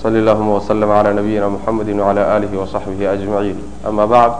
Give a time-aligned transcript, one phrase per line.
[0.00, 3.56] وصل اللهم وسلم على نبينا محمد وعلى آله وصحبه أجمعين
[3.88, 4.32] أما بعد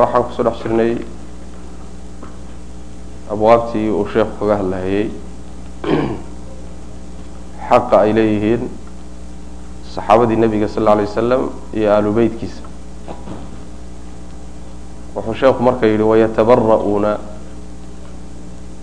[0.00, 0.92] waxaan kusoo dhex jirnay
[3.32, 5.10] abwaabtii uu sheekhu kaga hadlahayey
[7.68, 8.62] xaqa ay leeyihiin
[9.94, 11.42] saxaabadii nebiga sal lla alay wasalam
[11.74, 12.62] iyo aalu beytkiisa
[15.18, 17.18] wuxuu sheekhu marka yidhi wayatabara'uuna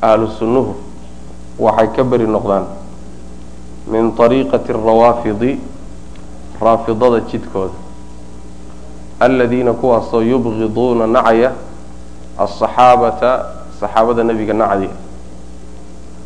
[0.03, 0.75] ahlu sunnuhu
[1.59, 2.65] waxay ka beri noqdaan
[3.90, 5.58] min ariiqati rawaafidi
[6.60, 7.74] raafidada jidkooda
[9.20, 11.52] aladiina kuwaasoo yubqiduuna nacaya
[12.38, 13.30] asaxaabata
[13.80, 14.88] saxaabada nebiga nacdi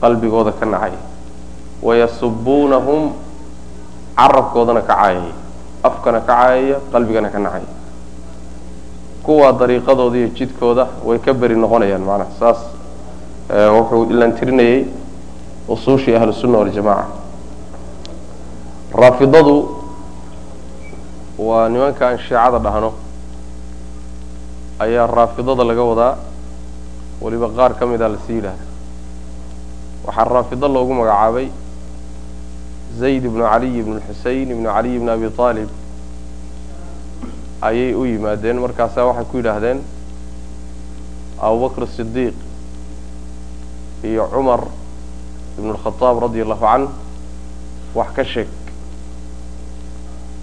[0.01, 0.93] qalbigooda ka nacay.
[1.83, 3.13] Wayasubuunahum
[4.17, 5.35] carabkoodana ka caayaya
[5.83, 7.71] afkana ka caayaya qalbigana ka nacaya
[9.23, 12.61] kuwaa dariiqadooda iyo jidkooda way ka beri noqonayaan macnaha saas
[13.51, 14.87] eh, wuxuu ilantirinayay
[15.69, 17.22] usuushii ahlusunna waljamaca
[18.95, 19.57] raafidadu
[21.39, 22.93] waa nimanka aan shiicada dhahno.
[24.79, 26.17] Ayaa raafidada laga wadaa.
[27.21, 28.65] Weliba qaar ka mid a la sii yidhaahda
[30.07, 31.49] waxaa raafido loogu magacaabay
[32.99, 35.69] zayd ibnu caliy ibnu xusein ibnu caliy ibnu abi aalib
[37.63, 38.59] ayay u yimaadeen.
[38.59, 39.79] Markaasaa waxay ku yidhaahdeen
[41.41, 42.35] abubakr sidiiq
[44.05, 44.61] iyo cumar
[45.59, 46.89] ibnu lkhadaab radia allahu canh
[47.95, 48.49] wax ka sheeg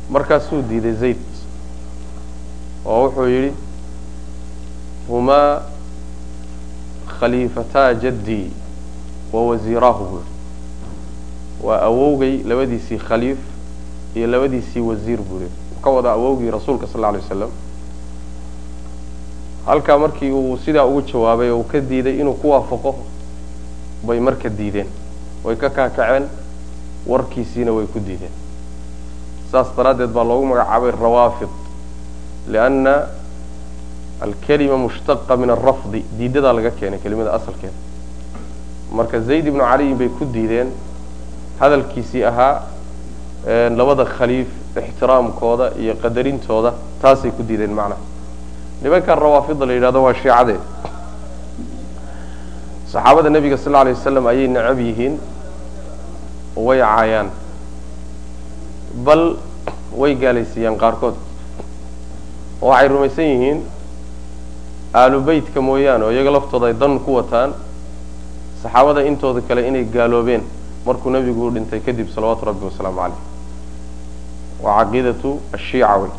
[0.10, 1.18] markaasuu diiday zayd
[2.86, 3.54] oo wuxuu yidhi
[5.08, 5.62] humaa
[7.20, 8.52] khaliifataa jaddii
[9.34, 10.24] wa wasiiraahu buu
[11.68, 13.38] waa awowgay labadiisii khaliif
[14.16, 15.52] iyo labadiisii wasiir buu yihi
[15.84, 17.50] ka wada awowgii rasuulka sal lla alay wasalam
[19.66, 22.96] halkaa markii uu sidaa ugu jawaabay oo uu ka diiday inuu ku waafaqo
[24.04, 24.88] bay marka diideen.
[25.44, 26.24] Way ka kaakaceen
[27.08, 28.32] warkiisiina way ku diideen
[29.52, 31.50] saas daraaddeed baa loogu magacaabay rawaafid
[32.53, 32.94] lianna
[34.22, 37.78] alkelima mushtaqa min alrafdi diidadaa laga keenay kelimada asalkeeda
[38.97, 40.69] marka zayd ibnu caliyin bay ku diideen
[41.59, 42.53] hadalkiisii ahaa
[43.79, 44.47] labada khaliif
[44.78, 48.01] ixtiraamkooda iyo qadarintooda taasay ku diideen macnaha
[48.84, 50.59] nimankan rawaafida la yidhahdo waa shiicadee
[52.91, 55.16] saxaabada nebiga sal lla alay wasalam ayay necab yihiin
[56.56, 57.29] way caayaan
[58.94, 59.35] bal
[59.95, 61.16] way gaalaysiiyaan qaarkood.
[62.61, 63.59] Oo waxay rumaysan yihiin
[64.94, 67.53] aalu beytka mooyaane oo iyaga laftooda ay dan ku wataan
[68.63, 70.44] saxaabada intooda kale inay gaaloobeen
[70.85, 73.22] markuu nebigu dhintay kadib salawaatu rabbi wasalaamu caleyh
[74.63, 76.11] waa caqiidatu ashiica wey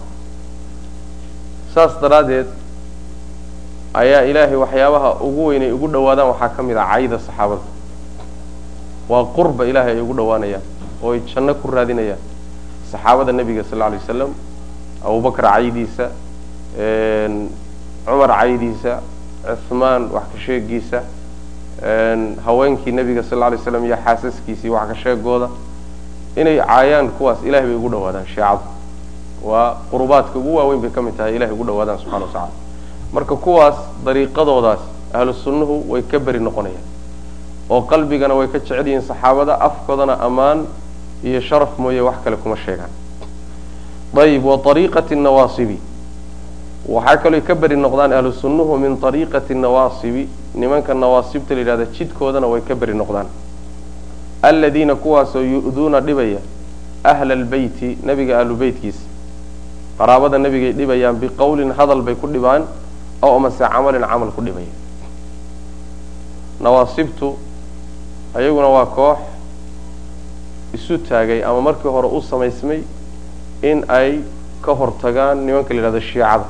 [1.74, 2.46] saas daraaddeed
[3.94, 7.62] ayaa ilaahay waxyaabaha ugu weyn ay ugu dhowaadaan waxaa ka mid ah cayda saxaabada.
[9.08, 10.62] Waa qurba ilaahay ay ugu dhowaanayaan
[11.02, 12.18] oo ay janno ku raadinayaan
[12.92, 14.30] saxaabada nebiga sal alay wasalam
[15.04, 16.06] abubakar caydiisa
[18.06, 18.92] cumar caydiisa
[19.68, 21.00] cuhmaan wax ka sheegiisa
[22.44, 25.48] haweenkii nebiga sal alay slam iyo xaasaskiisii wax ka sheegooda
[26.36, 28.60] inay caayaan kuwaas ilahay bay ugu dhowaadaan shiicadu.
[29.44, 32.50] Waa qurubaadka ugu waaweyn bay ka mid tahay ilahay ugu dhowaadaan subxana wa tacala
[33.12, 34.80] marka kuwaas dariiqadoodaas
[35.14, 36.84] ahlu sunnuhu way ka beri noqonayaan
[37.70, 40.66] oo qalbigana way ka jecel yihiin saxaabada afkoodana ammaan
[41.24, 42.90] iyo sharaf mooye wax kale kuma sheegaan.
[44.16, 45.78] Ayib wa ariiqati nawaasibi.
[46.88, 50.28] Waxaa kaloo ka beri noqdaan ahlu sunnuhu min ariiqati nawaasibi.
[50.54, 53.26] Nimanka nawaasibta la yidhahda jidkoodana way ka beri noqdaan.
[54.42, 56.38] Aladiina kuwaasoo yu'duuna dhibaya
[57.04, 59.00] ahla albeyti nebiga ahlu beytkiisa
[59.98, 62.64] qaraabada nebigay dhibayaan biqowlin hadal bay ku dhibaan
[63.22, 64.72] aw amase camalin camal ku dhibaya.
[66.60, 67.36] Nawaasibtu
[68.34, 69.18] ayaguna waa koox
[70.74, 72.82] isu taagay ama markii hore u samaysmay
[73.62, 74.20] in ay
[74.62, 76.44] ka hortagaan nimanka la yidhahdo shiicada.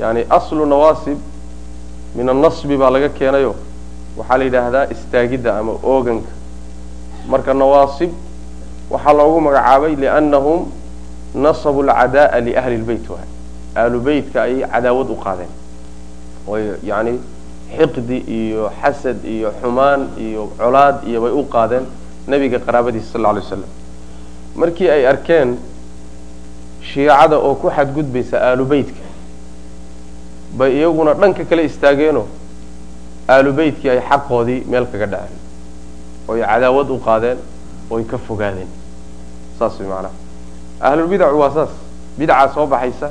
[0.00, 1.18] Yani aslu nawaasib
[2.14, 3.54] min annasbi baa laga keenayo.
[4.16, 6.30] Waxaa la yidhaahdaa istaagidda ama ooganka.
[7.28, 8.10] Marka nawaasib
[8.90, 10.70] waxaa loogu magacaabay liannahum
[11.34, 13.28] nasabu alcada'a liahli lbeyt waay.
[13.74, 15.52] Ahlu beytka ayay cadaawad u qaadeen.
[16.46, 17.18] Way yani
[17.76, 21.86] xiqdi iyo xasad iyo xumaan iyo colaad iyo bay u qaadeen
[22.28, 23.64] nebiga qaraabadiisa sal lla alay waslam
[24.56, 25.56] markii ay arkeen
[26.92, 29.02] shiicada oo ku xadgudbaysa aalu beytka
[30.58, 32.26] bay iyaguna dhanka kale istaageenoo
[33.28, 35.38] aalu beytkii ay xaqoodii meel kaga dhaceen
[36.28, 37.38] oy cadaawad u qaadeen
[37.90, 38.68] oy ka fogaadeen.
[39.58, 40.12] Saas way macnaha.
[40.80, 41.68] Ahlulbidacu waa saas.
[42.18, 43.10] Bidcaa soo baxaysa.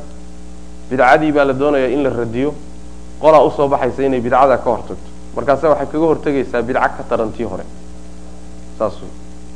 [0.90, 2.54] Bidcadii baa la doonayaa in la radiyo.
[3.22, 5.10] Qolaa u soo baxaysa inay bidcada ka hortagto.
[5.36, 7.64] Markaase waxay kaga hortegaysaa bidco ka tarantii hore
[8.80, 8.94] saas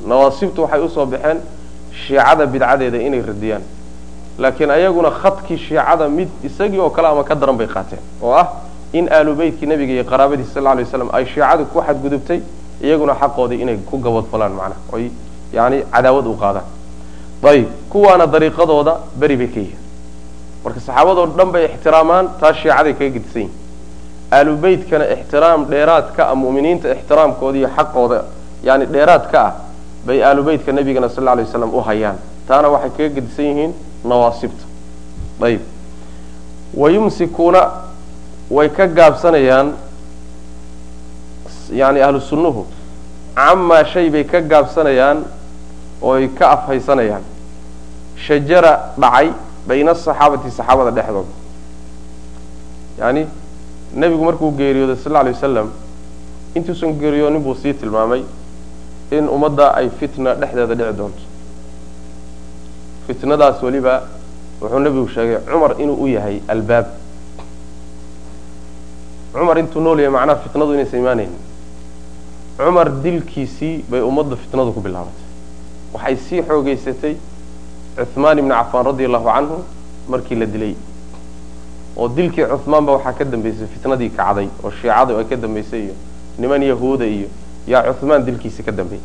[0.05, 1.37] nawaasibtu waxay u soo baxeen
[1.91, 3.63] shiicada bidcadeeda inay radiyaan.
[4.37, 8.47] Laakiin ayaguna khadkii shiicada mid isagii oo kale ama ka daran bay qaateen oo ah
[8.93, 12.41] in aalu beytkii nebiga iyo qaraabadiisa sal lay slam ay shiicadu ku xadgudubtay
[12.81, 15.09] iyaguna xaqoodii inay ku gabadfalaan macnaha oy
[15.53, 16.65] yani cadaawad u qaadaan.
[17.43, 19.79] Ayib kuwaana dariiqadooda beri bay ka yihiin.
[20.63, 23.51] Marka saxaabadoo dhan bay ixtiraamaan taa shiicaday kaga gedisan yihiin
[24.31, 28.23] aalu beytkana ixtiraam dheeraad ka ah mu'miniinta ixtiraamkooda iyo xaqooda
[28.63, 29.53] yani dheeraad ka ah
[30.05, 32.17] bay aalu beytka nebigana sal lay waslam u hayaan.
[32.47, 33.73] Taana waxay kaga gedisan yihiin
[34.03, 34.63] nawaasibta.
[35.41, 35.61] Ayib.
[36.73, 37.61] Wayumsikuuna
[38.49, 39.73] way ka gaabsanayaan
[41.71, 42.65] yani ahlu sunnuhu.
[43.35, 45.25] Camaa shay bay ka gaabsanayaan
[46.01, 47.21] ooy ka afhaysanayaan.
[48.15, 49.33] Shajara dhacay
[49.67, 51.33] bayna asaxaabati saxaabada dhexdooda.
[52.99, 53.27] Yani
[53.93, 55.69] nebigu markuu geeriyooday sal lla alay wasalam
[56.55, 58.23] intuusan geeriyoonin buu sii tilmaamay
[59.11, 61.21] in ummadda ay fitna dhexdeeda dhici doonto.
[63.07, 64.03] Fitnadaas weliba
[64.61, 66.85] wuxuu nebigu sheegay cumar inuu u yahay albaab.
[69.33, 71.39] Cumar intuu nool yahay macnaha fitnadu inaysan imaanaynin.
[72.57, 75.25] Cumar dilkiisii bay ummadda fitnadu ku bilaabatay.
[75.93, 77.15] Waxay sii xoogeysatay
[77.97, 79.57] cuhmaan ibni cafaan radi allahu canhu
[80.09, 80.75] markii la dilay.
[81.97, 85.93] Oo dilkii cuhmaanba waxaa ka dambeysay fitnadii kacday oo shiicadu ay ka dambeysay iyo
[86.39, 87.27] niman yahuuda iyo
[87.67, 89.03] yaa cuhmaan dilkiisi ka dambeeyey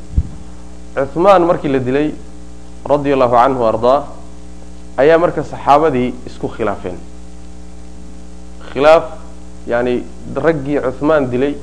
[1.12, 2.12] cuhmaan markii la dilay
[2.92, 3.98] radia allahu canhu ardaa
[4.96, 6.98] ayaa marka saxaabadii isku khilaafeen.
[8.72, 9.04] Khilaaf
[9.66, 10.02] yani
[10.36, 11.54] raggii cuhmaan dilay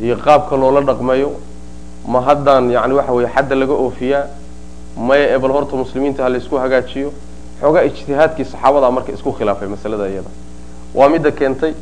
[0.00, 1.30] iyo qaabka loola dhaqmayo
[2.06, 4.26] ma haddaan yani waxa weye xadda laga oofiyaa
[4.96, 7.12] maya ebal horta muslimiinta ha laysku hagaajiyo
[7.60, 10.30] xoogaa ijtihaadkii saxaabadaa marka isku khilaafay masalada iyada.
[10.94, 11.72] Waa midda keentay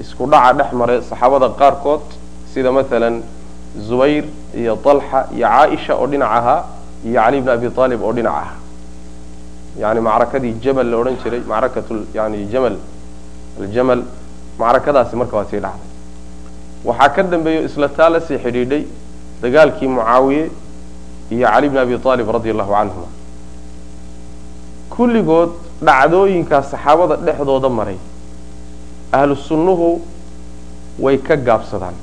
[0.00, 2.04] isku dhaca dhex maray saxaabada qaarkood
[2.54, 3.22] sida maalan
[3.88, 4.24] zubayr
[4.54, 6.64] iyo talxa iyo caaisha oo dhinac ahaa
[7.04, 8.56] iyo cali bn abi aalib oo dhinac ahaa
[9.80, 12.76] yani macrakadii jamal la odhan jiray macrakat yani jamal
[13.60, 14.02] aljamal
[14.58, 15.86] macrakadaasi marka waa sii dhacday.
[16.84, 18.82] Waxaa ka dambeeyo isla taa la sii xidhiidhay
[19.42, 20.50] dagaalkii mucaawiye
[21.30, 23.08] iyo cali bn abi aalib radi allahu canhuma
[24.90, 25.50] kulligood
[25.86, 27.98] dhacdooyinkaas saxaabada dhexdooda maray
[29.12, 30.00] ahlu sunnuhu
[30.98, 31.94] way ka gaabsadaan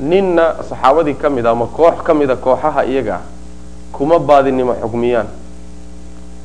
[0.00, 3.22] ninna saxaabadii ka mid a ama koox ka mida kooxaha iyaga ah
[3.92, 5.26] kuma baadinimo xukmiyaan.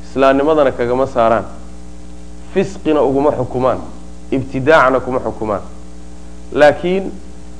[0.04, 1.44] Islaamnimadana kagama saaraan.
[2.54, 3.78] Fisqina uguma xukumaan.
[4.30, 5.60] Ibtidaacna kuma xukumaan.
[6.52, 7.12] Laakiin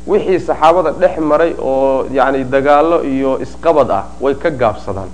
[0.06, 5.08] wixii saxaabada dhex maray oo yani dagaalo iyo isqabad ah way ka gaabsadaan.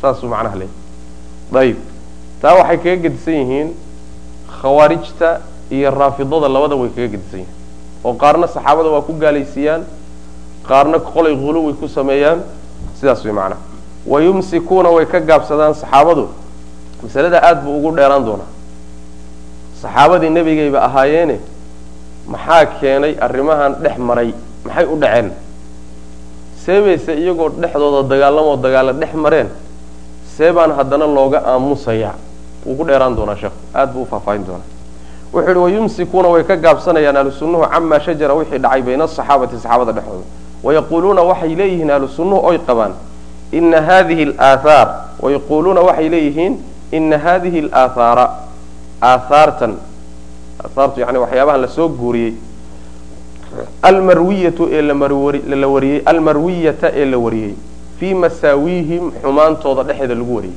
[0.00, 0.70] Saasuu macnaha leey
[1.54, 1.76] ayib
[2.42, 3.68] taa waxay kaga gedisan yihiin
[4.60, 7.54] khawaarijta iyo raafidada labada way kaga gedisan yihiin.
[8.04, 9.82] Oo qaarna saxaabada waa ku gaalaysiiyaan
[10.68, 12.42] qaarna qolay huluwi ku sameeyaan
[13.00, 13.60] sidaas way macnaha
[14.06, 16.28] wayumsikuuna way ka gaabsadaan saxaabadu.
[17.02, 18.48] Masalada aada buu ugu dheeraan doonaa.
[19.80, 21.36] Saxaabadii nebigayba ahaayeene
[22.26, 24.30] maxaa keenay arrimahan dhex maray
[24.64, 25.32] maxay u dhaceen?
[26.64, 29.48] Seebayse iyagoo dhexdooda dagaalamoo dagaalo dhex mareen
[30.36, 32.14] see baan haddana looga aamusayaa.
[32.66, 34.68] Wuu ku dheeraan doonaa sheekhu aad buu u faahfaahin doonaa.
[35.32, 39.92] Wuxuu yihi wayumsikuuna way ka gaabsanayaan ahlu sunnuhu camaa shajara wixii dhacay bayna asaxaabati saxaabada
[39.92, 40.24] dhexdooda
[40.64, 42.92] wayaquuluuna waxay leeyihiin ahlu oy qabaan
[43.52, 44.88] ina hadihi alaathaar
[45.20, 46.58] wayaquuluuna waxay leeyihiin
[46.92, 48.26] ina hadihi alaathaara
[49.02, 49.76] aathaartan
[50.64, 52.32] aathaartu yani waxyaabahan la soo guuriyey
[53.82, 57.54] almarwiyatu ee la wariyey almarwiyata ee la wariyey
[58.00, 60.56] fii masaawiihim xumaantooda dhexeeda lagu wariyey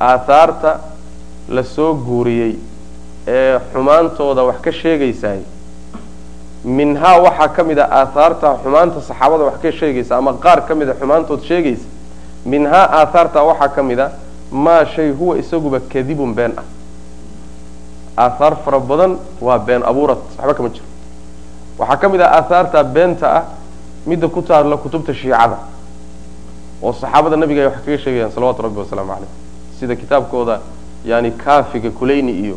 [0.00, 0.78] aathaarta
[1.48, 2.52] la soo guuriyey
[3.26, 5.38] ee xumaantooda wax ka sheegaysaay
[6.76, 10.88] minhaa waxaa ka mid a aathaarta xumaanta saxaabada wax ka sheegaysa ama qaar ka mid
[10.88, 11.86] a xumaantood sheegaysa
[12.44, 14.10] minhaa aathaarta waxaa ka mid a
[14.52, 16.64] maa shay huwa isaguba kadibun been ah.
[18.18, 20.84] Aathaar fara badan waa been abuurad waxba kama jiro.
[21.78, 23.44] Waxaa ka mid ah aathaarta beenta ah
[24.06, 25.58] midda ku taalla kutubta shiicada
[26.82, 29.30] oo saxaabada nabiga ay wax kaga sheegayaan salawatu rabbi wasalaamu caleyh
[29.80, 30.60] sida kitaabkooda
[31.04, 32.56] yani kaafiga kulayni iyo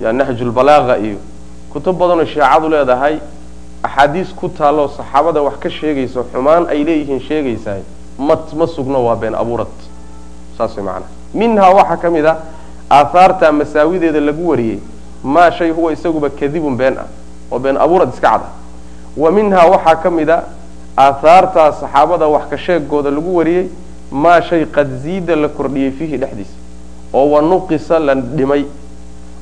[0.00, 1.18] ya nahjulbalaaga iyo
[1.72, 3.16] kutub badanoo shiicadu leedahay
[3.82, 7.82] axaadiis ku taalloo saxaabada wax ka sheegayso xumaan ay leeyihiin sheegaysahay
[8.18, 9.68] ma ma sugno waa been abuurad.
[10.58, 12.36] Saas way macanaha minhaa waxaa ka mid a
[12.90, 14.78] aathaarta masaawideeda lagu wariyey
[15.22, 17.06] maa shay huwa isaguba kadibun been ah
[17.52, 18.46] oo been abuurad iska cada
[19.16, 20.42] wa minhaa waxaa ka mid a
[20.96, 23.66] aathaartaa saxaabada wax ka sheegooda lagu wariyey
[24.10, 26.54] maa shay qad ziida la kordhiyey fiihi dhexdiisa
[27.14, 28.64] oo wa nuqisa la dhimay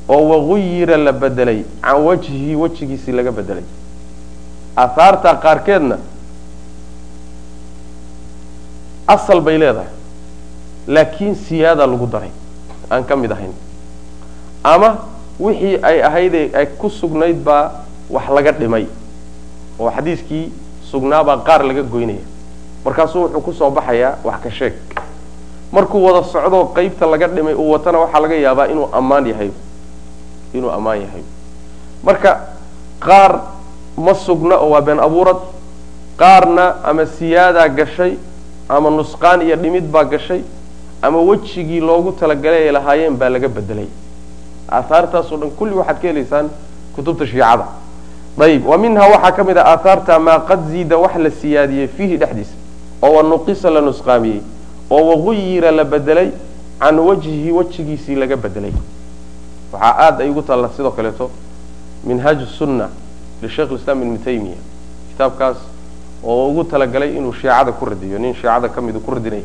[0.08, 3.64] oo waguyira la bedelay can wajhihi wejigiisii laga bedelay.
[4.76, 5.98] Aathaarta qaarkeedna
[9.08, 9.90] asal bay leedahay
[10.86, 12.30] laakiin siyaada lagu daray
[12.90, 13.52] aan ka mid ahayn.
[14.64, 14.96] Ama
[15.40, 17.70] wixii ay ahaydee ay ku sugnayd baa
[18.10, 18.86] wax laga dhimay
[19.78, 20.52] oo xadiiskii
[20.90, 22.24] sugnaabaa qaar laga goynaya.
[22.84, 24.74] Markaasuu wuxuu ku soo baxayaa wax ka sheeg.
[25.72, 29.50] Markuu wada socdoo qeybta laga dhimay uu watana waxaa laga yaabaa inuu ammaan yahay
[30.54, 31.22] inuu ammaan yahay.
[32.04, 32.40] Marka
[33.00, 33.40] qaar
[33.96, 35.36] ma sugna oo waa been abuurad
[36.16, 38.14] qaarna ama siyaadaa gashay
[38.68, 40.40] ama nusqaan iyo dhimid baa gashay
[41.02, 43.86] ama wejigii loogu talagalay ay lahaayeen baa laga bedelay.
[44.70, 46.48] Aahaartaasoo dhan kulli waxaad ka helaysaan
[46.94, 47.66] kutubta shiicada.
[48.40, 52.16] Ayib wa minhaa waxaa ka mid a aahaarta maa qad ziida wax la siyaadiyey fiihi
[52.18, 52.52] dhexdiisa
[53.02, 54.40] oo wanuqisa la nusqaamiyey
[54.90, 56.30] oo waguyira la bedelay
[56.80, 58.72] can wajhihi wejigiisii laga bedelay
[59.76, 61.30] waxaa aada ay ugu taalla sidoo kaleeto
[62.04, 62.88] minhaaj sunna
[63.42, 64.56] lisheikh islam ibnu taymiya
[65.12, 65.56] kitaabkaas
[66.24, 69.44] oo ugu talagalay inuu shiicada ku radiyo nin shiicada ka midu ku radinaya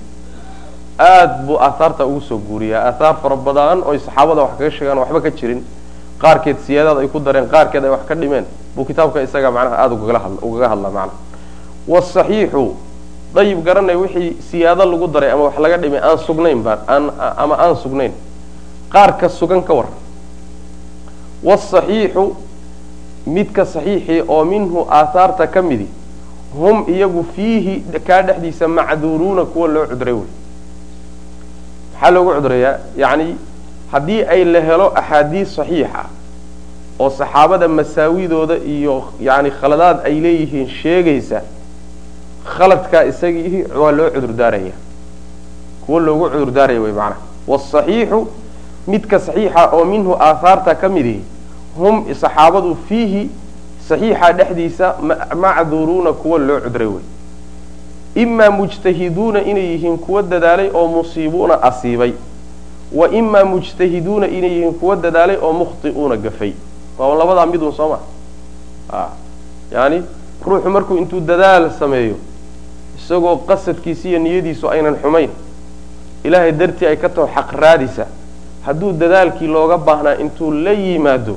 [1.00, 5.22] aada buu aahaarta ugu soo guuriyaa aahaar fara badan oy saxaabada wax kaga sheegaan waxba
[5.22, 5.62] ka jirin.
[6.22, 8.46] Qaarkeed siyaadaad ay ku dareen qaarkeed ay wax ka dhimeen.
[8.76, 9.96] Buu kitaabka isaga macnaha aada
[10.42, 11.18] ugaga hadlaa macnaha
[11.88, 12.76] wasaxiixu
[13.34, 17.04] dayib garanay wixii siyaado lagu daray ama wax laga dhimay aan sugnayn baan aan
[17.38, 18.14] ama aan sugnayn.
[18.94, 19.88] Qaarka sugan ka war
[21.44, 22.36] wasaxiixu
[23.26, 25.88] midka saxiixii oo minhu aahaarta ka midi
[26.60, 30.28] hum iyagu fiihi kaa dhexdiisa macduuruuna kuwa loo cudray wey
[31.94, 33.36] maxaa loogu cudurayaa yacni
[33.92, 36.04] haddii ay la helo axaadiis saxiixa
[37.00, 41.42] oo saxaabada masaawidooda iyo yani khaladaad ay leeyihiin sheegaysa
[42.54, 44.74] khaladkaa isagii waa loo cudurdaaraya
[45.86, 48.28] kuwa loogu cudurdaaraya wey macnaha wasaxiixu
[48.88, 51.22] midka saxiixa oo minhu aahaarta ka midihi
[51.78, 53.30] hum saxaabadu fiihi
[53.90, 54.96] saxiixa dhexdiisa
[55.36, 57.04] macduuruuna kuwa loo cudray wey.
[58.16, 62.14] Imaa mujtahiduuna inay yihiin kuwa dadaalay oo musiibuuna asiibay
[62.94, 66.54] wa imaa mujtahiduuna inay yihiin kuwa dadaalay oo mukhti'uuna gafay.
[66.98, 68.00] Waa labadaa midun soo ma?
[69.72, 70.04] Yani
[70.46, 72.16] ruuxu markuu intuu dadaal sameeyo
[72.98, 75.30] isagoo qasadkiisa iyo niyadiisu aynan xumayn
[76.24, 78.06] ilaahay dartii ay ka taho xaq raadisa
[78.66, 81.36] hadduu dadaalkii looga baahnaa intuu la yimaado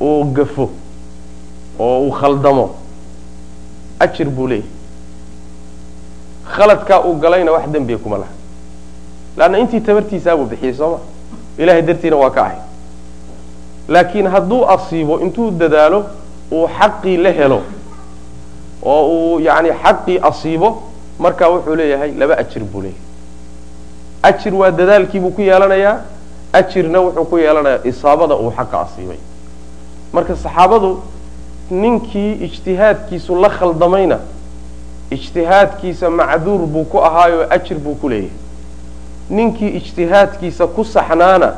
[0.00, 0.70] uu gafo
[1.78, 2.70] oo uu khaldamo
[4.00, 4.68] ajir buu leeyahy
[6.56, 8.30] khaladkaa uu galayna wax dembiya kuma laha.
[9.36, 10.98] Leanna intii tabartiisaabuu bixiyey sooma.
[11.58, 12.56] Ilahay dartiina waa ka ahay.
[13.88, 16.04] Laakiin hadduu asiibo intuu dadaalo
[16.52, 17.62] uu xaqii la helo
[18.82, 20.82] oo uu yani xaqii asiibo
[21.18, 23.02] markaa wuxuu leeyahay laba ajir buu leeyahay.
[24.22, 26.00] Ajir waa dadaalkiibuu ku yeelanayaa
[26.58, 29.18] ajirna wuxuu ku yeelanayaa isaabada uu xaqa asiibay.
[30.12, 30.90] Marka saxaabadu
[31.70, 34.18] ninkii ijtihaadkiisu la khaldamayna
[35.10, 38.30] ijtihaadkiisa macduur buu ku ahaayoo ajir buu ku leeyahay.
[39.30, 41.52] Ninkii ijtihaadkiisa ku saxnaana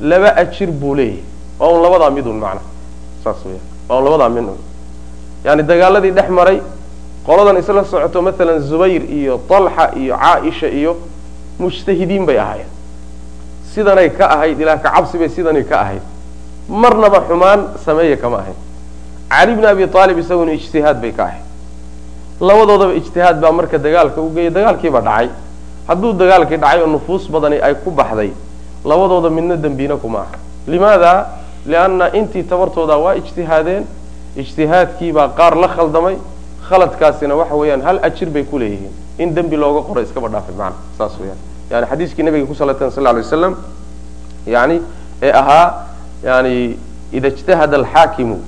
[0.00, 1.22] laba ajir buu leeyahay.
[1.58, 2.60] Waa un labadaa midun macna
[3.24, 4.58] saas weya waa un labadaa midun.
[5.44, 6.60] Yani dagaaladii dhex maray
[7.26, 10.96] qoladan isla socoto maalan zubayr iyo talxa iyo caaisha iyo
[11.58, 12.68] mujtahidiin bay ahaayeen
[13.74, 16.02] sidanay ka ahayd ilaa ka cabsi bay sidanay ka ahayd.
[16.68, 18.56] Marnaba xumaan sameeya kama ahayn.
[19.30, 21.44] Cali bni abi aalib isaguna ijtihaad bay ka ahayd.
[22.40, 25.28] Labadoodaba ijtihaad baa marka dagaalka u geeyay dagaalkiibaa dhacay.
[25.88, 28.32] Hadduu dagaalkii dhacay oo nufuus badani ay ku baxday
[28.84, 30.36] labadooda midna dembiina kuma aha.
[30.66, 31.26] Limaada?
[31.66, 33.84] Lianna intii tabartooda waa ijtihaadeen
[34.36, 36.16] ijtihaadkiibaa qaar la khaldamay.
[36.68, 38.92] Khaladkaasina waxa weeyaan hal ajir bay ku leeyihiin.
[39.18, 41.38] In dembi looga qoro iskaba dhaafay macna saas weyaan
[41.70, 43.56] yani xadiiskii nabiga ku salatan sal lay waslam
[44.46, 44.80] yani
[45.22, 45.86] ee ahaa
[46.24, 46.78] yani
[47.12, 48.38] ida ijtahada alxaakimu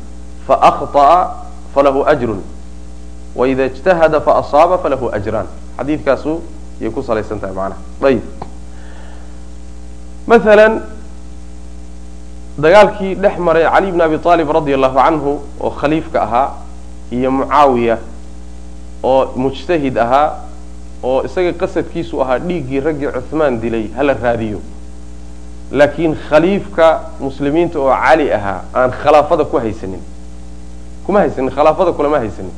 [0.47, 1.35] faakطa'a
[1.75, 2.43] falahu ajrun.
[3.37, 5.47] Waida ijtahada faasaaba falahu ajraan
[5.79, 6.41] xadiidkaasu
[6.81, 8.23] yay ku salaysan tahay macnaha ayib
[10.27, 10.67] maala
[12.59, 16.49] dagaalkii dhex maray cali bn abi aalib radi allahu canhu oo khaliifka ahaa
[17.11, 17.97] iyo mucaawiya
[19.03, 20.45] oo mujtahid ahaa
[21.03, 24.61] oo isaga qasadkiisu ahaa dhiiggii raggii cuhmaan dilay hala raadiyo.
[25.73, 30.01] Laakiin khaliifka muslimiinta oo cali ahaa aan khilaafada ku haysanin.
[31.07, 32.53] Kuma haysanin khilaafada kulama haysanin.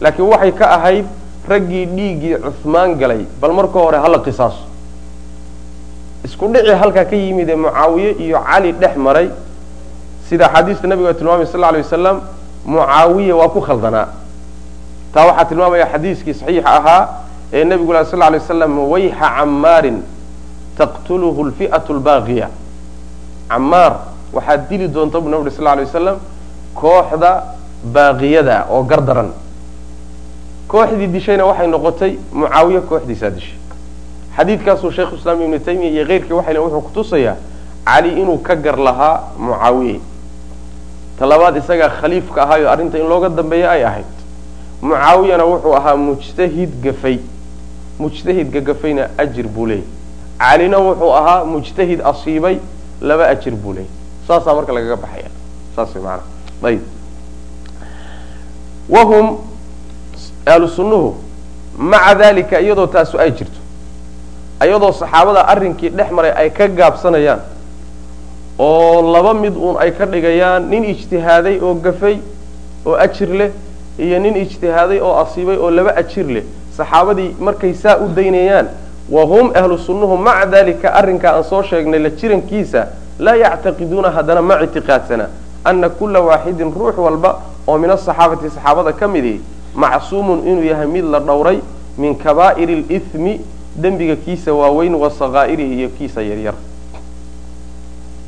[0.00, 1.06] Laakiin waxay ka ahayd
[1.48, 4.62] raggii dhiiggii cuhmaan galay bal marka hore hala qisaaso.
[6.24, 9.28] Isku dhici halkaa ka yimid ee mucaawiye iyo cali dhex maray
[10.28, 12.20] sida axaadiista nabiga tilmaamay sal lay wasalam
[12.66, 14.08] mucaawiya waa ku khaldanaa.
[15.14, 17.02] Taa waxaa tilmaamaya xadiiskii saxiixa ahaa
[17.52, 20.02] ee nebigu la sal lay waslam wayxa camaarin
[20.78, 22.48] taqtuluhu lfi'atu lbaaqiya
[23.48, 23.92] camaar
[24.32, 26.16] waxaad dili doonta bu nabig sal lay wasalam
[26.74, 27.44] kooxda
[27.84, 29.30] baaqiyada oo gardaran.
[30.68, 33.58] Kooxdii dishayna waxay noqotay mucaawiye kooxdiisaa dishay.
[34.36, 37.36] Xadiidkaasuu shaykhu islaam ibnu taymiya iyo keyrkii waxay wuxuu kutusayaa
[37.84, 40.00] cali inuu ka gar lahaa mucaawiye.
[41.18, 44.10] Talabaad isagaa khaliifka ahaayo arrinta in looga dambeeya ay ahayd.
[44.82, 47.18] Mucaawiyana wuxuu ahaa mujtahid gafay
[47.98, 49.84] mujtahidka gafayna ajir buu leeyay
[50.38, 52.58] calina wuxuu ahaa mujtahid asiibay
[53.00, 53.90] laba ajir buu leeyay
[54.28, 55.30] saasaa marka lagaga baxaya.
[55.76, 56.24] Saas way maanaa
[56.68, 56.82] ayib.
[58.88, 59.38] Wahum
[60.46, 61.14] ahlu sunnuhu
[61.78, 63.60] maca dalika iyadoo taasu ay jirto.
[64.64, 67.40] Iyadoo saxaabada arrinkii dhex maray ay ka gaabsanayaan
[68.58, 72.18] oo laba mid uun ay ka dhigayaan nin ijtihaaday oo gafay
[72.86, 73.50] oo ajir leh
[73.98, 76.44] iyo nin ijtihaaday oo asiibay oo laba ajir leh
[76.76, 78.68] saxaabadii markay saa u daynayaan
[79.10, 82.86] wahum ahlu sunnuhu maca dalika arrinkaa aan soo sheegnay la jirankiisa
[83.18, 85.28] laa yactaqiduuna haddana ma ictiqaadsana
[85.64, 89.40] ana kula waaxidin ruux walba oo min asaxaabati saxaabada ka midi
[89.74, 91.60] macsuumun inuu yahay mid la dhowray
[91.98, 93.40] min kabaa'iri lithmi
[93.76, 96.54] dembiga kiisa waaweyn wa sakaa'irihi iyo kiisa yaryar.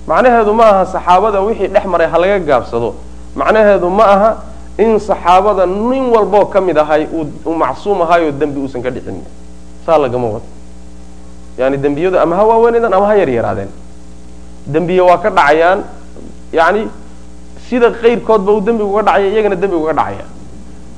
[0.06, 2.94] Macnaheedu ma aha saxaabada wixii dhex maray ha laga gaabsado
[3.36, 4.30] macnaheedu ma aha
[4.78, 9.22] in saxaabada nin walboo ka mid ahay uu macsuum ahaayoo dembi uusan ka dhicin.
[9.86, 10.46] Saa lagama wado
[11.58, 13.68] yani dembiyadu ama ha waaweynadaan ama ha yaryaraadeen
[14.66, 15.82] dembiye waa ka dhacayaan.
[16.52, 16.88] Yani
[17.68, 20.24] sida kayrkoodba uu dembigu ka dhacaya iyagana dembigu ka dhacaya.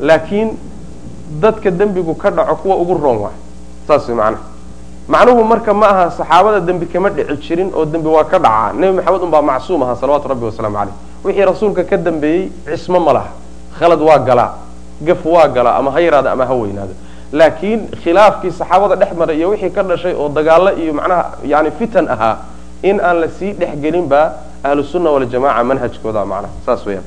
[0.00, 0.49] Laakiin
[1.40, 3.37] dadka dembigu ka dhaco kuwa ugu roon waay
[3.88, 4.38] saas macnaha
[5.08, 8.72] macnuhu marka ma aha saxaabada dembi kama dhici jirin oo dembi waa ka dhacaa.
[8.76, 10.94] Nebi maxamed un baa macsuum ahaa salawaatu rabbi wasalaamu caleyh
[11.25, 13.30] wixii rasuulka ka dambeeyey cismo ma laha
[13.80, 14.50] khalad waa galaa
[15.06, 16.94] gaf waa galaa ama ha yaraado ama ha weynaado.
[17.32, 22.08] Laakiin khilaafkii saxaabada dhex maray iyo wixii ka dhashay oo dagaalo iyo macnaha yani fitan
[22.08, 22.37] ahaa
[22.82, 24.32] in aan la sii dhexgelin baa
[24.64, 27.04] ahlu sunna waljamaca manhajkooda macnaha saas weyaan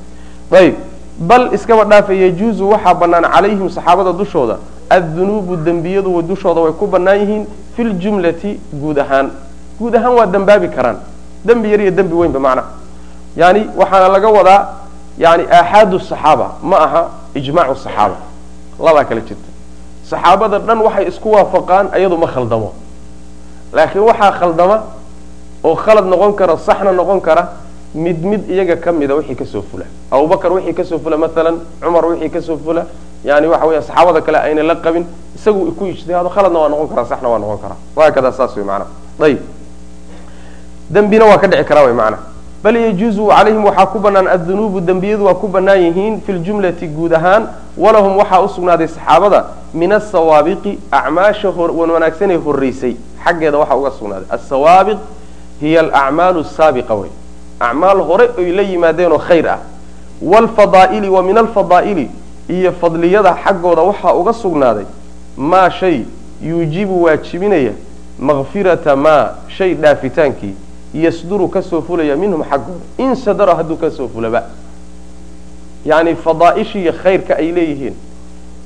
[0.52, 0.74] ayib.
[1.18, 4.56] Bal iskaba dhaafa yajuuzu waxaa bannaan calayhim saxaabada dushooda
[4.90, 9.30] addunuubu dembiyadu dushooda way ku bannaan yihiin fi ljumlati guud ahaan.
[9.78, 10.96] Guud ahaan waa dembaabi karaan.
[11.44, 12.68] Dembi yar iyo dembi weynba macnaha.
[13.36, 14.60] Yani waxaana laga wadaa
[15.18, 18.16] yani aaxaadu saxaaba ma aha ijmaacu saxaaba
[18.80, 19.50] labaa kala jirta
[20.10, 22.72] saxaabada dhan waxay isku waafaqaan iyadu ma khaldamo
[23.72, 24.82] laakiin waxaa khaldama
[25.64, 27.48] oo khalad noqon kara saxna noqon kara
[27.94, 31.60] mid mid iyaga ka mida wixii ka soo fula abubakar wixii ka soo fula maalan
[31.80, 32.86] cumar wixii ka soo fula
[33.24, 37.04] yani waxa weya saxaabada kale ayna la qabin isagu ku ijtihaado khaladna waa noqon karaa
[37.06, 38.86] saxna waa noqon karaa wahaakada saas wey maanaa
[39.22, 39.38] ayib
[40.90, 42.33] dembina waa ka dhici karaa wey maanaa
[42.64, 47.12] bal yajuuzu calayhim waxaa ku banaan addunuubu dembiyadu waa ku bannaan yihiin fi ljumlati guud
[47.12, 54.28] ahaan walahum waxaa usugnaaday saxaabada min asawaabiqi acmaasha wan wanaagsanee horeysay xaggeeda waxaa uga sugnaaday
[54.38, 54.98] asawaabiq
[55.60, 57.10] hiya alacmaalu saabiqa wey
[57.60, 59.58] acmaal hore oy la yimaadeenoo khayr ah
[60.22, 62.10] waalfadaa'ili wa min alfadaa'ili
[62.48, 64.84] iyo fadliyada xaggooda waxaa uga sugnaaday
[65.36, 66.02] maa shay
[66.42, 67.72] yuujibu waajibinaya
[68.18, 70.54] makfirata maa shay dhaafitaankii
[70.94, 74.42] yasduru ka soo fulaya minhum xaggooda in sadara hadduu ka soo fulaba.
[75.84, 77.94] Yacni fadaa'ishiiyo khayrka ay leeyihiin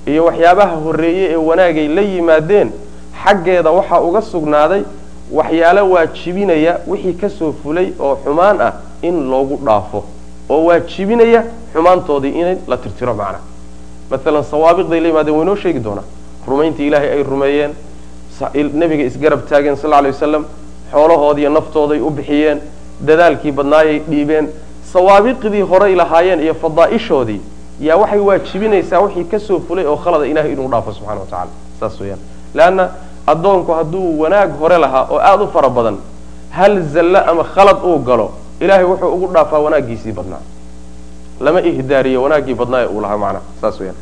[0.06, 2.70] iyo waxyaabaha horreeye ee wanaagay la yimaadeen
[3.24, 4.82] xaggeeda waxaa uga sugnaaday
[5.32, 10.04] waxyaalo waajibinaya wixii ka soo fulay oo xumaan ah in loogu dhaafo.
[10.48, 13.40] Oo waajibinaya xumaantoodii in la tirtiro macnaha
[14.10, 16.04] maalan sawaabiqday la yimaadeen waynoo sheegi doonaa
[16.46, 17.72] rumayntii ilaahay ay rumeeyeen
[18.74, 20.44] nebiga isgarab taageen sal lla lay wasalam
[20.92, 22.58] xoolahoodiiyo naftooday u bixiyeen
[23.10, 24.48] dadaalkii badnaayay dhiibeen
[24.92, 27.40] sawaabiqdii horay lahaayeen iyo fadaa'ishoodii
[27.80, 31.50] yaa waxay waajibinaysaa wixii ka soo fulay oo khalada ilahay inuu dhaafo subxana wa tacala
[31.80, 32.20] saas weyaan
[32.54, 32.88] leanna
[33.26, 35.96] addoonku hadduu wanaag hore lahaa oo aada u fara badan
[36.50, 40.40] hal zallo ama khalad uu galo ilaahay wuxuu ugu dhaafaa wanaaggiisii badnaa.
[41.40, 43.96] Lama ihdaariyo wanaaggii badnaa ee uu lahaa macnaha saas weyaan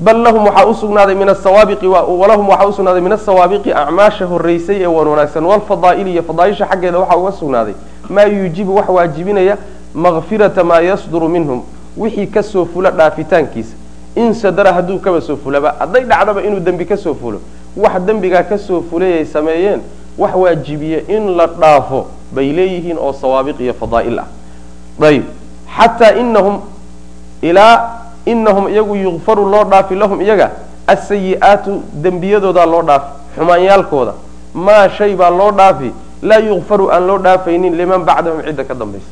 [0.00, 5.06] bal lahum waxaa usugnaaday min asawaabiqi walahum waxaa usugnaaday min asawaabiqi acmaasha horeysay ee wan
[5.08, 5.44] wanaagsan.
[5.44, 7.74] Walfadaa'ili iyo fadaaisha xaggeeda waxaa uga sugnaaday
[8.08, 9.56] maa yuujibu wax waajibinaya
[9.94, 11.62] makfirata maa yasduru minhum.
[11.96, 13.74] Wixii ka soo fula dhaafitaankiisa.
[14.16, 17.40] In sadara hadduu kaba soo fulaba hadday dhacdaba inuu dembi ka soo fulo.
[17.76, 19.80] Wax dembigaa ka soo fulay ay sameeyeen
[20.18, 24.26] wax waajibiye in la dhaafo bay leeyihiin oo sawaabiq iyo fadaa'il ah.
[25.02, 25.24] Ayib
[25.76, 26.60] xataa inahum
[27.42, 27.90] ilaa
[28.32, 30.50] inahum iyagu yukfaru loo dhaafi lahum iyaga
[30.86, 34.12] asayi'aatu dembiyadoodaa loo dhaafi xumaanyaalkooda.
[34.54, 35.90] Maa shay baa loo dhaafi
[36.22, 39.10] laa yukfaru aan loo dhaafaynin liman bacdahum cidda ka dambaysa.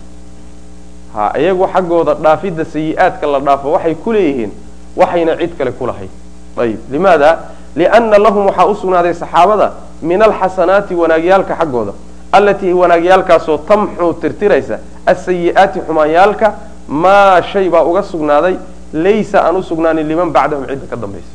[1.14, 4.50] Ha iyagu xaggooda dhaafidda sayi-aadka la dhaafo waxay ku leeyihiin
[4.96, 6.10] waxayna cid kale ku lahayn.
[6.58, 6.80] Ayib.
[6.90, 7.38] Limaada?
[7.76, 11.92] Lianna lahum waxaa usugnaaday saxaabada min alxasanaati wanaagyaalka xaggooda
[12.32, 16.52] allatii wanaagyaalkaasoo tamxuu tirtiraysa asayi'aati xumaanyaalka
[16.88, 18.56] maa shay baa uga sugnaaday
[18.92, 21.32] laysa aan usugnaanin liman bacdahum cidda ka dambaysa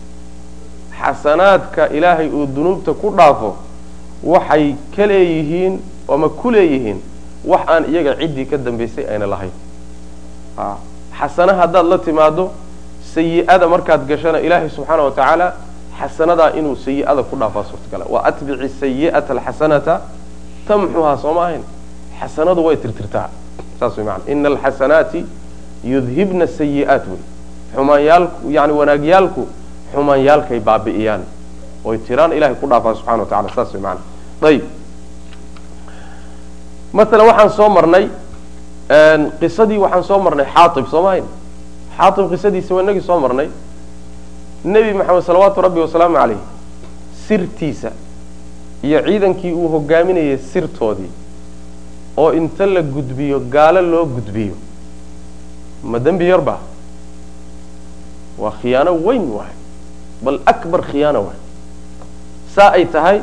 [1.03, 3.55] xasanaadka ilaahay uu dunuubta ku dhaafo
[4.23, 7.01] waxay ka leeyihiin ama ku leeyihiin
[7.45, 9.51] wax aan iyaga ciddii ka dambaysay ayna lahayn.
[11.19, 12.51] Xasana haddaad la timaado
[13.13, 15.53] sayi-ada markaad gashana ilaahay subxaana wa
[15.99, 20.01] xasanadaa inuu sayi-ada ku dhaafaa suurtagala wa atbici sayi'ata alxasanata
[20.67, 21.63] tamxuhaa soo ma ahayn?
[22.19, 23.29] Xasanadu way tirtirtaa.
[23.79, 25.25] Saas way maana ina alxasanaati
[25.83, 27.21] yudhibna sayi'aat wey
[27.75, 29.47] xumaanyaalku yani wanaagyaalku
[29.93, 31.21] xumaanyaalkay baabi'iyaan.
[31.85, 33.99] Oy tiraan ilahay ku dhaafaa subxana wa tacala saas way maana
[34.47, 34.63] ayib
[36.93, 38.05] masalan waxaan soo marnay
[39.39, 41.25] qisadii waxaan soo marnay xaaib soo mahayn?
[41.97, 43.49] Xaaib qisadiisa waa inagii soo marnay.
[44.63, 46.37] Nebi maxamed salawaatu rabbi wasalaamu caleyh
[47.27, 47.91] sirtiisa
[48.83, 51.11] iyo ciidankii uu hogaaminayay sirtoodii
[52.17, 54.55] oo inta la gudbiyo gaalo loo gudbiyo
[55.83, 56.57] ma dembi yarba
[58.37, 59.53] waa khiyaano weyn waay.
[60.21, 61.39] Bal akbar khiyaano waay.
[62.55, 63.21] Saa ay tahay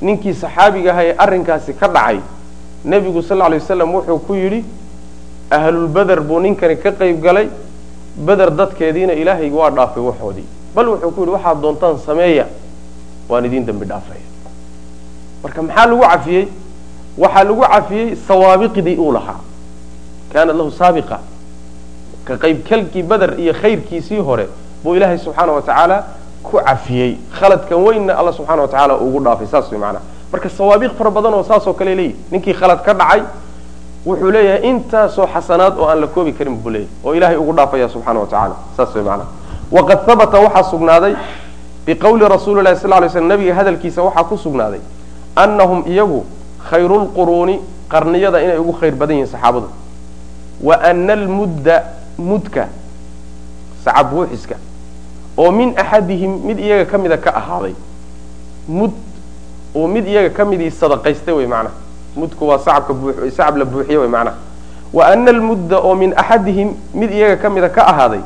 [0.00, 2.20] ninkii saxaabiga aha ee arrinkaasi ka dhacay
[2.84, 4.64] nebigu sal lla lay wasalam wuxuu ku yidhi
[5.50, 7.48] ahlulbeder buu ninkani ka qayb galay
[8.16, 12.46] beder dadkeediina ilaahay waa dhaafay waxoodii bal wuxuu ku yidhi waxaad doontaan sameeya
[13.28, 14.20] waan idiin dembi dhaafaya
[15.42, 16.48] marka maxaa lagu cafiyey?
[17.18, 19.40] Waxaa lagu cafiyey sawaabiqdii uu lahaa.
[20.32, 21.20] Kaanat lahu saabiqa
[22.26, 24.46] ka qaybkalkii beder iyo khayrkiisii hore
[24.84, 26.04] buu ilaahay subxaana wa tacaala
[26.42, 27.16] ku cafiyey.
[27.38, 31.34] Khaladkan weynna alla subxana wa tacaala ugu dhaafay saas way macanaha marka sawaabiq fara badan
[31.34, 33.22] oo saasoo kale leeyihi ninkii khalad ka dhacay
[34.06, 37.88] wuxuu leeyahay intaasoo xasanaad oo aan la koobi karin buu leeyahy oo ilaahay ugu dhaafaya
[37.88, 39.28] subxana wa tacala saas way macanaha
[39.72, 41.14] waqad habata waxaa sugnaaday
[41.86, 44.80] biqowli rasuuli lahi sal lay slm nabiga hadalkiisa waxaa ku sugnaaday
[45.36, 46.24] annahum iyagu
[46.70, 49.68] khayrulquruuni qarniyada inay ugu khayr badan yihiin saxaabadu.
[50.62, 51.82] Wa ana almudda
[52.18, 52.68] mudka
[53.84, 54.56] sacab buuxiska
[55.36, 57.74] oo min axadihim mid iyaga ka mida ka ahaaday.
[58.68, 58.92] Mud
[59.74, 61.74] oo mid iyaga ka midii sadaqaystay wey macnaha
[62.16, 64.36] mudku waa sacab la buuxiye wey macnaha
[64.92, 68.20] wa ana almudda oo min axadihim mid iyaga ka mida ka ahaaday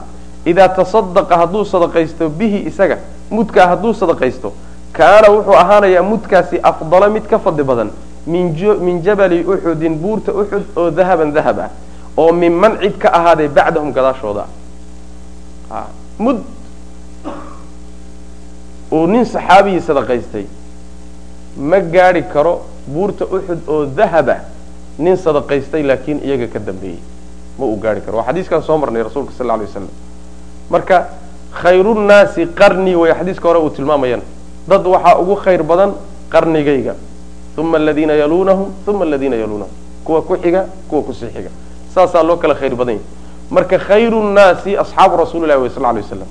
[0.46, 2.98] idaa tasadaqa hadduu sadaqaysto bihi isaga
[3.30, 4.52] mudkaa hadduu sadaqaysto
[4.92, 7.90] kaana wuxuu ahaanayaa mudkaasi afdala mid ka fadli badan
[8.26, 11.70] min jabali uxudin buurta uxud oo dahaban dahab ah
[12.20, 14.44] oo minman cid ka ahaaday bacdahum gadaashooda.
[16.18, 16.38] Mud
[18.92, 20.44] uu nin saxaabigii sadaqaystay
[21.56, 22.52] ma gaadhi karo
[22.86, 24.36] buurta uxud oo dahaba
[24.98, 26.98] nin sadaqaystay laakiin iyaga ka dambeeyey.
[27.58, 28.18] Ma uu gaari karo.
[28.18, 29.88] Waa xadiiskaan soo marnay rasuulka sal alay waslam
[30.70, 31.06] marka
[31.62, 34.22] khayrunnaasi qarni way xadiiska hore uu tilmaamayaan.
[34.68, 35.94] Dad waxaa ugu khayr badan
[36.30, 36.94] qarnigayga.
[37.58, 39.72] Uma aladiina yaluunahum uma aladiina yaluunahum.
[40.04, 41.50] Kuwa ku xiga kuwa ku sii xiga
[41.94, 43.04] saasaa loo kala khayr badan yahy
[43.50, 46.28] marka khayru nnaasi asxaabu rasuuli lahi way sal lay waslam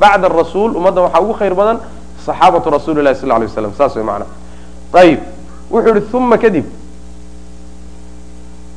[0.00, 1.78] bacda arasuul ummadda waxaa ugu khayr badan
[2.26, 4.26] saxaabatu rasuuli lahi sal lay waslam saas way macana
[4.92, 5.20] ayib
[5.70, 6.64] wuxuu yihi uma kadib.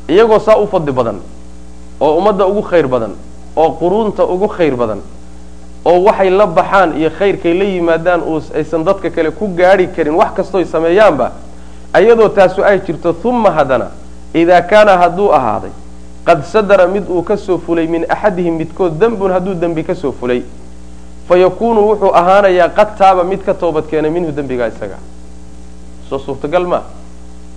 [0.08, 1.20] Iyagoo saa u fadli badan
[2.00, 3.16] oo ummadda ugu khayr badan
[3.56, 5.00] oo quruunta ugu khayr badan
[5.86, 8.22] oo waxay la baxaan iyo khayrkay la yimaadaan
[8.56, 11.32] aysan dadka kale ku gaadhi karin wax kastooy sameeyaanba
[12.00, 13.88] iyadoo taasu ay jirto uma haddana
[14.34, 15.72] idaa kaana hadduu ahaaday
[16.26, 20.12] qad sadara mid uu ka soo fulay min axadihim midkood dembun hadduu dembi ka soo
[20.12, 20.42] fulay
[21.28, 24.98] fa yakuunu wuxuu ahaanayaa qad taaba mid ka toobad keenay minhu dembigaa isaga
[26.10, 26.82] soo suurtagal ma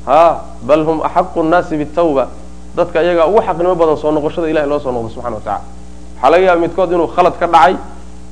[0.07, 2.29] ha bal hum axaqu nnaasi bitawba
[2.77, 5.63] dadka iyagaa ugu xaqnimo badan soo noqoshada ilahay loo soo noqdo subxana wa tacala
[6.17, 7.77] waxaa laga yaaba midkood inuu khalad ka dhacay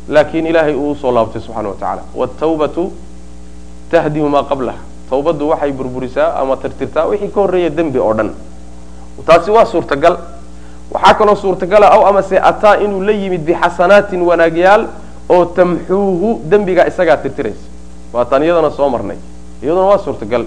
[0.08, 2.92] laakiin ilaahay uu u soo laabtay subxana wa tacala wtawbatu
[3.90, 4.78] tahdimu maa qablaha
[5.14, 8.30] tawbaddu waxay burburisaa ama tirtirtaa wixii ka horreeya dembi oo dhan.
[9.26, 10.16] Taasi waa suurtagal.
[10.90, 14.86] Waxaa kaloo suurtagala aw amase ataa inuu la yimid bixasanaatin wanaagyaal
[15.28, 17.66] oo tamxuuhu dembigaa isagaa tirtiraysa.
[18.12, 19.16] Waa taan iyadana soo marnay.
[19.62, 20.44] Iyaduna waa suurtagal.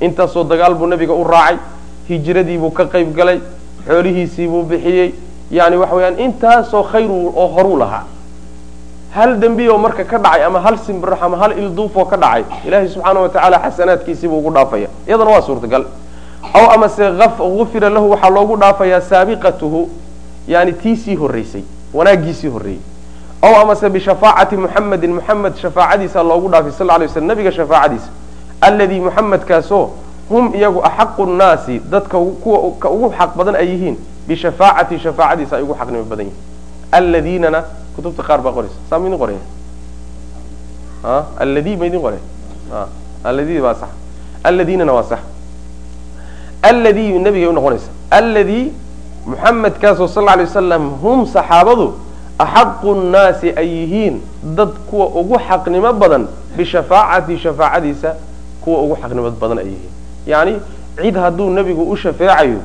[0.00, 1.58] Intaasoo dagaal buu nebiga u raacay
[2.08, 3.40] hijradiibuu ka qayb galay
[3.86, 5.14] xoolihiisiibuu bixiyey.
[5.50, 8.04] Yani waxa weyaan intaasoo khayr oo horuu lahaa
[9.14, 13.20] hal dembioo marka ka dhacay ama hal simbirax ama hal ilduufoo ka dhacay ilaahay subxaana
[13.20, 14.88] wa tacaala xasanaadkiisiibuu ugu dhaafaya.
[15.08, 15.84] Iyadana waa suurtagal.
[16.54, 17.02] Aw amase
[17.60, 19.88] ufira lahu waxaa loogu dhaafayaa saabiqatuhu
[20.48, 21.62] yani tiisii horreysay
[21.94, 22.80] wanaagiisii horreeyey
[23.42, 28.08] aw amase bishafaacati muxamedin muxamed shafaacadiisa loogu dhaafay sal lay slam nabiga shafaacadiisa.
[28.60, 29.90] Alladii muxamedkaasoo
[30.28, 32.58] hum iyagu axaqu nnaasi dadka kuwa
[32.90, 33.96] ugu xaq badan ay yihiin
[34.28, 36.55] bishafaacati shafaacadiisa ay ugu xaqnimo badan yihiin
[36.92, 37.64] alladiinana
[37.96, 39.38] kutubta qaar baa qoraysa saa ma idin qoraya
[41.04, 42.22] a alladi ma idin qoraya
[42.72, 42.86] a
[43.28, 43.88] alladi baa sax
[44.44, 45.18] alladiinana waa sax
[46.62, 48.72] alladii nabigay unoqonaysa alladii
[49.26, 51.86] muxamedkaasoo sal alay wasalam hum saxaabadu
[52.38, 54.20] axaqu nnaasi ay yihiin
[54.56, 58.14] dad kuwa ugu xaqnimo badan bishafaacati shafaacadiisa
[58.64, 59.92] kuwa ugu xaqnimo badan ay yihiin
[60.26, 60.54] yacni
[61.02, 62.60] cid hadduu nebigu u shafeecayo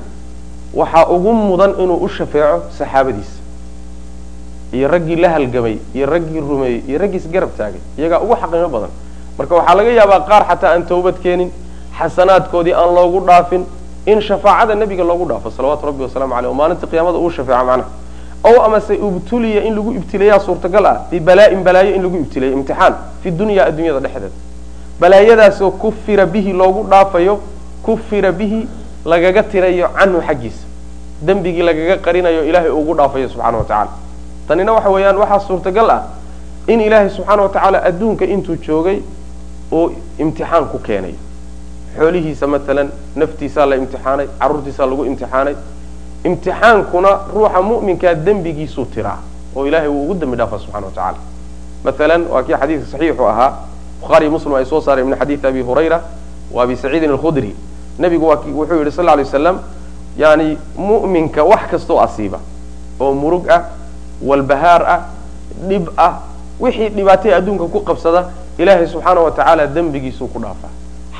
[0.73, 3.40] waxaa ugu mudan inuu u shafeeco saxaabadiisa
[4.73, 8.89] iyo raggii la halgamay iyo raggii rumeeyey iyo raggiis garab taagay iyagaa ugu xaqnimo badan.
[9.37, 11.49] Marka waxaa laga yaabaa qaar xataa aan tawbad keenin
[11.99, 13.63] xasanaadkoodii aan loogu dhaafin
[14.05, 17.89] in shafaacada nebiga loogu dhaafo salawaatu rabbi wasalamu aleyh oo maalinta qiyaamada uu shafeeco macnaha.
[18.43, 23.31] Ow amase ibtuliya in lagu ibtileeyaa suurtagal ah bibalaa-in balaayo in lagu ibtileeyo imtixaan fi
[23.31, 24.35] dunya addunyada dhexdeeda.
[24.99, 27.39] Balaayadaasoo kufira bihi loogu dhaafayo
[27.83, 28.67] kufira bihi
[29.05, 30.65] lagaga tirayo canhu xaggiisa.
[31.21, 33.91] Dembigii lagaga qarinayo ilaahay ugu dhaafayo subxana wa tacala
[34.47, 36.01] tanina waxa weeyaan waxaa suurtagal ah
[36.67, 39.01] in ilaahay subxaana wa tacaala adduunka intuu joogay
[39.71, 41.15] uu imtixaan ku keenayo
[41.97, 45.55] xoolihiisa matalan naftiisaa la imtixaanay carruurtiisaa lagu imtixaanay.
[46.25, 49.17] Imtixaankuna ruuxa mu'minkaa dembigiisuu tiraa
[49.55, 51.17] oo ilahay wuu ugu dembi dhaafa subxana wa tacala
[51.83, 53.53] maalan waa kii xadiidka saxiixu ahaa
[54.01, 56.01] bukhaari muslim ay soo saareen min xadiidi abi hurayra
[56.51, 57.55] wa abi saciidin alkhudri.
[57.99, 59.59] Nebigu wuxuu yidhi sal alay waslam
[60.17, 62.39] yani mu'minka wax kastoo asiiba
[62.99, 63.61] oo murug ah
[64.23, 64.99] walbahaar ah
[65.69, 66.13] dhib ah
[66.59, 68.25] wixii dhibaatay adduunka ku qabsada
[68.57, 70.69] ilaahay subxaana wa tacaala dembigiisuu ku dhaafaa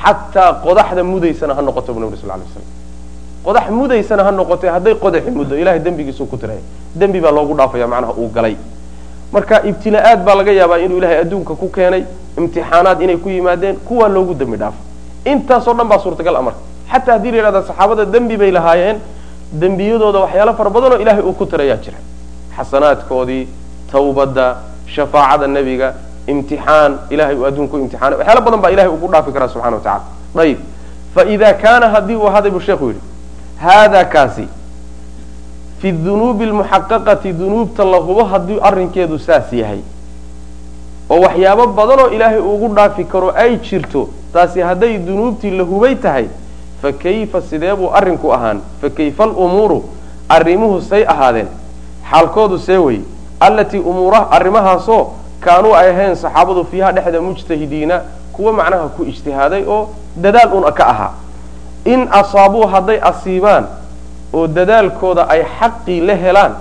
[0.02, 2.66] xataa qodaxda mudaysana ha noqoto bu nabri sal lay slam
[3.44, 6.60] qodax mudaysana ha noqotay hadday qodaxi muddo ilahay dembigiisuu ku tiraya
[6.94, 8.56] dembi baa loogu dhaafaya macnaha uu galay.
[9.32, 12.04] Marka ibtila'aad baa laga yaabaa inuu ilahay adduunka ku keenay
[12.38, 14.76] imtixaanaad inay ku yimaadeen kuwaa loogu dembi dhaafo
[15.24, 16.60] intaasoo dhan baa suurtagal a marka
[16.92, 18.98] xataa haddii la yidhahda saxaabada dembi bay lahaayeen
[19.52, 21.98] dembiyadooda waxyaalo fara badanoo ilahay uu ku tirayaa jira
[22.56, 23.46] xasanaadkoodii
[23.92, 25.94] tawbadda shafaacada nebiga
[26.26, 29.82] imtixaan ilahay uu adduunka u imtixaanay waxyaalo badan baa ilahay ugu dhaafi karaa subxana wa
[29.82, 30.58] tacala ayib
[31.14, 33.00] faida kaana haddii uu ahaday buu sheekhu yidhi
[33.62, 34.46] haada kaasi
[35.80, 39.80] fi dunuubi almuxaqaqati dunuubta la hubo haddii arrinkeedu saas yahay
[41.10, 46.26] oo waxyaabo badanoo ilaahay ugu dhaafi karo ay jirto taasi hadday dunuubtii la hubay tahay
[46.82, 49.82] fa kayfa sidee buu arrinku ahaan fa kayfa alumuuru
[50.28, 51.48] arrimuhu say ahaadeen
[52.10, 53.00] xaalkoodu see wey
[53.40, 55.10] allatii umuura arrimahaasoo
[55.40, 58.00] kaanuu ay ahayn saxaabadu fiiha dhexda mujtahidiina
[58.32, 61.12] kuwa macnaha ku ijtihaaday oo dadaal un ka ahaa.
[61.84, 63.66] In asaabuu hadday asiibaan
[64.32, 66.52] oo dadaalkooda ay xaqii la helaan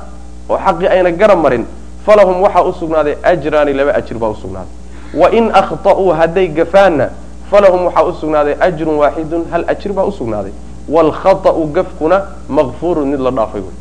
[0.49, 1.65] oo xaqii ayna garab marin
[2.06, 4.73] falahum waxaa u sugnaaday ajraani laba ajir baa usugnaaday
[5.13, 7.10] wa in akhta'uu hadday gafaanna
[7.51, 10.51] falahum waxaa u sugnaaday ajrun waaxidun hal ajir baa usugnaaday
[10.89, 13.75] waalkhata'u gafkuna makfuurun mid la dhaafay wey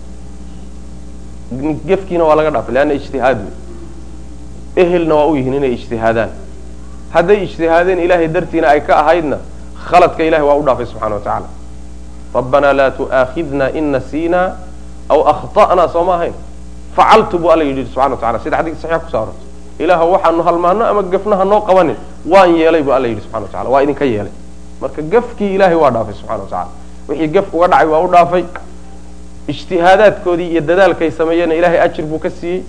[1.87, 6.31] gefkiina waa laga dhaafay leanna ijtihaad wey ehelna waa u yihiin inay ijtihaadaan.
[7.11, 9.39] Hadday ijtihaadeen ilaahay dartiina ay ka ahaydna
[9.89, 11.49] khaladka ilahay waa u dhaafay subxana wa tacaala.
[12.35, 14.53] Rabbanaa laa tu'aakhidna in nasiina
[15.09, 16.35] aw akhta'na soo ma ahayn.
[16.97, 19.47] Facaltu buu alla yidhi subxana wa tacala sida xadiiska saxiix kuso arortay
[19.79, 21.97] ilaah waxaanu halmaano ama gafna ha noo qabanin?
[22.27, 24.33] Waan yeelay buu alla yidhi subxana wa tacala waa idinka yeelay.
[24.81, 26.69] Marka gafkii ilaahay waa dhaafay subxana wa tacala
[27.09, 28.45] wixii gaf uga dhacay waa u dhaafay
[29.49, 32.63] ijtihaadaadkoodii iyo dadaalkay sameeyeenna ilahay ajir buu ka siiyey.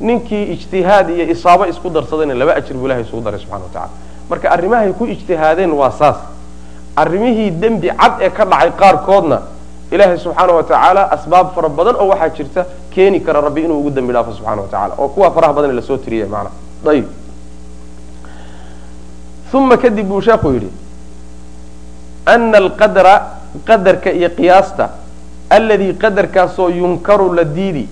[0.00, 3.90] Ninkii ijtihaad iyo isaabo isku darsadayna laba ajir buu ilahay isugu daray subxana wa tacala
[4.30, 6.16] marka arrimahay ku ijtihaadeen waa saas.
[6.96, 9.38] Arrimihii dembi cad ee ka dhacay qaarkoodna
[9.90, 13.90] ilaahay subxaana wa tacaala asbaab fara badan oo waxaa jirta keeni kara rabbi inuu ugu
[13.90, 16.50] dembi dhaafo subxana wa tacala oo kuwa faraha badan la soo tiriyay maana
[16.90, 17.06] ayib
[19.54, 20.70] uma kadib buu sheekhu yidhi
[22.26, 23.14] ana alqadra
[23.64, 24.88] qadarka iyo qiyaasta
[25.56, 27.86] alladii qadarkaasoo yunkaru la diidi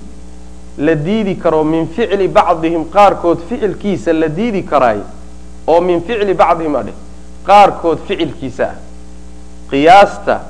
[0.79, 5.01] la diidi karo min ficli bacdihim qaarkood ficilkiisa la diidi karaay
[5.67, 6.93] oo min ficli bacdihim adhe
[7.47, 8.75] qaarkood ficilkiisa ah.
[9.71, 10.41] Qiyaasta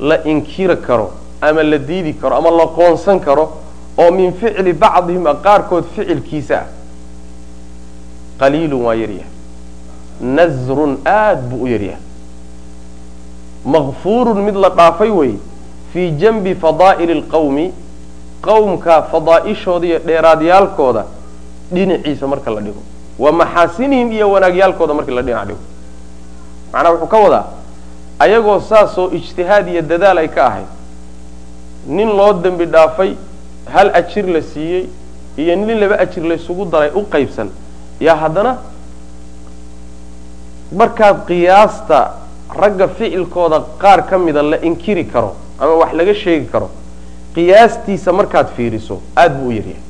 [0.00, 3.44] la inkiri karo ama la diidi karo ama la qoonsan karo
[3.96, 6.66] oo min ficli bacdihim a qaarkood ficilkiisa ah.
[8.40, 9.30] Qaliilun waa yaryahay
[10.20, 12.02] nasrun aad buu u yaryahay
[13.64, 15.34] makfuurun mid la dhaafay wey
[15.92, 17.72] fii janbi fadaa'ili lqawmi
[18.42, 21.04] qowmka fadaa'ishooda iyo dheeraadyaalkooda
[21.72, 22.82] dhinaciisa marka la dhigo.
[23.18, 25.60] Wa maxaasinihim iyo wanaagyaalkooda markii la dhinac dhigo.
[26.72, 27.44] Macnaha wuxuu ka wadaa
[28.18, 30.66] ayagoo saasoo ijtihaad iyo dadaal ay ka ahayd.
[31.86, 33.14] Nin loo dembi dhaafay
[33.74, 34.86] hal ajir la siiyey
[35.36, 37.48] iyo nin laba ajir laysugu daray u qaybsan
[38.00, 38.56] yaa haddana
[40.72, 41.98] markaad qiyaasta
[42.60, 46.68] ragga ficilkooda qaar ka mida la inkiri karo ama wax laga sheegi karo
[47.34, 49.82] qiyaastiisa markaad fiiriso aad buu u yaryahay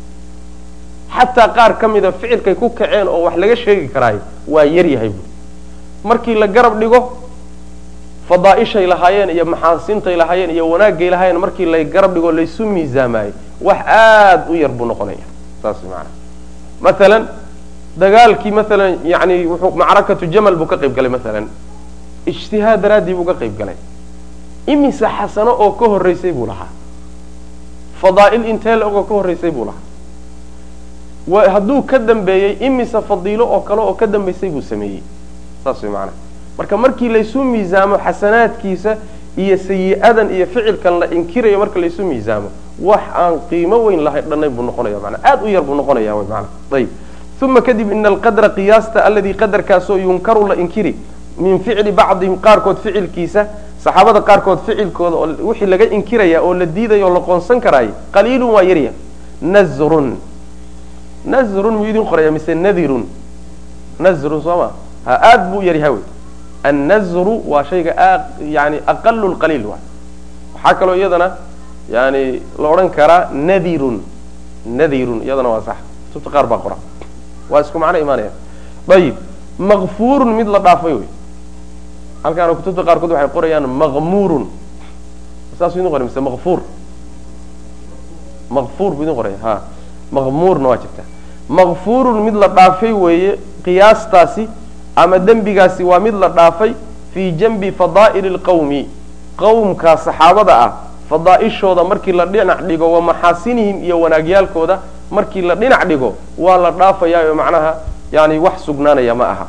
[1.17, 5.29] xataa qaar ka mida ficilkay ku kaceen oo wax laga sheegi karaayo waa yaryahay buui
[6.05, 7.01] markii la garab dhigo
[8.29, 13.79] fadaa'ishay lahaayeen iyo maxaasintay lahaayeen iyo wanaagay lahaayeen markii la garab dhigo laysu miisaamaayey wax
[13.87, 15.25] aad u yar buu noqonaya.
[15.63, 16.13] Saas maanaa
[16.81, 17.23] maalan
[17.97, 19.37] dagaalkii maalan yani
[19.83, 21.47] macrakatu jamal buu ka qayb galay maalan
[22.27, 23.75] ijtihaad daraaddii buu ka qayb galay
[24.69, 26.69] imise xasano oo ka horreysay buu lahaa.
[28.01, 29.85] Fadaa'il intee la-ogoo ka horreysay buu lahaa.
[31.53, 35.03] Hadduu ka dambeeyey imise fadiilo oo kale oo ka dambaysay buu sameeyey.
[35.65, 36.13] Saas way maanaa
[36.59, 38.97] marka markii laysu miisaamo xasanaadkiisa
[39.39, 42.49] iyo sayi-adan iyo ficilkan la inkirayo marka laysu miisaamo
[42.83, 46.25] wax aan qiimo weyn lahay dhanay buu noqonaya manaa aad u yar buu noqonaya wy
[46.31, 46.89] maana ayib
[47.43, 50.97] uma kadib ina alqadra qiyaasta aladii qadarkaasoo yunkaru la inkiri
[51.39, 53.47] min ficli bacdihim qaarkood ficilkiisa
[53.85, 58.51] saxaabada qaarkood ficilkooda oo wixii laga inkiraya oo la diidaya oo la qoonsan karaay qaliilun
[58.51, 58.93] waa yarya
[59.43, 60.17] nazrun.
[61.25, 63.05] Nazrun muu idin qoraya mise nadirun?
[63.99, 64.71] Nazrun soo ma?
[65.07, 66.03] Ha aad buu yaryaha wey
[66.65, 67.95] annazru waa shayga
[68.41, 69.79] yani aqalu lqaliil wa
[70.55, 71.37] waxaa kaloo iyadana
[71.91, 74.03] yani la odhan karaa nadirun.
[74.67, 75.77] Nadirun iyadana waa sax.
[76.13, 76.77] Kutubta qaar baa qora.
[77.51, 78.31] Waa isku macno imaanaya.
[78.89, 79.15] Ayib
[79.59, 81.09] makfurun mid la dhaafay wey
[82.23, 84.45] halkaana kutubta qaarkood waxay qorayaan makmurun
[85.59, 86.61] saasuu idin qoray mise makfur
[88.51, 89.61] makfur buu idin qoraya ha.
[90.13, 91.03] Makmurna waa jirta
[91.49, 94.49] makfurun mid la dhaafay weeye qiyaastaasi
[94.97, 96.73] ama dembigaasi waa mid la dhaafay
[97.15, 98.89] fii janbi fadaa'ili lqawmi
[99.37, 100.73] qowmkaa saxaabada ah
[101.11, 104.79] fadaa'ishooda markii la dhinac dhigo wa maxaasinihim iyo wanaagyaalkooda
[105.11, 107.75] markii la dhinac dhigo waa la dhaafayaa oo macnaha
[108.13, 109.47] yani wax sugnaanaya ma aha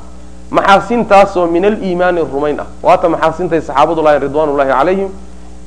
[0.51, 2.65] maxaasintaasoo min aliimaani rumayn ah.
[2.83, 5.09] Waata maxaasintay saxaabadu lahayn ridwaan ullahi calayhim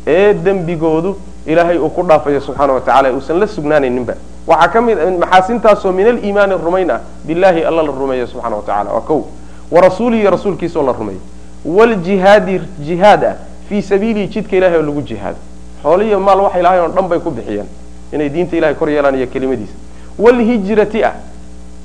[0.06, 1.16] ee dembigoodu
[1.46, 4.14] ilaahay uu ku dhaafayo subxaana wa tacala uusan la sugnaanayninba.
[4.46, 8.90] Waxaa ka mid maxaasintaasoo min aliimaani rumayn ah billahi alla la rumeeyo subxana wa tacala
[8.92, 9.22] waa kow.
[9.70, 11.20] Warasuulihi rasuulkiisaoo la rumeeyo.
[11.64, 13.34] Wljihaadi jihaad ah
[13.68, 15.36] fii sabiilihi jidka ilahay oo lagu jihaado.
[15.82, 17.66] Xoolihiyo maal waxay lahayn oo dhan bay ku bixiyeen.
[18.12, 19.72] Inay diinta ilahay kor yeelaan iyo kelimadiisa.
[20.18, 21.12] Wlhijrati ah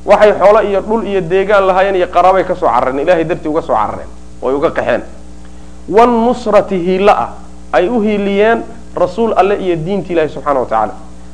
[0.08, 3.62] waxay xoolo iyo dhul iyo deegaan lahaayeen iyo qaraabay ka soo carareen ilahay dartii uga
[3.62, 4.08] soo carareen
[4.42, 5.02] oy uga qaxeen.
[5.90, 7.30] Wannusrati hiilo ah
[7.74, 8.64] ay u hiiliyeen
[8.96, 10.94] rasuul alle iyo diinta ilahi subxana wa tacaala.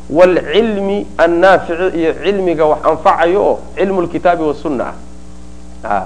[0.10, 4.94] Waalcilmi annaafici iyo cilmiga wax anfacayo oo cilmu lkitaabi wasunna
[5.84, 6.06] ah.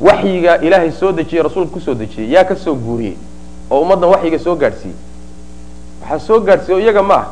[0.00, 3.16] Waxyiga ilaahay soo dejiyey rasuulka ku soo dejiyey yaa ka soo guuriyey
[3.70, 4.96] oo ummaddan waxyiga soo gaadhsiiyey.
[6.02, 7.26] Waxaa soo gaadhsiiye o iyaga ma ah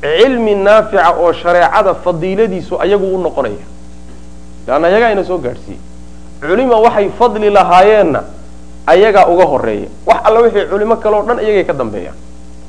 [0.00, 3.64] cilmi naafica oo shareecada fadiiladiisu ayagu u noqonaya
[4.66, 5.80] leanna ayagaa ina soo gaadhsiiyey
[6.40, 8.22] culima waxay fadli lahaayeenna
[8.86, 12.16] ayagaa uga horreeya wax alla wixii culimo kale o dhan iyagay ka dambeeyaan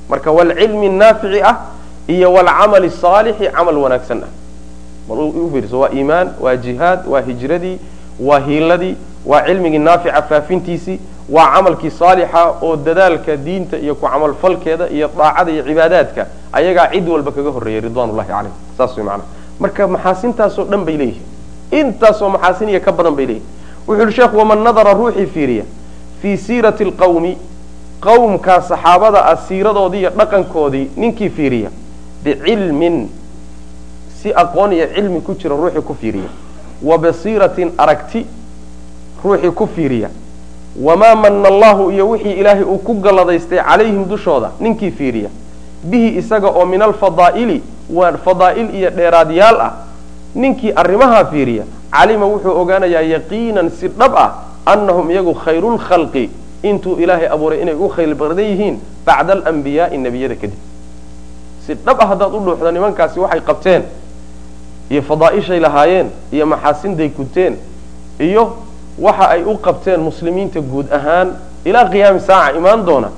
[0.10, 1.56] marka waalcilmi naafici ah
[2.08, 4.32] iyo waalcamali saalixi camal wanaagsan ah.
[5.10, 7.80] Bal u fiirso waa iimaan waa jihaad waa hijradii
[8.20, 14.90] waa hiiladii waa cilmigii naafica faafintiisii waa camalkii saalixa oo dadaalka diinta iyo ku camalfalkeeda
[14.90, 16.26] iyo daacada iyo cibaadaadka.
[16.54, 19.26] Ayagaa cid walba kaga horreeyay ridwan ullahi saas way maanaa
[19.60, 21.27] marka maxaasintaasoo dhan bay leeyihiin
[21.72, 23.46] intaasoo maxaasin iyo ka badan bay leeyihiin
[23.88, 25.64] wuxu uhi sheekhu waman nadara ruuxii fiiriya
[26.22, 27.38] fii siirati lqawmi
[28.02, 31.70] qowmkaa saxaabada ah siiradoodii iyo dhaqankoodii ninkii fiiriya
[32.24, 33.10] bicilmin
[34.22, 36.30] si aqoon iyo cilmi ku jira ruuxii ku fiiriya.
[36.84, 38.26] Wa basiiratin aragti
[39.24, 40.10] ruuxii ku fiiriya.
[40.82, 45.30] Wamaa mana allahu iyo wixii ilaahay uu ku galladaystay calayhim dushooda ninkii fiiriya.
[45.84, 49.74] Bihi isaga oo min alfadaa'ili waa fadaa'il iyo dheeraadyaal ah
[50.44, 54.30] ninkii arrimahaa fiiriya calima wuxuu ogaanayaa yaqiinan si dhab ah
[54.74, 56.30] annahum iyagu khayrulkhalqi
[56.70, 60.60] intuu ilaahay abuuray inay u khayr badan yihiin bacda alambiyaai nebiyada kadib.
[61.66, 63.84] Si dhab ah haddaad u dhuuxdo nimankaasi waxay qabteen
[64.90, 67.54] iyo fadaa'ishay lahaayeen iyo maxaasinday guteen
[68.20, 68.44] iyo
[69.00, 71.28] waxa ay u qabteen muslimiinta guud ahaan
[71.66, 73.10] ilaa qiyaami saaca imaan doona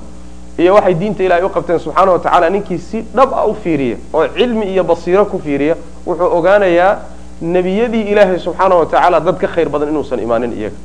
[0.60, 4.28] iyo waxay diinta ilahay u qabteen subxaana wa ninkii si dhab ah u fiiriya oo
[4.28, 6.98] cilmi iyo basiiro ku fiiriya wuxuu ogaanayaa
[7.40, 10.76] nebiyadii ilaahay subxaana wa tacaala dad ka khayr badan inuusan imaanin iyaga.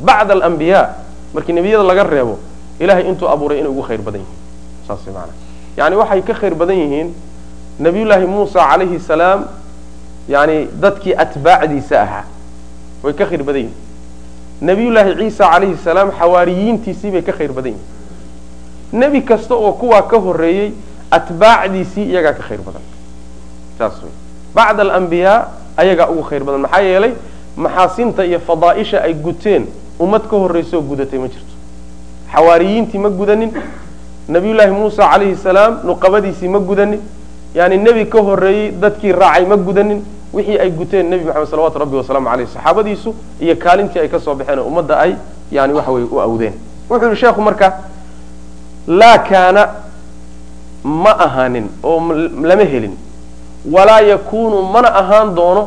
[0.00, 0.88] Bacda alambiyaa
[1.34, 2.38] markii nebiyada laga reebo
[2.80, 5.32] ilahay intuu abuuray inay ugu khayr badan yihiin saas maana
[5.76, 7.14] yani waxay ka khayr badan yihiin
[7.78, 9.44] nabiyullaahi muusa calayhi salaam
[10.28, 12.24] yani dadkii atbaacdiisa ahaa.
[13.02, 13.74] Way ka khayr badan yihiin.
[14.60, 17.93] Nabiyullaahi ciisa calayhi salaam xawaariyiintiisii bay ka khayr badan yihiin
[18.94, 20.72] nebi kasta oo kuwaa ka horeeyey
[21.10, 22.82] atbaacdiisii iyagaa ka khayr badan.
[23.78, 24.12] Saas wey
[24.54, 26.60] bacda alambiyaa ayagaa ugu khayr badan.
[26.60, 27.12] Maxaa yeelay
[27.56, 29.66] maxaasinta iyo fadaa'isha ay guteen
[30.00, 31.54] ummad ka horraysa oo gudatay ma jirto.
[32.32, 33.50] Xawaariyiintii ma gudanin
[34.28, 37.00] nabiyullaahi muusa calayhi salaam nuqabadiisii ma gudanin
[37.54, 41.96] yani nebi ka horreeyey dadkii raacay ma gudanin wixii ay guteen nebi maxamed salawatu rabbi
[41.96, 45.14] wasalaamu aleyh saxaabadiisu iyo kaalintii ay ka soo baxeen oo ummadda ay
[45.52, 46.54] yani waxa weye u awdeen.
[46.90, 47.72] Wuxuu yihi sheekhu marka
[48.86, 49.62] laa kaana
[50.84, 51.98] ma ahaanin oo
[52.42, 52.94] lama helin.
[53.72, 55.62] Walaa yakuunu mana ahaan doono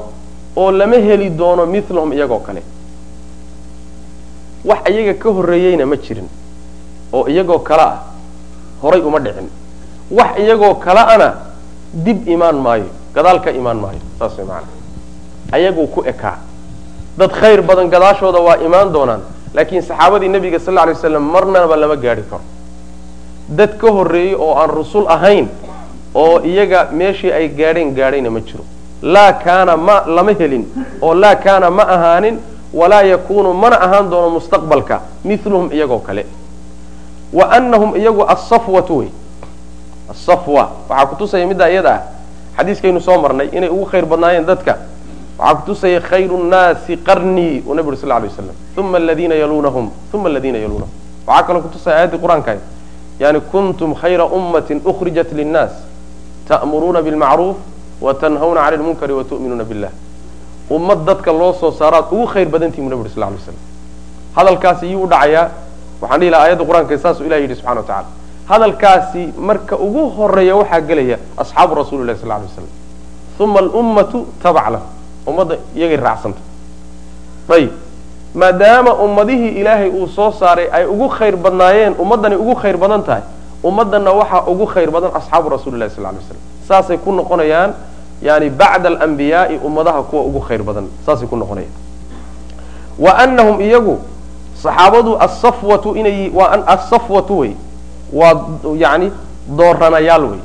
[0.55, 2.61] oo lama heli doono milahum iyagoo kale.
[4.65, 6.28] Wax iyaga ka horreeyeyna ma jirin
[7.13, 7.97] oo iyagoo kale ah
[8.82, 9.49] horay uma dhicin.
[10.11, 11.34] Wax iyagoo kale ana
[11.93, 14.76] dib imaan maayo gadaal ka imaan maayo saas way macanaa
[15.51, 16.38] ayaguu ku ekaa.
[17.18, 19.22] Dad khayr badan gadaashooda waa imaan doonaan
[19.53, 22.43] laakiin saxaabadii nebiga sal lla alay waslam marnaba lama gaadhi karo
[23.49, 25.47] dad ka horreeyey oo aan rusul ahayn
[26.15, 28.63] oo iyaga meeshii ay gaadheen gaadhayna ma jiro.
[29.01, 30.65] Laa kaana ma lama helin
[31.01, 32.39] oo laa kaana ma ahaanin
[32.73, 36.25] walaa yakuunu mana ahaan doono mustaqbalka miluhum iyagoo kale.
[37.33, 39.07] Wa anahum iyagu asafwatu wey.
[40.11, 42.01] Asafwa waxaa kutusaya middaa iyada ah.
[42.57, 44.77] Xadiiskaynu soo marnay inay ugu khayr badnaayeen dadka.
[45.37, 50.29] Waxaa kutusaya khayru nnaasi qarnii uu nabi uri sal lay waslam uma aladiina yalunahum uma
[50.29, 50.89] aladiina yalunahum
[51.27, 52.55] waxaa kaloo kutusaya aayaddii qur'aanka
[53.20, 55.72] yani kuntum khayra ummatin ukhrijat linnaas
[56.47, 57.57] ta'muruuna bilmacruuf
[58.01, 59.91] watanhawna cani lmunkari watu'minuuna billah
[60.70, 63.57] ummad dadka loo soo saaraad ugu khayr badantihi bu nabi uri sal lay slam
[64.36, 65.49] hadalkaasi iyuu u dhacayaa
[66.01, 68.07] waxaan dhihi laha ayadda qur'aanka saasuu ilah yidhi subxana wa tacala
[68.49, 72.70] hadalkaasi marka ugu horreeya waxaa gelaya asxaabu rasuli lahi sal lay waslam
[73.39, 74.82] uma alummatu tabac lah
[75.28, 76.41] ummadda iyagay raacsanta
[77.57, 77.72] ayib
[78.36, 83.21] maadaama ummadihii ilaahay uu soo saaray ay ugu khayr badnaayeen ummaddani ugu khayr badan tahay
[83.63, 87.73] ummaddanna waxaa ugu khayr badan asxaabu rasuli lahi sal lay waslam saasay ku noqonayaan
[88.21, 90.88] yani bacda alambiyaai ummadaha kuwa ugu khayr badan.
[91.05, 91.71] Saasay ku noqonayaan.
[92.99, 93.99] Wa anahum iyagu
[94.63, 97.51] saxaabadu asafwatu inay waa asafwatu wey
[98.13, 98.34] waa
[98.78, 99.11] yani
[99.57, 100.39] dooranayaal wey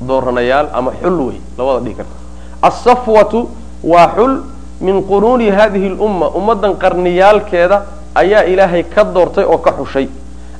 [0.00, 2.16] dooranayaal ama xul wey labada dhigi karta.
[2.62, 3.48] Asafwatu
[3.84, 4.32] waa xul
[4.80, 7.82] min quruuni hadihi lumma ummaddan qarniyaalkeeda
[8.14, 10.08] ayaa ilaahay ka doortay oo ka xushay.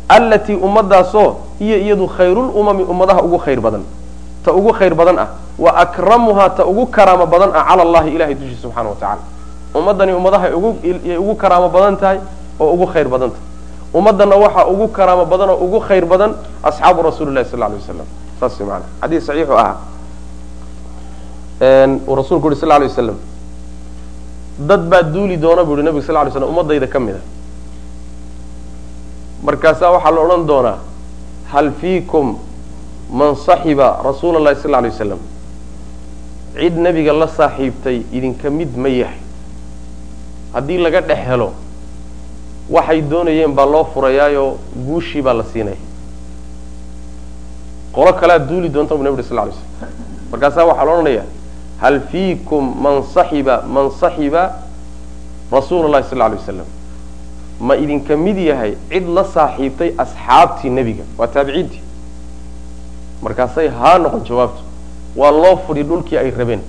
[0.09, 3.83] Allatii ummadaasoo hiya iyadu khayrulumami ummadaha ugu khayr badan.
[4.45, 5.29] Ta ugu khayr badan ah.
[5.59, 9.23] Wa akramuhaa ta ugu karaamo badan ah cala allahi ilahay dushiisa subxana wa tacala
[9.75, 12.19] ummaddani ummadahay ugu karaamo badan tahay
[12.61, 13.47] oo ugu khayr badan tahay.
[13.95, 18.07] Ummaddanna waxaa ugu karaamo badan oo ugu khayr badan asxaabu rasuuli lahi sal lay waslam
[18.41, 19.77] saas maana xadiis saxiixu ahaa
[22.07, 23.17] uu rasulku uhi sal lay waslam
[24.59, 27.21] dad baa duuli doona bu uhi nabiga sal lay slam ummadayda ka mid a.
[29.43, 30.79] Markaasaa waxaa la odhan doonaa
[31.53, 32.37] hal fiikum
[33.13, 35.19] man saxiba rasuula llahi sal lay waslam
[36.59, 39.21] cid nebiga la saaxiibtay idinka mid ma yahay.
[40.55, 41.53] Haddii laga dhex helo
[42.71, 44.57] waxay doonayeen baa loo furayaayoo
[44.87, 45.77] guushii baa la siinaya
[47.93, 49.91] qolo kalea duuli doonta bu nabig uri sal lay slam
[50.33, 51.25] markaasaa waxaa la odhanaya
[51.81, 54.43] hal fiikum man saxiba man saxiba
[55.53, 56.67] rasuula llahi sal lay waslam
[57.61, 61.83] ma idinka mid yahay cid la saaxiibtay asxaabtii nebiga waa taabiciintii
[63.23, 64.63] markaasay haa noqon jawaabtu
[65.17, 66.61] waa loo fudhi dhulkii ay rabeen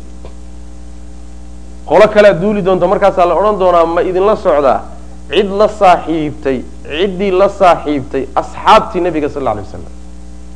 [1.86, 4.82] qolo kalea duuli doonta markaasaa la odhan doonaa ma idinla socdaa
[5.30, 6.58] cid la saaxiibtay
[6.90, 9.94] ciddii la saaxiibtay asxaabtii nebiga sal lla alay wasalam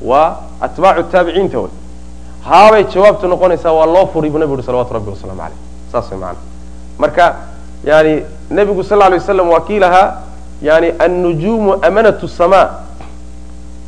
[0.09, 0.27] waa
[0.61, 1.71] atbaacu taabiciinta way
[2.49, 5.57] haabay jawaabtu noqonaysaa waa loo furi buu nebi uri salawatu rabbi wasalaamu caleyh
[5.91, 6.37] saas way maana
[6.97, 7.35] marka
[7.85, 10.21] yani nebigu sal alay waslam waa kii lahaa
[10.61, 12.69] yani annujuumu amanatu samaa.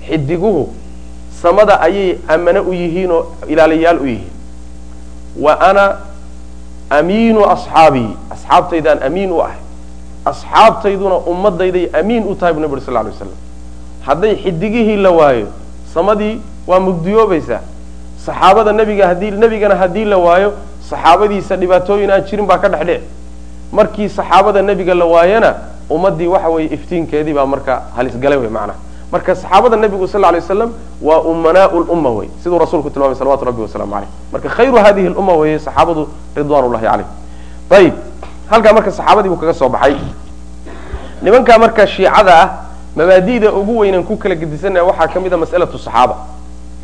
[0.08, 0.70] Xidiguhu
[1.42, 4.32] samada ayay amano u yihiin oo ilaaliyaal u yihiin.
[5.40, 5.98] Wa ana
[6.90, 9.58] amiinu asxaabii asxaabtaydaan amiin u ahay.
[10.26, 13.32] Asxaabtayduna ummadayday amiin u tahay bu nebi uri sal lay waslam
[14.06, 15.48] hadday xidigihii la waayo
[15.94, 17.60] samadii waa mugdiyoobaysaa
[18.26, 20.54] saxaabada nebiga haddii nebigana haddii la waayo
[20.90, 23.04] saxaabadiisa dhibaatooyin aan jirin baa ka dhex dhici.
[23.72, 25.54] Markii saxaabada nebiga la waayana
[25.90, 28.80] ummaddii waxa weeye iftiinkeedii baa marka halisgalay wey macnaha.
[29.12, 33.62] Marka saxaabada nebigu sal lay waslam waa umanaau lumma wey siduu rasuulku tilmaamay salawatu rabbi
[33.62, 37.06] wasalaamu caleyh marka khayru hadihi lumma weeye saxaabadu ridwan llahi
[37.70, 37.94] caleyh
[38.50, 39.96] halkaa marka saxaabadii buu kaga soo baxay.
[41.22, 42.50] Nimankaa marka shiicada ah
[42.96, 46.16] mabaadi'da ugu weynan ku kala gedisanaya waxaa ka mid a mas'alatu saxaaba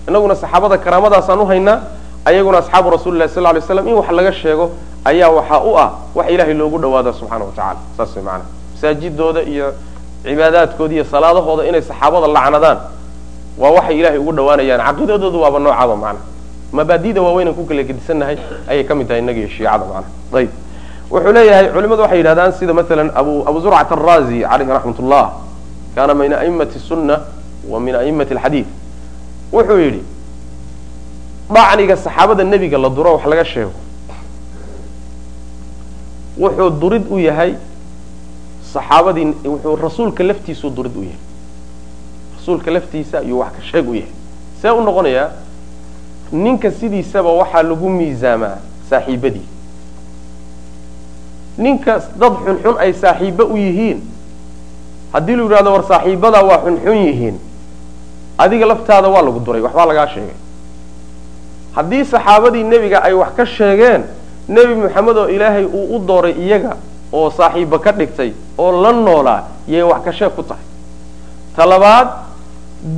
[0.08, 1.78] inaguna saxaabada karaamadaasaan u haynaa
[2.26, 4.72] ayaguna asxaabu rasuli lahi sal lay slam in wax laga sheego
[5.06, 8.46] ayaa waxaa u ah wax ilaahay loogu dhawaada subxaana wa tacala saas way maanaa
[8.76, 9.74] masaajidooda iyo
[10.24, 12.78] cibaadaadkooda iyo salaadahooda inay saxaabada lacnadaan
[13.58, 16.26] waa waxay ilaahay ugu dhawaanayaan caqiidadooda waaba noocaaba macnaha
[16.72, 18.38] mabaadida waaweynan ku kala gedisannahay
[18.70, 20.50] ayay ka mid tahay innaga iyo shiicada macnaha ayib
[21.12, 23.10] wuxuu leeyahay culimadu waxay yidhahdaan sida masalan
[23.50, 25.26] abu zurcat araazi caleyhi raxmat ullah
[25.96, 27.16] kaana min aimati sunna
[27.72, 28.66] wa min aimati alxadiid
[29.52, 30.02] wuxuu yidhi
[31.54, 33.72] dacniga saxaabada nebiga la duro wax laga sheego.
[36.38, 37.56] Wuxuu durid u yahay
[38.74, 41.20] saxaabadii wuxuu rasuulka laftiisuu durid u yahay.
[42.38, 44.12] Rasuulka laftiisa ayuu wax ka sheeg u yahay.
[44.62, 45.30] See u noqonayaa
[46.32, 48.58] ninka sidiisaba waxaa lagu miisaamaa
[48.90, 49.46] saaxiibadii.
[51.58, 54.00] Ninka dad xunxun ay saaxiibo u yihiin
[55.14, 57.40] haddii lu yidhahdo war saaxiibadaa waa xunxun yihiin
[58.44, 60.38] adiga laftaada waa lagu duray waxbaa lagaa sheegay.
[61.76, 64.04] Haddii saxaabadii nebiga ay wax ka sheegeen
[64.48, 66.74] nebi moxamed oo ilaahay uu u dooray iyaga
[67.14, 70.64] oo saaxiibo ka dhigtay oo la noolaa yay wax ka sheeg ku tahay.
[71.56, 72.08] Ta labaad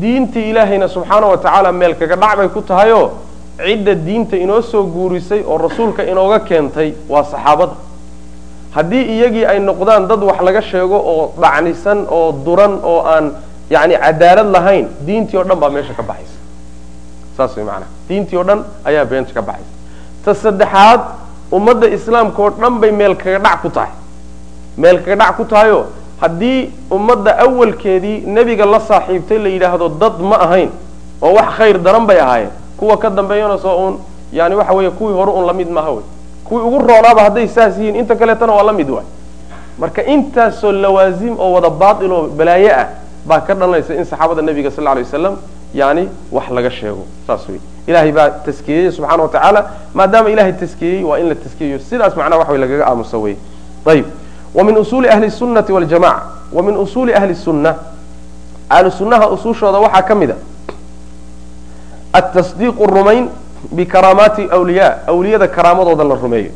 [0.01, 3.09] diintii ilaahayna subxaana wa tacaala meel kaga dhac bay ku tahayoo
[3.57, 7.75] cidda diinta inoo soo guurisay oo rasuulka inooga keentay waa saxaabada.
[8.73, 13.31] Haddii iyagii ay noqdaan dad wax laga sheego oo dhacnisan oo duran oo aan
[13.69, 16.37] yani cadaalad lahayn diintii oo dhan baa meesha ka baxaysa.
[17.37, 19.71] Saas way maanaa diintii oo dhan ayaa beenta ka baxaysa.
[20.25, 21.01] Ta saddexaad
[21.51, 23.91] ummadda islaamka oo dhan bay meel kaga dhac ku tahay.
[24.77, 25.85] Meel kaga dhac ku tahayoo
[26.21, 30.69] haddii ummadda awalkeedii nebiga la saaxiibtay la yidhaahdo dad ma ahayn
[31.21, 33.97] oo wax khayr daran bay ahaayeen kuwa ka dambeeyana soo uun
[34.33, 36.03] yani waxa weeye kuwii hore un la mid maaha wey.
[36.45, 39.05] Kuwii ugu roonaaba hadday saas yihiin inta kaleetana waa la mid waay.
[39.79, 42.87] Marka intaasoo lawaasim oo wada baatil oo balaaye ah
[43.25, 45.37] baa ka dhalanaysa in saxaabada nebiga sal lay waslam
[45.73, 49.61] yani wax laga sheego saas wey ilahay baa taskiyeyey subxana wa tacaala
[49.93, 53.35] maadaama ilahay taskiyeyey waa in la taskiyeyo sidaas macnaha wax way lagaga aamusa wey
[53.85, 54.05] ayib
[54.53, 56.21] wa min usuuli ahli sunati waljamaca
[56.53, 57.75] wa min usuuli ahli sunna.
[58.69, 60.35] Ahlu sunnaha usuushooda waxaa ka mid a
[62.13, 63.29] atasdiiqu rumayn
[63.71, 66.51] bikaraamaati awliya awliyada karaamadooda la rumeeyo.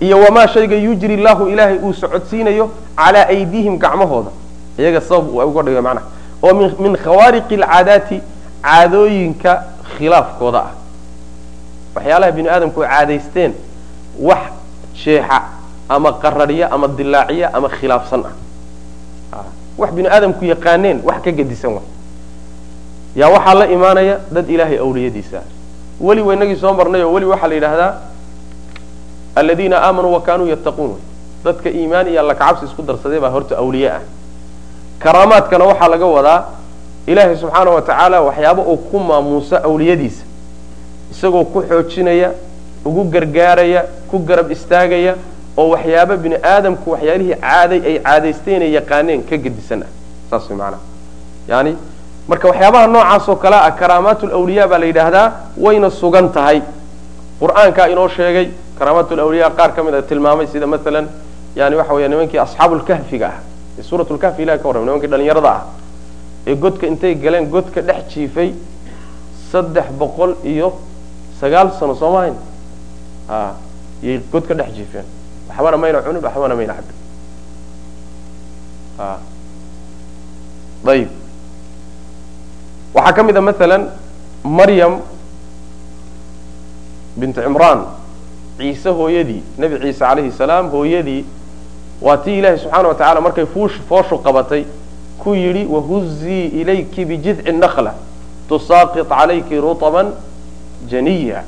[0.00, 4.30] Iyo wamaa shayga yujri llahu ilaahay uu socodsiinayo calaa aydiihim gacmahooda
[4.78, 6.06] iyaga sabab uga dhiga macnaha.
[6.42, 8.20] Oo min khawaariqi alcaadaati
[8.62, 9.52] caadooyinka
[9.96, 10.72] khilaafkooda ah.
[11.94, 13.52] Waxyaalaha bini aadamku ay caadaysteen
[14.18, 14.50] wax
[15.04, 15.42] jeexa
[15.88, 18.24] ama qararya ama dilaaciya ama khilaafsan
[19.32, 19.44] ah.
[19.78, 21.82] Wax bini aadamku yaqaaneen wax ka gedisan wa
[23.16, 25.40] yaa waxaa la imaanaya dad ilaahay awliyadiisa.
[26.00, 27.92] Weli waynagii soo marnay oo weli waxaa la yidhaahdaa
[29.36, 30.96] aladiina aamanuu wa kanuu yattaquun.
[31.44, 34.00] Dadka iimaan iyo alla kacabsi isku darsaday baa horta awliye ah
[34.98, 36.44] karaamaadkana waxaa laga wadaa
[37.06, 40.24] ilaahay subxaana wa tacaala waxyaaba uu ku maamuuso awliyadiisa.
[41.12, 42.30] Isagoo ku xoojinaya
[42.84, 45.14] ugu gargaaraya ku garab istaagaya
[45.56, 49.82] oo waxyaaba bini aadamku waxyaalihii caaday ay caadaysteenay yaqaaneen ka gedisan.
[49.82, 49.90] Ah
[50.30, 50.80] saas way maanaa
[51.48, 51.76] yani
[52.28, 56.62] marka waxyaabaha noocaas oo kale ah karaamaat lawliya baa la yidhaahdaa wayna sugan tahay.
[57.40, 61.06] Qur'aankaa inoo sheegay karaamaat lawliya qaar ka mid a tilmaamay sida maalan
[61.56, 63.38] yani waxa weya nimankii asxaabu lkahfiga ah
[63.78, 65.62] ee suurat lkahfi ilahi ka warramay nimankii dhalinyarada ah
[66.46, 68.54] ee godka intay galeen godka dhex jiifay
[69.52, 70.72] saddex boqol iyo
[71.40, 72.34] sagaal sano soo mahayn
[73.28, 73.54] a
[74.02, 75.04] yay god ka dhex jiifeen.
[75.48, 76.96] Waxbana mayna cunin waxbana mayna cabin.
[78.98, 79.18] A
[80.92, 81.08] ayib
[82.94, 83.82] waxaa ka mid a maalan
[84.44, 85.00] maryam
[87.16, 87.80] bint cimraan
[88.58, 91.24] ciise hooyadii nebi ciise calayhi salaam hooyadii
[92.00, 93.46] waa tii ilaahi subxaana wa tacala markay
[93.88, 94.64] fooshu qabatay
[95.18, 97.94] ku yidhi wahuzii ilayki bijidci nakla
[98.48, 100.12] tusaaqit calayki rutaban
[100.90, 101.42] janiya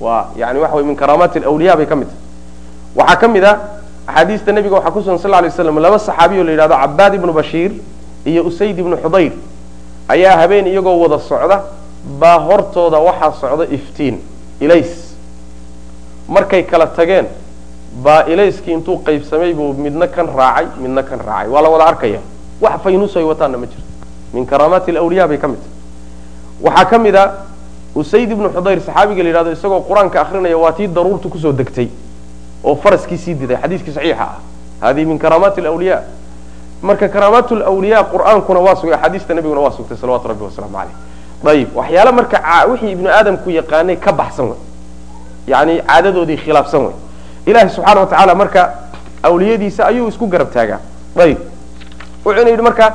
[0.00, 2.20] waa yani waxa way min karaamaati alawliya bay ka mid tahay.
[2.96, 3.58] Waxaa ka mid a
[4.06, 7.32] axaadiista nebiga waxaa ku sugan sal lay slam laba saxaabiy oo la yidhahdo cabaad ibnu
[7.32, 7.72] bashiir
[8.24, 9.32] iyo usayd ibnu xudayr
[10.08, 11.62] ayaa habeen iyagoo wada socda
[12.18, 14.18] baa hortooda waxaa socda iftiin
[14.60, 15.14] ilays.
[16.28, 17.26] Markay kala tageen
[17.94, 21.48] baa ilayskii intuu qaybsamay buu midna kan raacay midna kan raacay.
[21.48, 22.20] Waa la wada arkaya.
[22.60, 23.82] Wax faynus ay wataanna ma jirto.
[24.32, 25.72] Min karaamaati alawliya bay ka mid tahay.
[26.62, 27.32] Waxaa ka mid a
[27.94, 31.88] usayd ibnu xudayr saxaabiga la yidhahdo isagoo qur'aanka akrinaya waa tii daruurtu ku soo degtay
[32.64, 33.56] oo faraskii diday.
[33.56, 34.38] Xadiiskii saxiixa ah.
[34.80, 36.02] Hadihi min karaamaati alawliya
[36.82, 40.94] marka karaamaat lawliya qur'aankuna waa sugay axaadiista nabiguna waa sugtay salawatu rabbi wasalaamu caleyh
[41.46, 42.40] ayib waxyaale marka
[42.70, 44.58] wixii ibnu aadamku yaqaanay ka baxsan wey
[45.46, 46.94] yani caadadoodii khilaafsan wey
[47.46, 48.70] ilahi subxaana wa tacaala marka
[49.22, 50.78] awliyadiisa ayuu isku garab taagaa.
[51.18, 51.38] Ayib.
[52.24, 52.94] Wuxuuna yidhi marka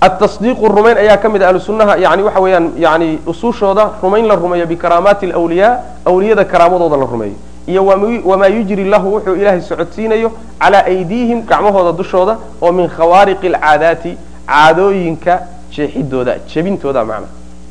[0.00, 4.34] atasdiiqu rumayn ayaa ka mid a ahlu sunnaha yani waxa weeyaan yani usuushooda rumayn la
[4.34, 7.34] rumeeyo bikaraamaati alawliya awliyada karaamadooda la rumeeyo.
[7.66, 7.86] Iyo
[8.24, 14.16] wamaa yujri lahu wuxuu ilaahay socodsiinayo calaa aydiihim gacmahooda dushooda oo min khawaariqi alcaadaati
[14.46, 15.40] caadooyinka
[15.76, 17.28] jeexidooda jebintooda macna.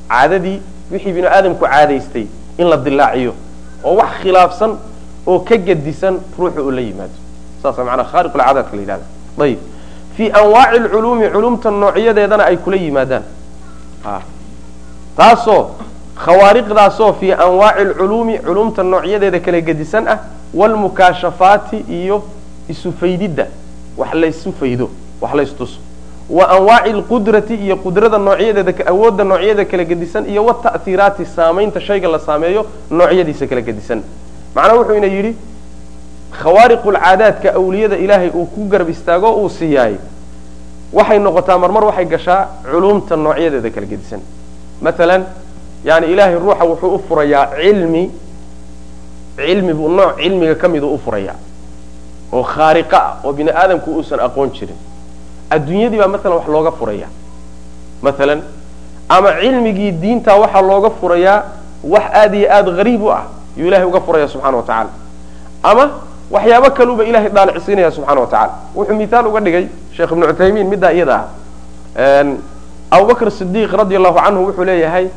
[0.09, 2.25] Caadadii wixii binu aadamku caadaystay
[2.57, 3.33] in la dilaaciyo
[3.83, 4.77] oo wax khilaafsan
[5.27, 7.13] oo ka gedisan ruuxu uu la yimaado.
[7.63, 9.05] Saasa manaa khaariq lcaadaadka la yidhahda
[9.39, 9.59] ayib
[10.17, 13.23] fii anwaaci lculuumi culumta noocyadeedana ay kula yimaadaan.
[15.17, 15.69] Taasoo
[16.25, 20.17] khawaariqdaasoo fii anwaaci lculuumi culumta noocyadeeda kala gedisan ah
[20.53, 22.23] waalmukaashafaati iyo
[22.69, 23.47] isu faydidda
[23.97, 24.89] wax laysu faydo
[25.21, 25.79] wax laystuso
[26.29, 32.19] wa anwaaci alqudrati iyo qudrada noocyadeeda awoodda noocyada kala gedisan iyo wata'hiiraati saamaynta shayga la
[32.19, 34.03] saameeyo noocyadiisa kala gedisan
[34.55, 35.33] macnaha wuxuu ina yidhi
[36.41, 39.95] khawaariqulcaadaadka awliyada ilaahay uu ku garab istaago uu siiyaay
[40.93, 44.21] waxay noqotaa marmar waxay gashaa culumta noocyadeeda kala gedisan.
[44.81, 45.23] Maalan
[45.85, 48.03] yani ilaahay ruuxa wuxuu u furayaa cilmi
[49.37, 51.35] cilmi buu nooc cilmiga ka miduu u furayaa
[52.33, 54.77] oo khaariqa ah oo bini aadamku uusan aqoon jirin.
[55.49, 57.07] Adduunyadii baa maalan wax looga furaya
[58.01, 58.41] maalan
[59.09, 61.43] ama cilmigii diinta waxaa looga furayaa
[61.83, 63.23] wax aada iyo aada hariib u ah
[63.57, 64.89] yuu ilahay uga furaya subxana wa tacaala.
[65.63, 65.89] Ama
[66.31, 70.91] waxyaabo kaluba ilahay dhaalicsiinaya subxana wa tacala wuxuu mithaal uga dhigay sheekh ibnu cuthaymiin middaa
[70.93, 71.25] iyada
[71.97, 72.25] ah.
[72.91, 75.07] Abubakr sidiiq radi allahu canhu wuxuu leeyahay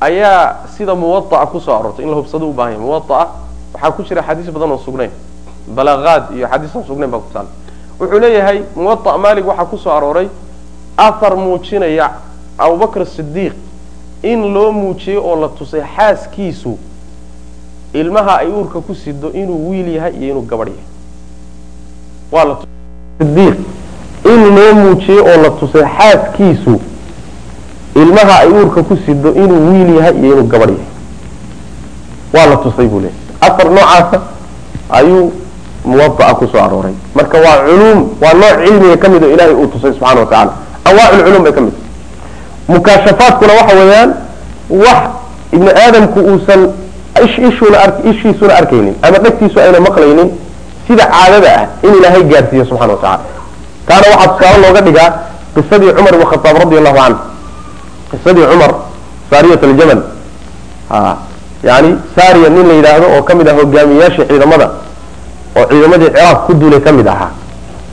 [0.00, 2.04] ayaa sida muwaaa ku soo aroortay?
[2.04, 3.26] In la hubsado u baahan yahy muwaaa
[3.74, 5.10] waxaa ku jira xadiis badan oo sugnayn.
[5.68, 7.46] Balaqaad iyo xadiis aan sugnayn baa kusaal
[8.00, 10.28] wuxuu leeyahay muwaaa malig waxaa ku soo arooray
[10.96, 12.10] ahar muujinaya
[12.58, 13.52] abubakr sidiiq
[14.22, 16.78] in loo muujiyey oo la tusay xaaskiisu
[17.94, 20.68] ilmaha ay uurka ku sido inuu wiil yahay iyo inuu gabadh
[22.32, 22.54] yahay.
[23.20, 23.56] Sidiiq
[24.24, 26.80] in loo muujiyey oo la tusay xaaskiisu
[27.96, 30.86] ilmaha ay uurka ku sido inuu wiil yahay iyo inuu gabadh yahay.
[32.34, 34.20] Waa la tusay buu leeyahy afar noocaasa
[34.90, 35.32] ayuu
[35.84, 36.92] muwaaa ku soo arooray.
[37.14, 40.52] Marka waa culuum waa nooc cilmiga ka mid oo ilahay uu tusay subxana wa tacala
[40.84, 41.72] anwaac lculum bay ka mid
[42.68, 44.10] mukaashafaadkuna waxa weeyaan
[44.68, 45.00] wax
[45.52, 46.68] ibni aadamku uusan
[47.24, 50.28] ishiisuna arkaynin ama dhegtiisu ayna maqlaynin
[50.86, 53.20] sida caadada ah in ilaahay gaarsiiyo subxana wa tacala
[53.88, 55.10] taana waxaa tusaale looga dhigaa
[55.54, 57.18] qisadii cumar ibn khataab radi allahu canhu
[58.10, 58.70] qisadii cumar
[59.30, 60.00] saariyat aljamal.
[61.68, 64.66] Yani saariya nin la yidhaahdo oo ka mid ah hogaamiyayaashii ciidamada
[65.58, 67.30] oo ciidamadii ciraaq ku duulay ka mid ahaa.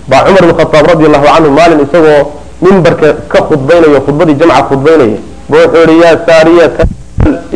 [0.09, 2.21] Baa cumar ibn khataab radi allahu canhu maalin isagoo
[2.61, 5.17] mimbarka ka khudbaynayo khudbadii jamca khudbaynaya
[5.49, 6.84] ba wuxuu yihi ya saariyata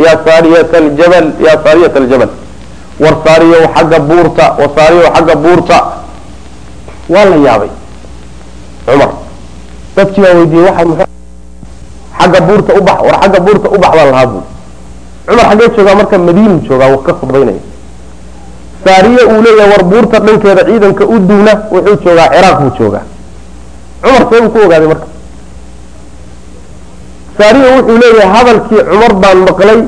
[0.06, 2.30] ya saariyata aljabal ya saariyata aljabal.
[3.00, 5.78] War saariyow xagga buurta war saariyow xagga buurta.
[7.10, 7.70] Waa la yaabay
[8.86, 9.10] cumar.
[9.96, 11.06] Dadkii baa weydiiyey waxa muxuu
[12.20, 14.46] xagga buurta ubax war xagga buurta ubax baan lahaa buuri
[15.28, 17.62] cumar xaggee joogaa marka madiinu joogaa ka khudbaynaya
[18.86, 23.04] saariye uu leeyahay war buurta dhankeeda ciidanka u duuna wuxuu joogaa ciraaq buu joogaa.
[24.02, 25.06] Cumar see uu ku ogaaday marka
[27.40, 29.80] saariye wuxuu leeyahay hadalkii cumar baan maqlay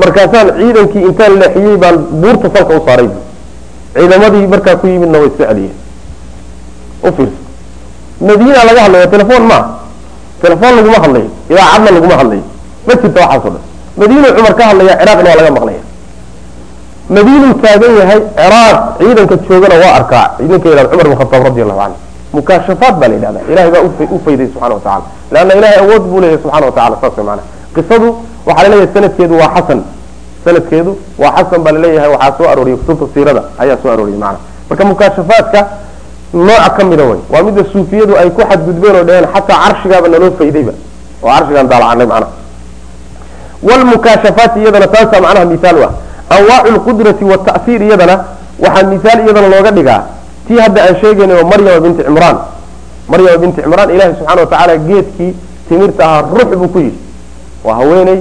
[0.00, 3.08] markaasaan ciidankii intaan leexiyey baan buurta salka u saaray.
[3.96, 5.76] Ciidamadii markaa ku yimidna way iska celiyeen.
[7.06, 7.38] U fiirsa
[8.28, 9.66] madiina laga hadlaya telefon maaha
[10.42, 12.44] telefon laguma hadlayo idaacadna laguma hadlayo.
[12.86, 13.62] Ma jirta waxaaso dhan.
[14.00, 15.82] Madiinuu cumar ka hadlaya ciraaqna waa laga maqlaya.
[17.16, 20.26] Madiinuu taagan yahay ciraaq ciidanka joogana waa arkaa.
[20.48, 21.96] Ninka yidhahda cumar bin khataab radi allahu canhu
[22.36, 23.82] mukaashafaat baa la yidhahda ilahay baa
[24.14, 27.42] u fayday subxana wa tacala leanna ilahay awood buu leeyahay subxana wa tacala saas maana
[27.74, 28.08] qisadu
[28.46, 29.80] waxaa la leeyahay sanadkeedu waa xasan
[30.44, 30.90] sanadkeedu
[31.22, 34.38] waa xasan baa la leeyahay waxaa soo arooriyay kutubta siirada ayaa soo arooriyay macana
[34.70, 35.60] marka mukaashafaadka
[36.48, 40.30] nooc ka mida wey waa midda suufiyadu ay ku xadgudbeen oo dhaheen xataa carshigaaba naloo
[40.40, 40.72] faydayba
[41.22, 42.32] oo carshigaan daalacanay macnaha
[43.68, 45.92] wlmukaashafaati iyadana taasaa macnaha mihaal u ah
[46.36, 48.14] anwaacu lqudrati wata'hiir iyadana
[48.64, 50.00] waxaa mihaal iyadana looga dhigaa
[50.48, 52.36] tii hadda aan sheegaynay oo maryama binti cimraan
[53.08, 55.32] maryama binti cimraan ilahi subxana wa tacaala geedkii
[55.68, 56.98] timirta ahaa ruux buu ku yidhi.
[57.64, 58.20] Waa haweeney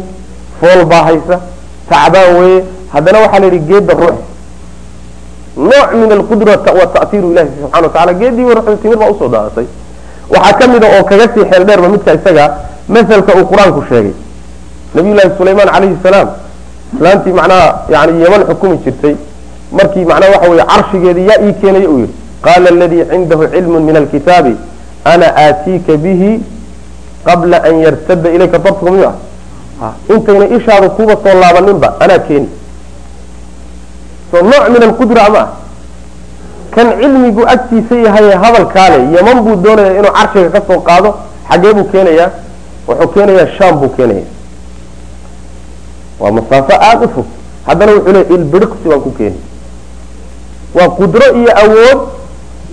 [0.59, 1.35] fool baa haysa
[1.89, 2.63] tacbaan weeye.
[2.93, 4.17] Haddana waxaa la yidhi geedda ruux.
[5.57, 9.65] Nooc min alqudra wata'hiiru ilahi subxana wa tacala geeddii ruuxda timir baa u soo daadatay
[10.29, 12.45] waxaa ka mida oo kaga sii xeel dheerba midka isaga
[12.87, 14.13] masalka uu qur'aanku sheegay.
[14.95, 16.27] Nabiy llaahi sulaymaan calayhi salaam
[16.95, 19.15] islaantii macnaha yani yeman xukumi jirtay.
[19.71, 22.13] Markii macnaha waxa weye carshigeedii yaa ii keenaya uu yihi
[22.45, 24.53] qaala aladii cindahu cilmun min alkitaabi
[25.13, 26.31] ana aatiika bihi
[27.27, 29.07] qabla an yartada ilayka darfuka miyu
[29.81, 32.49] ah intayna ishaadu kuba soo laabaninba anaa keeni
[34.31, 35.47] so nooc min alqudra ma ah
[36.75, 41.09] kan cilmigu agtiisa yahay hadalkaale yeman buu doonaya inuu carshiga ka soo qaado
[41.49, 42.29] xagee buu keenayaa
[42.87, 44.25] wuxuu keenayaa sham buu keenaya
[46.19, 47.25] waa masaafo aada u fog
[47.67, 49.39] haddana wuxuu leey ilbiriqsi baan ku keeni
[50.77, 51.99] waa qudro iyo awood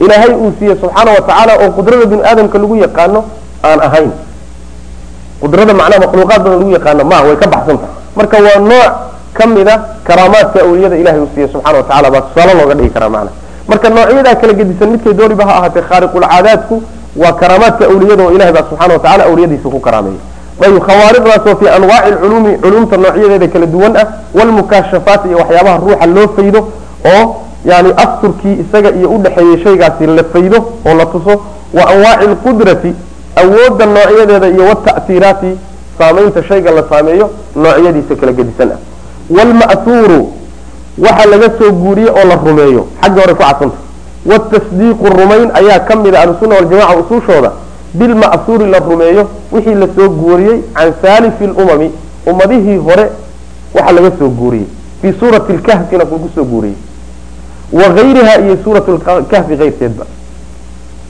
[0.00, 3.20] ilaahay uu siiyey subxaana wa tacaala oo qudrada bini aadamka lagu yaqaano
[3.64, 4.10] aan ahayn.
[5.40, 7.94] Qudrada macnaha makhluuqaad badan lagu yaqaano maaha way ka baxsan tahay.
[8.16, 8.92] Marka waa nooc
[9.34, 9.74] ka mida
[10.06, 13.34] karaamaadka awliyada ilahay uu siiyey subxana wa tacala baa tusaale looga dhigi karaa macnaha.
[13.68, 16.74] Marka noocyadaa kala gedisan midkay dooniba ha ahaatee khaariqulcaadaadku
[17.22, 20.20] waa karaamaadka awliyada oo ilahay baa subxana wa tacala awliyadiisa ku karaameeya
[20.66, 24.06] ayb khawaariqdaasoo fi anwaaci lculuumi culumta noocyadeeda kala duwan ah
[24.38, 26.60] walmukaashafaat iyo waxyaabaha ruuxa loo faydo
[27.12, 27.22] oo
[27.64, 31.40] yani asturkii isaga iyo udhexeeyey shaygaasi la faydo oo la tuso
[31.74, 32.92] wa anwaaci lqudrati
[33.36, 35.50] awoodda noocyadeeda iyo wata'hiiraati
[35.98, 38.78] saamaynta shayga la saameeyo noocyadiisa kala gedisan ah.
[39.30, 40.32] Waalma'huuru
[40.98, 42.86] waxa laga soo guuriye oo la rumeeyo.
[43.02, 43.76] Xagga hore ku cadsanta
[44.30, 47.52] waatasdiiqu rumayn ayaa ka mid a ahlusunna waljamaca usuushooda.
[47.94, 51.90] Bilma'huuri la rumeeyo wixii la soo guuriyey can saalifi lumami
[52.26, 53.04] ummadihii hore
[53.74, 54.66] waxa laga soo guuriyey.
[55.02, 56.76] Fii suurati lkahfina lagu soo guuriyey
[57.74, 60.04] wa gayriha iyo suurat lkahfi keyrkeedba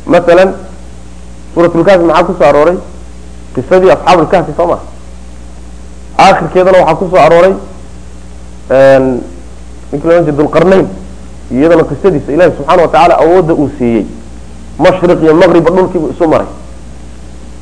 [0.07, 0.51] masalan
[1.55, 2.77] suurat lkahfi maxaa ku soo arooray?
[3.55, 4.79] Qisadii asxaabu lkahfi soo ma
[6.19, 7.55] waxaa ku soo arooray
[9.93, 10.87] ninki jir dulqarnayn
[11.53, 14.07] iyadana qisadiisa ilahi subxaana watacaala awoodda uu siiyey.
[14.79, 16.47] Mashriq iyo maqriba dhulkiibu isu maray.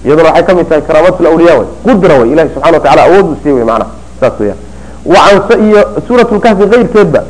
[0.04, 2.32] Iyaduna waxay ka mid tahay karaamat lawliya way qudra way.
[2.32, 3.90] Ilahi subxana watacala awood uu siiyey wy maanaa
[4.20, 4.58] saas weyaan
[5.04, 7.24] waan iyo suurat lkahfi keyrkeedba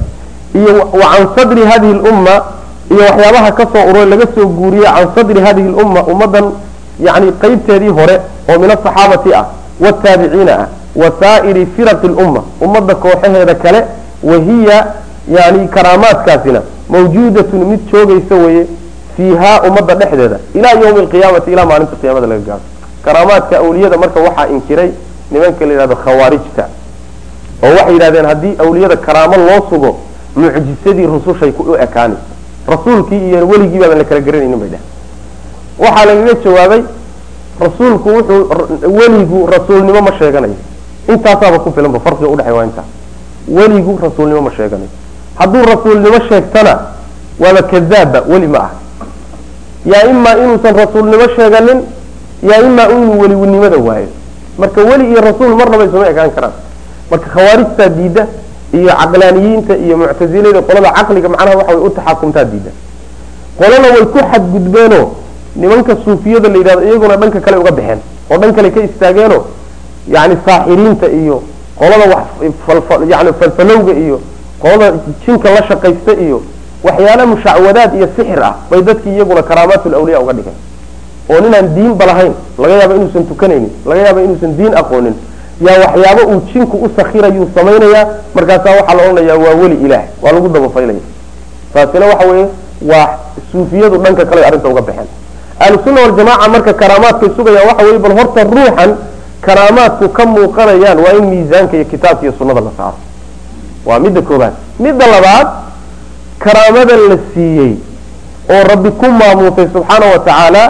[0.55, 2.35] iyo can sadri hadihi lumma
[2.91, 6.53] iyo waxyaabaha ka soo uroy laga soo guuriye can sadri hadihi lumma ummadan
[7.01, 9.47] yani qeybteedii hore oo min asaxaabati ah
[9.81, 13.81] wataabiciina ah wa saa'iri firaqi lumma ummadda kooxaheeda kale
[14.23, 14.87] wahiya
[15.29, 18.67] yani karaamaadkaasina mawjuudatun mid joogaysa weye
[19.17, 22.61] fiihaa ummadda dhexdeeda ilaa yawmi alqiyaamati ilaa maalinta qiyaamada laga gaaro.
[23.05, 24.91] Karaamaadka awliyada marka waxaa inkiray
[25.31, 26.65] nimanka la yidhahdo khawaarijta
[27.65, 29.91] oo waxay yidhahdeen haddii awliyada karaamo loo sugo
[30.37, 32.22] mucjisadii rusushay ku ekaanayso
[32.68, 34.80] rasuulkii iyo weligii baaban la kala garanaynin bay dheh
[35.78, 36.83] waxaa lagaga jawaabay
[37.61, 38.49] rasuulku wuxuu
[38.99, 40.55] weligu rasuulnimo ma sheeganayo
[41.09, 42.87] intaasaaba ku filanba farqiga udhexey waa intaas
[43.49, 44.89] weligu rasuulnimo ma sheeganayo
[45.39, 46.78] hadduu rasuulnimo sheegtana
[47.41, 48.70] waaba kadaabba weli ma aha.
[49.85, 51.80] Yaa imaa inuusan rasuulnimo sheeganin
[52.43, 54.07] yaa imaa inuu weliwnimada waayo.
[54.59, 56.53] Marka weli iyo rasuul marnaba isuma ekaan karaan.
[57.11, 58.26] Marka khawaarijtaa diida
[58.73, 62.70] iyo caqlaaniyiinta iyo muctasilada qolada caqliga macnaha waxa way u taxaakumtaa diida.
[63.59, 65.07] Qolana way ku xadgudbeenoo
[65.57, 67.99] nimanka suufiyada la yidhahdo iyaguna dhanka kale uga baxeen
[68.31, 69.43] oo dhan kale ka istaageenoo
[70.09, 71.43] yani saaxiriinta iyo
[71.79, 72.27] qolada
[73.09, 74.20] yani falfalowga iyo
[74.62, 74.93] qolada
[75.27, 76.43] jinka la shaqaysta iyo
[76.85, 80.59] waxyaala mushacwadaad iyo sixir ah bay dadkii iyaguna karaamaatul awliya uga dhigeen.
[81.31, 85.14] Oo ninaan diinba lahayn laga yaaba inuusan tukanaynin laga yaaba inuusan diin aqoonin
[85.67, 90.33] yaa waxyaabo uu jinku u sakhirayuu samaynayaa markaasaa waxaa la odhanayaa waa weli ilaah waa
[90.33, 91.01] lagu dabafaylaya
[91.75, 92.47] taasina waxa weeye
[92.91, 93.09] waa
[93.53, 95.09] suufiyadu dhanka kale arrinta uga baxeen
[95.61, 98.91] ahlusunna waljamaca marka karaamaadkay sugayaan waxa weye bal horta ruuxan
[99.47, 102.97] karaamaadku ka muuqanayaan waa in miisaanka iyo kitaabka iyo sunnada la saaro.
[103.87, 104.53] Waa midda koobaad.
[104.79, 105.49] Midda labaad
[106.39, 107.73] karaamada la siiyey
[108.51, 110.63] oo rabbi ku maamuusay subxaana wa tacaala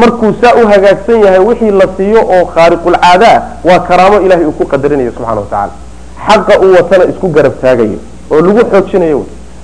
[0.00, 4.52] markuu saa u hagaagsan yahay wixii la siiyo oo khaariqulcaada ah waa karaamo ilahay uu
[4.58, 5.72] ku qadarinayo subxana wa tacala
[6.26, 7.98] xaqa uu watana isku garab taagayo
[8.30, 9.20] oo lagu xoojinayo.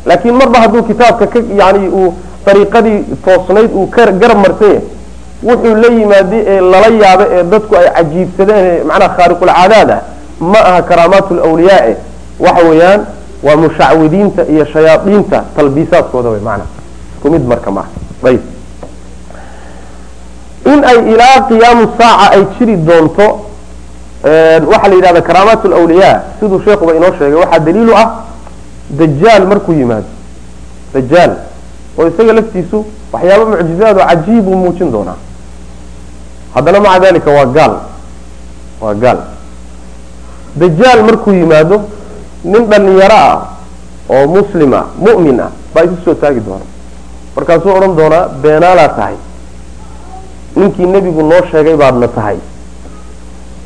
[0.06, 2.14] Laakiin marba hadduu kitaabka ka yani uu
[2.46, 4.80] dariiqadii toosnayd uu garab marsan yahay
[5.48, 9.90] wuxuu la yimaaday ee lala yaaba ee dadku ay cajiibsadeen ee macnaha khaariqulcaadaad
[10.52, 11.92] ma aha karaamaat lawliyaae
[12.44, 13.00] waxa weeyaan
[13.46, 16.64] waa mushacwidiinta iyo shayaadiinta talbiisaadkooda wey maana
[17.14, 17.88] isku mid marka maaha
[18.30, 18.40] ayb
[20.66, 23.26] in ay ilaa qiyaamu saaca ay jiri doonto
[24.70, 28.08] waxaa la yidhahda karaamaat lawliyaa siduu sheekuba inoo sheegay waxaa daliilu ah
[28.90, 30.06] dajaal markuu yimaado.
[30.94, 31.32] Dajaal.
[31.98, 35.16] Oo isaga laftiisu waxyaaba mucjizaad oo cajiib uu muujin doonaa.
[36.54, 37.74] Haddana maca dalika waa gaal.
[38.80, 39.18] Waa gaal.
[40.56, 41.80] Dajaal markuu yimaado
[42.44, 43.38] nin dhalinyaro ah
[44.10, 46.64] oo muslim ah mu'min ah baa isu soo taagi doona.
[47.36, 49.14] Markaasuu odhan doonaa beenaalaa tahay
[50.56, 52.36] ninkii nebigu noo sheegay baadna tahay.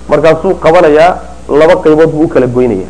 [0.09, 1.17] Markaasuu qabanayaa
[1.49, 2.87] laba qaybood buu u kala goynaya.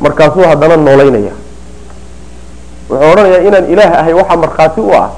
[0.00, 1.32] Markaasuu haddana noolaynaya.
[2.90, 5.08] Wuxuu odhanayaa inaan ilaah ahay waxaa markhaati u ah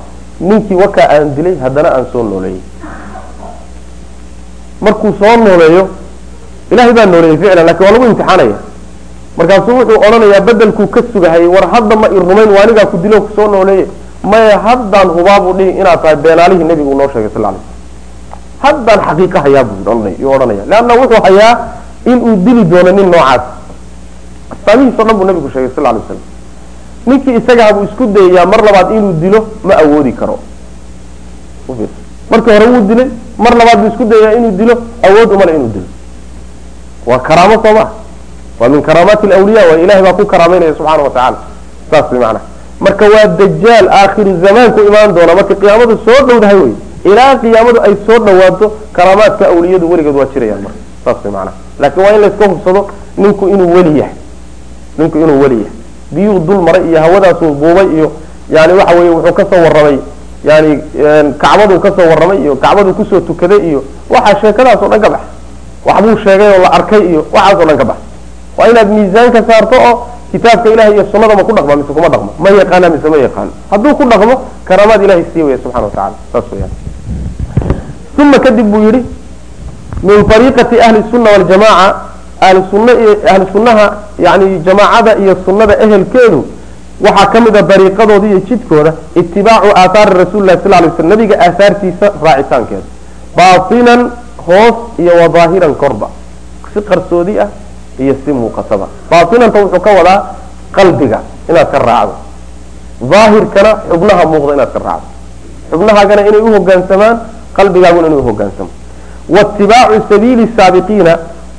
[0.40, 2.60] ninkii wakaa aan dilay haddana aan soo nooleeyey
[4.80, 5.82] markuu soo nooleeyo
[6.72, 8.56] ilahay baa nooleeyey ficlan laakiin waa lagu imtixaanaya.
[9.36, 13.20] Markaasuu wuxuu odhanayaa bedelkuu ka sugahayay war hadda ma i rumayn waa anigaa ku dilo
[13.20, 13.86] ku soo nooleeye
[14.22, 17.54] maya haddaan hubaabuu dhihi inaad tahay beenaalihii nebigu noo sheegay sal lay
[18.64, 21.54] haddaan xaqiiqa hayaa buu odhanaya leanna wuxuu hayaa
[22.06, 23.42] inuu dili doono nin noocaas.
[24.52, 26.20] Astaamihiis o dhan buu nabigu sheegay sal lay slam
[27.06, 30.38] ninkii isagaha buu isku dayayaa mar labaad inuu dilo ma awoodi karo.
[32.30, 33.08] Markii hore wuu dilay
[33.38, 34.74] mar labaad buu isku dayayaa inuu dilo
[35.06, 35.88] awood umale inuu dilo.
[37.06, 37.84] Waa karaamo soo ma
[38.60, 41.38] waa min karaamaati lawliya waa ilahay baa ku karaameynaya subxaana wa tacala
[41.90, 42.44] saas way macnaha
[42.80, 45.34] marka waa dajaal aakhiru zamaanku imaan doona.
[45.34, 46.72] Marka qiyaamadu soo dhowdahay wey
[47.04, 50.78] ilaa qiyaamadu ay soo dhawaato karaamaadka awliyadu weligood waa jirayaan marka.
[51.04, 52.80] Saas way macnaha laakiin waa in layska hubsado
[53.16, 54.14] ninku inuu weli yahay.
[54.98, 55.72] Ninku inuu weli yahay.
[56.14, 58.12] Biyuu dul maray iyo hawadaasuu buubay iyo
[58.50, 59.98] yani waxa weye wuxuu ka soo warramay.
[60.44, 60.70] Yani
[61.38, 65.10] kacbaduu ka soo warramay iyo kacbaduu ku soo tukaday iyo waxaa sheekadaas oo dhan ka
[65.10, 65.20] bax.
[65.86, 67.96] Waxbuu sheegay oo la arkay iyo waxaas o dhan ka bax.
[68.56, 69.94] Waa inaad miisaanka saarto oo
[70.32, 72.30] kitaabka ilahay iyo sunada ma ku dhaqma mise kuma dhaqmo?
[72.38, 76.14] Ma yaqaana mise ma yaqaano hadduu ku dhaqmo karaamaad ilahay sii waya subxana wa tacala
[76.32, 76.70] saas weyaan
[78.18, 79.00] uma kadib buu yihi
[80.02, 81.88] min ariiqati ahli sunna waljamaca
[82.40, 83.86] ahli sunnaha
[84.18, 86.40] yani jamaacada iyo sunnada ehelkeedu
[87.00, 91.34] waxaa ka mid a dariiqadooda iyo jidkooda itibaacu aathaari rasuli lahi sal lay sl nabiga
[91.40, 92.82] aahaartiisa raacitaankeeda.
[93.36, 94.00] Baatinan
[94.46, 96.08] hoos iyo wadaahiran korba.
[96.74, 97.48] Si qarsoodi ah
[98.03, 98.86] iyo si muuqataba.
[99.11, 100.18] Baatinanta wuxuu ka wadaa
[100.76, 102.14] qalbiga inaad ka raacdo.
[103.11, 105.07] Daahirkana xubnaha muuqda inaad ka raacdo.
[105.70, 107.16] Xubnahaagana inay uhogaansamaan
[107.57, 108.70] qalbigaaguna inuu uhogaansamo
[109.34, 111.12] waitibaacu sabiili saabiqiina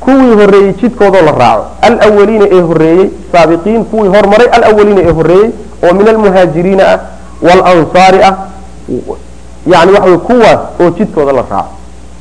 [0.04, 1.66] kuwii horeeyey jidkoodoo la raaco.
[1.82, 5.50] Alwaliina ee horeeyey saabiqiin kuwii hormaray alawaliina ee horeeyey
[5.86, 7.00] oo min almuhaajiriina ah
[7.48, 8.34] walansaari ah
[9.74, 11.74] yani waxa wey kuwaas oo jidkooda la raaco.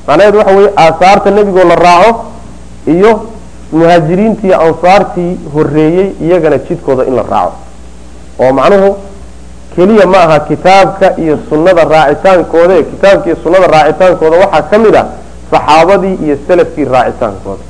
[0.06, 2.10] Macnaheedu waxa weye aasaarta nebigoo la raaco
[2.86, 3.10] iyo
[3.72, 7.52] muhaajiriintii ansaartii horeeyey iyagana jidkooda in la raaco.
[8.38, 8.96] Oo macnuhu
[9.76, 14.36] keliya ma aha kitaabka iyo sunnada raacitaankooda kitaabka iyo sunnada raacitaankooda.
[14.36, 15.06] Waxaa ka mid ah
[15.50, 17.62] saxaabadii iyo salafkii raacitaankooda.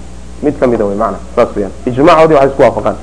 [0.43, 2.97] Mid ka mida wy mana saas weyaan ijmacoodii waxay isku waafaqaan.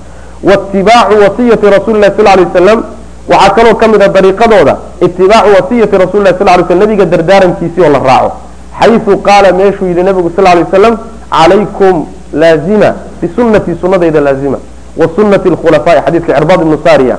[0.43, 2.84] Waitibaacu wasiyati rasuli lahi sal lay waslam
[3.30, 7.82] waxaa kaloo ka mid a dariiqadooda itibaacu wasiyati rasuli lahi sal lay slam nabiga dardaarankiisii
[7.86, 8.32] oo la raaco.
[8.80, 10.98] Xaysu qaala meeshuu yidhi nabigu sal lay waslam
[11.32, 14.57] calaykum laazima bisunatii sunadayda laazima.
[14.97, 17.17] Wa sunati lkhulafaa'i xadiidka cirbaad ibnu sariya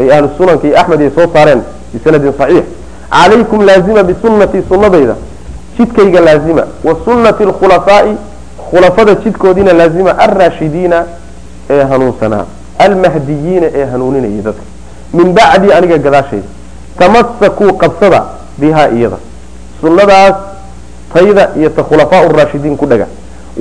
[0.00, 2.64] ay ahlu sunanka iyo axmed ay soo saareen bisanadin saxiix.
[3.10, 5.14] Calaykum laazima bisunatii sunadayda
[5.78, 6.64] jidkayga laazima.
[6.84, 8.14] Wa sunati lkhulafaa'i
[8.70, 11.04] khulafada jidkoodiina laazima alraashidiina
[11.70, 12.44] ee hanuunsanaa.
[12.78, 14.62] Almahdiyiina ee hanuuninayay dadka.
[15.14, 16.46] Min bacdi aniga gadaashayda
[16.98, 18.22] tamasakuu qabsada
[18.58, 19.16] bihaa iyada.
[19.80, 20.34] Sunadaas
[21.14, 23.06] tayda iyo ta khulafaa raashidiin ku dhaga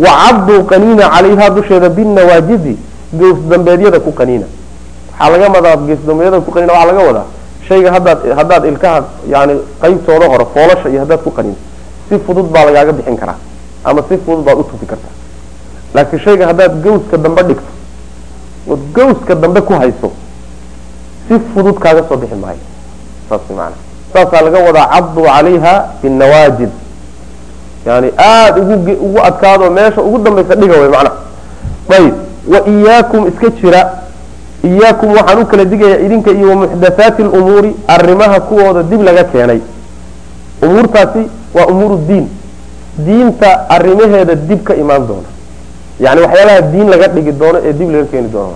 [0.06, 2.78] wacabduu qaniina calayhaa dusheeda binawaajidi
[3.20, 4.46] geesdambeedyada ku qaniina
[5.12, 7.26] waxaa laga wadaa geesdambeedyada ku qaniina waxaa laga wadaa
[7.68, 9.00] shayga haddaad haddaad ilkaha
[9.34, 11.58] yani qaybtooda hore foolasha iyo haddaad ku qaniino
[12.10, 13.38] si fudud baa lagaaga bixin karaa
[13.84, 15.14] ama si fudud baad utufi kartaa
[15.96, 17.72] laakiin shayga haddaad gawska dambe dhigto
[18.72, 20.12] ood gawska dambe ku hayso
[21.28, 22.64] si fudud kaaga soo bixi maayo
[23.30, 23.76] saas maana
[24.14, 26.70] saasaa laga wadaa cabduu calayha binawaajid
[27.86, 31.16] yani aada ugu adkaado meesha ugu dambaysa dhiga way macnaha
[31.98, 32.14] ayib
[32.52, 33.82] wa iyaakum iska jira.
[34.64, 39.60] Iyaakum waxaan u kala digayaa idinka iyo wamuxdathaati lumuuri arrimaha kuwooda dib laga keenay.
[40.62, 41.22] Umuurtaasi
[41.54, 42.28] waa umuur diin.
[42.98, 45.30] Diinta arrimaheeda dib ka imaan doona.
[46.00, 48.56] Yani waxyaalaha diin laga dhigi doono ee dib laga keeni doono.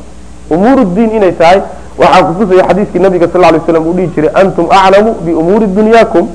[0.49, 1.61] Umuur diin inay tahay
[1.97, 6.27] waxaa kutusaya xadiiskii nabiga sal lay slam uu dhihi jiray antum aclamu biumuuri dunyaakum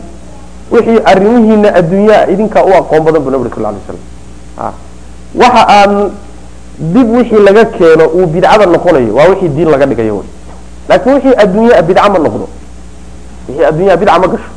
[0.70, 4.00] wixii arrimihiina adduunyaa idinkaa u aqoon badan bu nabig sal slam
[5.42, 6.10] waxa aan
[6.94, 10.24] dib wixii laga keeno uu bidcada noqonayo waa wixii diin laga dhigayo
[10.88, 12.46] laakiin wixii adduunyaa bidca ma noqdo.
[13.48, 14.50] Wixii adduunyaa bidca ma gasho.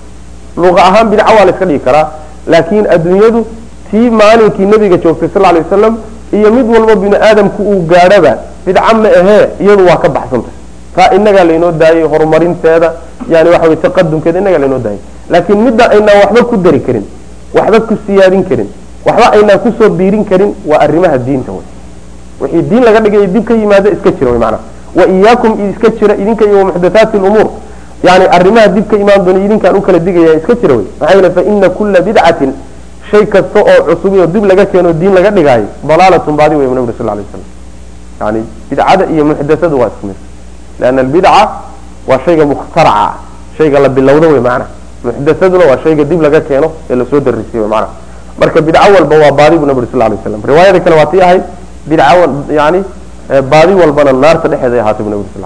[0.57, 2.07] Luqa ahaan bidca waa la dhigi karaa
[2.47, 3.45] laakiin adduunyadu
[3.91, 5.97] tii maalinkii nabiga joogtay sal lay wasalam
[6.33, 8.33] iyo mid walba bini aadamku uu gaadhaba
[8.65, 10.53] bidca ma ahee iyadu waa ka baxsantah
[10.95, 12.93] taa inagaa laynoo daayay horumarinteeda
[13.29, 14.99] yani waxa wey taqadumkeeda inagaa laynoo daayay
[15.33, 17.05] laakiin midda aynaan waxba ku dari karin
[17.57, 18.69] waxba ku siyaadin karin
[19.05, 21.65] waxba aynaan ku soo biirin karin waa arrimaha diinta wey.
[22.41, 24.59] Wixii diin laga dhigay dib ka yimaado iska jira wy maanaa
[24.95, 27.47] wa iyaakum iska jira idinka iyo wamuxdathaati lumuur
[28.07, 29.97] yani arrimaha dib ka imaan doona idinkaan u kala
[30.37, 30.85] iska jira wey.
[30.99, 32.53] Maxaa yeele fa ina kula bidcatin
[33.11, 36.95] shay kasta oo cusub oo dib laga keeno diin laga dhigaayo dalaalatun baadi wey nabig
[36.97, 37.43] sal lay slam
[38.21, 40.19] yani bidcada iyo muxdathadu waa isku mid
[40.79, 41.43] lianna albidca
[42.07, 43.13] waa shayga mukhtaraca
[43.57, 47.61] shayga la bilowdo wey maanaa muxdathaduna waa shayga dib laga keeno ee la soo darisiye
[47.63, 47.89] wey maanaa
[48.39, 51.43] marka bidco walba waa baadi bu nabig sal lay slam riwaayada kale waa tii ahayd
[51.89, 52.03] bidca
[52.59, 52.83] yani
[53.51, 55.43] baadi walbana naarta dhexeeda ay ahaatay bu nabig sal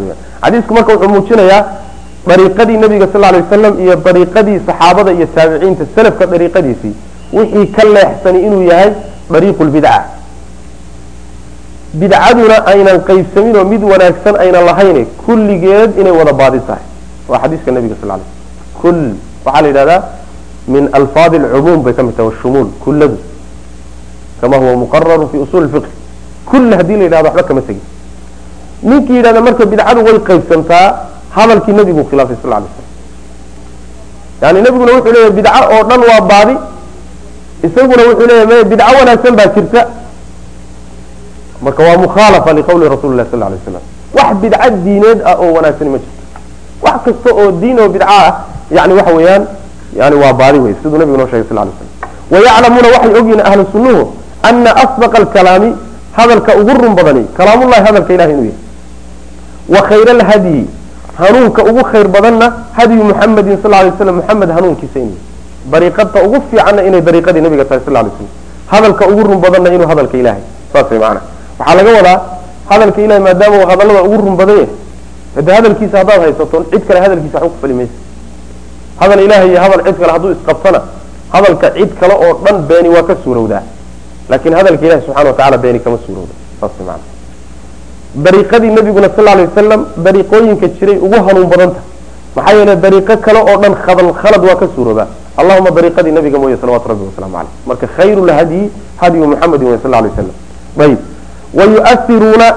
[0.00, 1.62] weyaan xadiisku marka wuxuu muujinayaa
[2.30, 6.94] dariiqadii nabiga sal lay wasalam iyo dariiqadii saxaabada iyo taabiciinta salafka dariiqadiisii.
[7.32, 8.90] Wixii ka leexsani inuu yahay
[9.30, 10.02] dariiqu lbidca
[12.00, 16.84] bidcaduna aynan qaybsamin oo mid wanaagsan aynan lahayn kulligeed inay wada baadi tahay
[17.28, 18.20] waa xadiiska nabiga sal lay
[18.80, 18.98] kul
[19.44, 20.02] waxaa la yidhahdaa
[20.68, 23.16] min alfaadi alcumuum bay ka mid tahay washumuul kulladu.
[24.40, 25.88] Kama huwa muqararu fi usul fiqh
[26.50, 27.82] kull haddii la yidhahdo waxba kama tegin
[28.82, 30.86] ninkii yidhahda marka bidcadu way qaybsantaa
[31.36, 32.86] hadalkii nabigu khilaafay sal lay slam
[34.42, 36.54] yani nabiguna wuxuu leeyahy bidco oo dhan waa baadi.
[37.66, 39.80] Isaguna wuxuu leeyahy maya bidco wanaagsan baa jirta.
[41.62, 43.82] Marka waa mukhaalafa liqawli rasuli lah sal lay slam
[44.14, 46.17] wax bidco diineed ah oo wanaagsani ma jirto
[46.84, 48.30] wax kasta oo diin oo bidca ah
[48.70, 49.42] yani waxa weeyaan
[50.00, 51.70] yani waa baadi wey siduu nabigu noo shegay sal slam
[52.32, 54.02] wayaclamuuna waxay ogyihiin ahlu sunnuhu
[54.48, 55.70] ana asbaqa alkalaami
[56.18, 58.58] hadalka ugu run badani kalaamullahi hadalka ilahay inuu yahay.
[59.74, 60.66] Wa khayra alhadyi
[61.20, 62.46] hanuunka ugu khayr badanna
[62.78, 65.72] hadyu muxamedin sal lay slam muxamed hanuunkiisa inuu yahay.
[65.72, 68.28] Dariiqada ugu fiicanna inay dariiqadii nabiga tahay sal lay slam
[68.72, 71.20] hadalka ugu run badanna inuu hadalka ilahay saas way macana
[71.58, 72.18] waxaa laga wadaa
[72.70, 74.66] hadalka ilahay maadaama uu hadallada ugu run badan
[75.38, 77.88] hade hadalkiisa haddaad haysato cid kale hadalkiisa waxba ku fali
[79.00, 80.80] hadal ilahay iyo hadal cid kale hadduu isqabtana
[81.34, 83.62] hadalka cid kale oo dhan beeni waa ka suurowdaa.
[84.30, 87.04] Laakiin hadalka ilahi subxana watacala beeni kama suurowda saas mana
[88.24, 91.80] dariiqadii nabiguna sal lay wasalam dariiqooyinka jiray ugu hanuun badanta.
[92.36, 93.74] Maxaa yeele dariiqo kale oo dhan
[94.22, 95.08] khalad waa ka suuroobaa
[95.40, 98.70] allahuma dariiqadii nabiga mooye salawatu rabbi wasalaamu caleyh marka khayru lhadyi
[99.00, 100.36] hadyu muxamedin wey sal lay wasalam
[100.84, 100.98] ayib
[101.58, 102.48] wayuasiruuna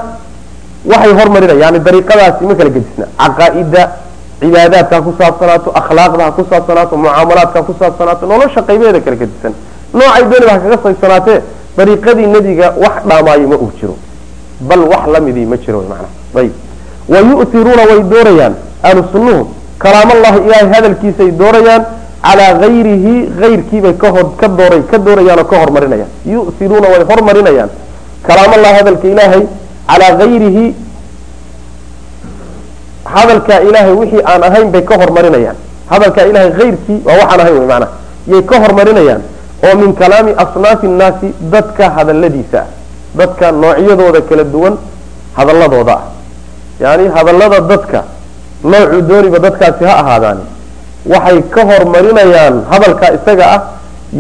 [0.85, 3.81] waxay hormarinaya yani dariiqadaasi ma kala gedisna caqaa'ida
[4.41, 9.53] cibaadaadka ku saabsanaato akhlaaqda ha ku saabsanaato mucaamalaadka ha ku saabsanaato nolosha qaybeeda kala gedisan.
[9.93, 11.39] Noocay dooniba ha kaga saysanaatee
[11.77, 13.95] dariiqadii nebiga wax dhaamaayo ma uu jiro.
[14.69, 16.07] Bal wax lamidii ma jiro mana
[16.39, 16.53] ayib.
[17.11, 18.53] Wayu'tiruuna way doorayaan.
[18.83, 19.41] Ahlu sunnuhu
[19.83, 21.83] kalaamallahi ilaahay hadalkiisay doorayaan
[22.25, 26.09] calaa gayrihi gayrkiibay kahor ka dooray ka doorayaan oo ka hormarinayaan.
[26.25, 27.69] Yu'tiruuna way hormarinayaan.
[28.27, 29.43] Kalaamallahi hadalka ilaahay
[29.91, 30.65] calaa gayrihi
[33.15, 35.57] hadalkaa ilaahay wixii aan ahayn bay ka hormarinayaan.
[35.91, 37.91] Hadalkaa ilahay hayrkii waa waxaan ahayn maanaa
[38.31, 39.21] yay ka hormarinayaan
[39.65, 42.67] oo min kalaami asnaafi nnaasi dadka hadaladiisa ah.
[43.19, 44.75] Dadka noocyadooda kala duwan
[45.37, 46.03] hadaladooda ah.
[46.83, 47.99] Yani hadallada dadka
[48.63, 50.43] noocuu dooniba dadkaasi ha ahaadaani.
[51.11, 53.61] Waxay ka hormarinayaan hadalkaa isaga ah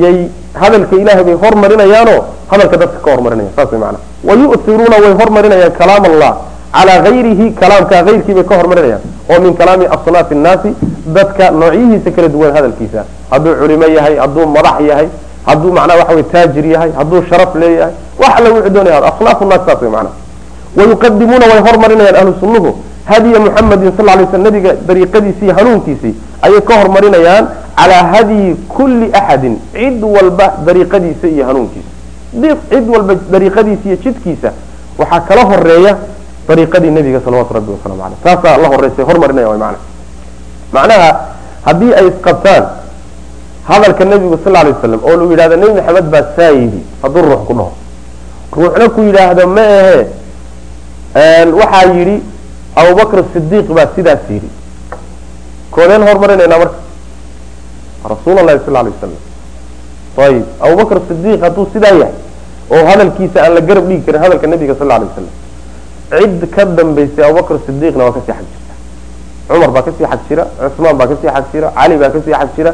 [0.03, 0.17] yay
[0.61, 6.05] hadalka ilahay bay hormarinayaanoo hadalka dadka ka hormarinayan saas way maanaa wayu'tiruuna way hormarinayaan kalaam
[6.11, 6.31] allah
[6.75, 9.01] calaa gayrihi kalaamka hayrkii bay ka hormarinayaan
[9.31, 10.69] oo min kalaami asnaafi nnaasi
[11.17, 15.07] dadka noocyihiisa kala duwan hadalkiisa hadduu culimo yahay hadduu madax yahay
[15.49, 19.65] hadduu macnaa waxa wey taajir yahay hadduu sharaf leeyahay wax alla wuxuu doonaya asnaafu nnaas
[19.65, 20.15] saas macnaa
[20.77, 22.73] wayuqadimuuna way hormarinayaan ahlu
[23.05, 26.13] hadiya muxamedin sal lay sl nabiga dariiqadiisii hanuunkiisii
[26.47, 27.47] ayay ka hormarinayaan
[27.79, 31.90] calaa hadyi kulli axadin cid walba dariiqadiisa iyo hanuunkiisa
[32.31, 34.51] cid walba dariiqadiisa iyo jidkiisa
[34.97, 35.97] waxaa kala horreeya
[36.47, 39.79] dariiqadii nabiga salawatu rabbi wasalamu aleyh taasaa la horeysay hormarinaya way macna
[40.73, 41.09] macnaha
[41.65, 42.63] haddii ay isqabtaan
[43.67, 47.41] hadalka nabigu sal lay waslam oo lu yidhahdo nebi maxamed baa saa yidhi hadduu ruux
[47.47, 47.71] ku dhaho.
[48.51, 50.07] Ruuxna ku yidhaahdo ma ahe.
[51.59, 52.15] Waxaa yidhi
[52.75, 54.49] abubakr sidiiq baa sidaas yidhi.
[55.71, 56.77] Koodeen hormarinaynaa marka.
[58.11, 59.19] Rasuul lahi sal lay wasalam
[60.17, 62.15] ayib abubakr sidiiq hadduu sidaa yahay
[62.71, 65.33] oo hadalkiisa aan la garab dhigi karin hadalka nabiga sal lay wasalam
[66.11, 68.47] cid ka dambaysay abubakr sidiiqna waa ka sii xag
[69.47, 72.19] cumar baa ka sii xag jira cusmaan baa ka sii xag jira cali baa ka
[72.25, 72.71] sii xag jira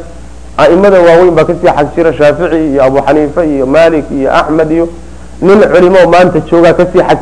[0.58, 4.90] a'imada waaweyn baa ka sii xag shaafici iyo abu xaniifa iyo malik iyo axmed iyo
[5.42, 7.20] nin culimo maanta joogaa ka sii xag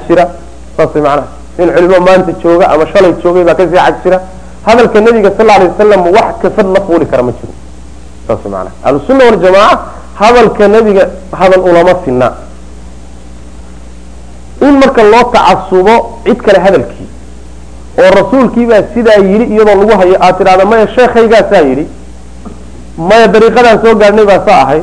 [0.78, 4.22] saasay macnaha nin culimo maanta jooga ama shalay joogay baa ka sii xag
[4.66, 7.54] hadalka nabiga sal lay wasalam wax kafad la fuuli kara ma jiro
[8.28, 9.80] saas maanaa ahlusunna waljamaaca
[10.20, 12.34] hadalka nabiga hadal ulama sinna.
[14.62, 17.08] In marka loo tacasubo cid kale hadalkii
[18.00, 21.88] oo rasuulkiibaa sidaa yidhi iyadoo lagu hayo aad tidhahda maya sheekhaygaasaa yidhi.
[22.98, 24.82] Maya dariiqadaan soo gaadhnay baa saa ahay.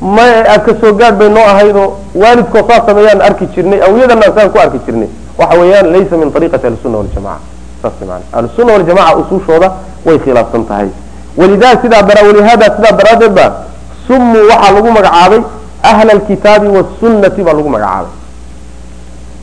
[0.00, 4.50] Maya aad ka soo gaadh bay noo ahaydoo waalidkoo saa sameeyaan arki jirnay awliyadanaan saan
[4.50, 5.08] ku arki jirnay.
[5.38, 7.40] Waxa weeyaan laysa min ariiqati ahlisunna waljamaca
[7.82, 9.72] saas waljamaca usuushooda
[10.06, 10.88] way khilaafsan tahay.
[11.36, 13.69] Walidaa sidaa dara walihada sidaa daraaddeed baa
[14.10, 15.42] sumuu waxaa lagu magacaabay
[15.82, 18.14] ahla alkitaabi wasunnati baa lagu magacaabay.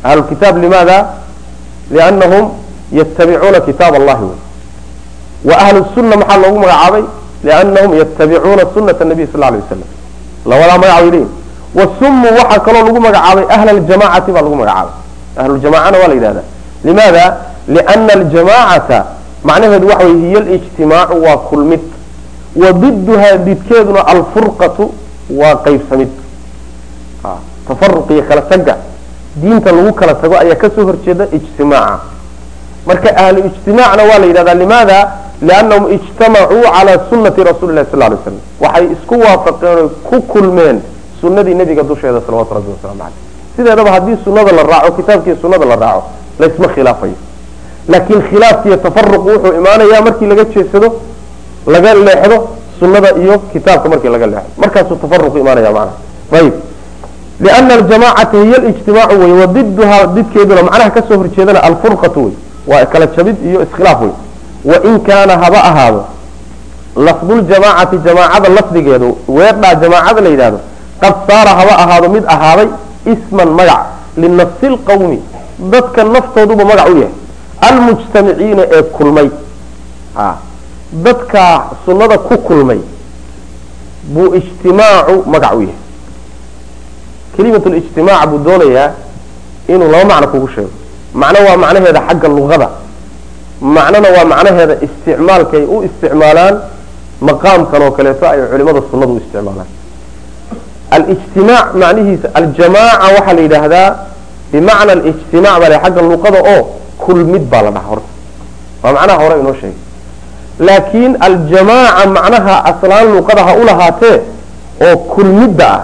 [0.03, 0.97] Ahlulkitaab limaada?
[1.91, 2.51] Liannahum
[2.91, 4.25] yatabicuuna kitaab allahi.
[4.27, 4.37] Wey
[5.49, 7.03] wa ahlu sunna maxaa loogu magacaabay?
[7.43, 9.89] Liannahum yatabicuuna sunata nabiy sal lay wasalam
[10.45, 11.29] labadaa magac way leeyihiin
[11.75, 14.93] wasumuu waxaa kaloo lagu magacaabay ahla aljamacati baa lagu magacaabay.
[15.37, 16.41] Ahluljamacana waa la yidhahda
[16.83, 17.25] limaada?
[17.67, 19.05] Liana aljamacata
[19.43, 21.79] macnaheedu waxa wey hiy alijtimaacu waa kulmid
[22.61, 24.91] wa diduhaa didkeeduna alfurqatu
[25.29, 26.09] waa qaybsamid.
[27.67, 28.77] Tafaruq iyo kala taga
[29.35, 31.99] diinta lagu kala tago ayaa ka soo horjeeda ijtimaaca.
[32.87, 34.97] Marka ahlu ijtimaacna waa la yidhahdaa limaada?
[35.41, 40.81] Liannahum ijtamacuu calaa sunati rasuli lahi sal lay slam waxay isku waafaqeen oy ku kulmeen
[41.21, 43.17] sunadii nebiga dusheeda salawatu rabbi waslamu caleyh
[43.55, 46.03] sideedaba haddii sunada la raaco kitaabkiiyo sunada la raaco
[46.39, 47.13] laysma khilaafayo.
[47.87, 50.87] Laakiin khilaafkiiyo tafaruqu wuxuu imaanayaa markii laga jeedsado
[51.67, 52.37] laga leexdo
[52.79, 54.51] sunada iyo kitaabka markii laga leexdo.
[54.61, 55.91] Markaasuu tafaruqu imaanaya maana
[56.31, 56.53] ayib.
[57.39, 62.33] Liana aljamacata hiy alijtimaacu wey wadiduhaa didkeeduna macnaha ka soo horjeedana alfurqatu wey
[62.67, 64.13] waa kala jabid iyo iskhilaaf wey
[64.65, 66.01] wain kaana haba ahaado
[66.95, 70.59] lafduljamaacati jamaacada lafdigeedu weedhaa jamaacada la yidhahdo
[71.01, 72.67] qad saara haba ahaado mid ahaaday
[73.13, 73.85] isman magac.
[74.17, 75.19] Linafsi lqawmi
[75.59, 77.13] dadka naftooduba magac u yahay.
[77.69, 79.29] Almujtamiciina ee kulmay
[80.91, 82.79] dadkaa sunnada ku kulmay
[84.13, 85.75] buu ijtimaacu magac u yahay.
[87.35, 88.91] Kelimat lijtimaac buu doonayaa
[89.67, 90.71] inuu laba macno kugu sheego.
[91.13, 92.69] Macno waa macnaheeda xagga luqada
[93.61, 96.55] macnona waa macnaheeda isticmaalkay u isticmaalaan
[97.21, 99.69] maqaamkan oo kaleeto ay culimada sunnadu u isticmaalaan.
[100.95, 103.89] Alijtimaac macnihiisa aljamaaca waxaa la yidhaahdaa
[104.51, 106.61] bimacna alijtimaac baa la xagga luqada oo
[107.03, 108.09] kulmid baa la dhaha horta
[108.83, 109.77] waa macnaha hore inoo sheegay
[110.59, 114.17] laakiin aljamaaca macnaha aslaan luqada ha u lahaatee
[114.85, 115.81] oo kulmidda ah.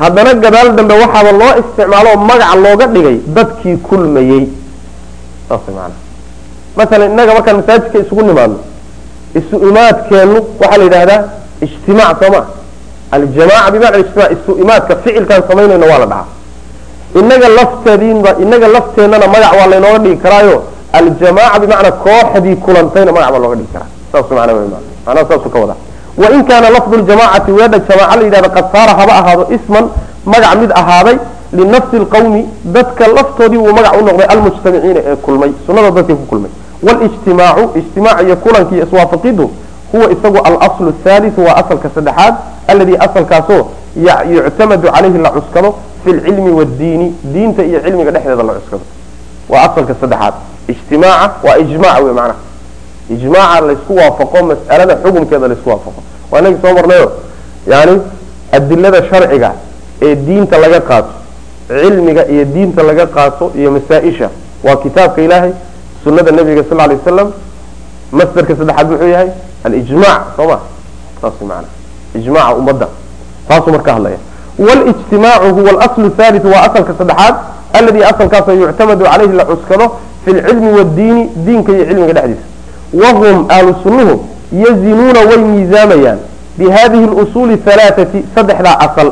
[0.00, 4.44] Haddana gadaal dambe waxaaba loo isticmaalo magaca looga dhigay dadkii kulmayey.
[6.76, 8.58] Masalan innaga markaan masaajidka isugu nimaadno
[9.38, 11.20] isu imaadkeenu waxaa la yidhahdaa
[11.64, 12.42] ijtimaac soo ma
[13.16, 16.26] aljamaaca bimacna ijtimac isu imaadka ficilkaan samaynayno waa la dhahaa.
[17.20, 20.56] Inaga lafteediinba inaga lafteennana magac waa laynooga dhigi karaayo.
[20.98, 23.93] Aljamaaca bimacnaa kooxdii kulantayna magac baa looga dhigi karaa
[26.16, 29.84] wain kaana lafdu ljamaacati weedha jamaaca la yidhahda qad saara haba ahaado isman
[30.24, 31.16] magac mid ahaaday
[31.52, 36.50] linafsi lqawmi dadka laftoodii uu magac u noqday almujtamiciina ee kulmay sunnada dadkii ku kulmay.
[36.82, 39.50] Walijtimaacu ijtimaac iyo kulankii iswaafaqidu
[39.92, 42.34] huwa isagu alaslu thaalithu waa asalka saddexaad
[42.68, 43.62] alladii asalkaasoo
[44.34, 48.82] yuctamadu calayhi la cuskado fi lcilmi wadiini diinta iyo cilmiga dhexdeeda la cuskado.
[49.48, 50.34] Waa asalka saddexaad.
[50.68, 52.34] Ijtimaaca waa ijmac wey macnaha
[53.10, 56.00] ijmaaca laysku waafaqo mas'alada xukunkeeda laysku waafaqo.
[56.30, 57.12] Waa inagii soo marnayo
[57.66, 58.00] yani
[58.52, 59.52] adilada sharciga
[60.02, 61.12] ee diinta laga qaato
[61.68, 64.28] cilmiga iyo diinta laga qaato iyo masaa-isha.
[64.64, 65.52] Waa kitaabka ilaahay
[66.04, 67.32] sunada nabiga sal lay waslam
[68.12, 69.28] masdarka saddexaad muxuu yahay
[69.64, 70.58] alijmac soo ma?
[71.20, 71.68] Saas maana
[72.14, 72.88] ijmaca ummadda.
[73.48, 74.18] Taasuu marka hadlaya.
[74.58, 77.34] Walijtimaacu huwa alaslu thalit waa asalka saddexaad
[77.72, 79.90] alladii asalkaasoo yuctamadu calayhi la cuskado
[80.24, 82.42] fi lcilmi wadiini diinka iyo cilmiga dhexdiisa
[83.02, 84.14] wahum ahlu sunnuhu
[84.64, 86.18] yazinuuna way miisaamayaan
[86.58, 89.08] bi haadihi alusuuli alaaati saddexdaa asal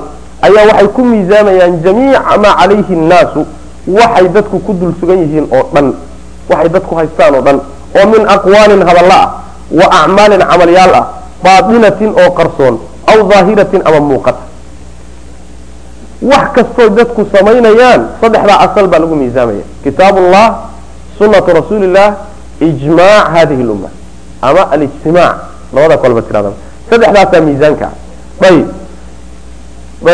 [0.47, 3.41] ayaa waxay ku miisaamayaan jamiica maa calayhi annaasu
[3.99, 5.89] waxay dadku ku dul sugan yihiin oo dhan
[6.51, 7.59] waxay dadku haystaan oo dhan
[7.99, 9.29] oo min aqwaalin hadalla ah
[9.81, 11.05] wa acmaalin camalyaal ah
[11.45, 12.75] baadilatin oo qarsoon
[13.13, 14.43] aw daahiratin ama muuqata
[16.23, 20.47] wax kastooy dadku samaynayaan saddexdaa asal baa lagu miisaamaya kitaabu ullah
[21.19, 22.09] sunnatu rasuuli illah
[22.69, 23.89] ijmaac hadihi lumma
[24.43, 25.37] ama alijtimaac
[25.75, 26.47] labada kolba tiad
[26.91, 27.89] saddexdaasaa miisaanka.
[28.49, 28.67] Ayb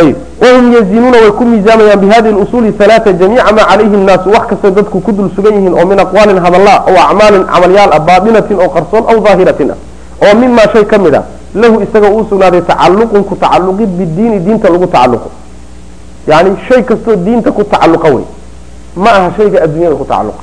[0.00, 4.70] ayb wahum yazinuuna way ku miisaamayaan bihadii usuuli alaa jamiica maa calayhi nnaasu wax kastoo
[4.70, 8.68] dadku ku dul sugan yihiin oo min aqwaalin hadalla oo acmaalin camalyaal ah baadinatin oo
[8.68, 9.78] qarsoon aw daahiratin ah
[10.24, 11.24] oo mimaa shay ka mid ah
[11.54, 15.30] lahu isagao uu sugnaaday tacalluqun ku tacalluqid bidiini diinta lagu tacalluqo.
[16.28, 18.24] Yani shay kastoo diinta ku tacalluqa wey.
[18.96, 20.42] Ma aha shayga adduunyada ku tacalluqa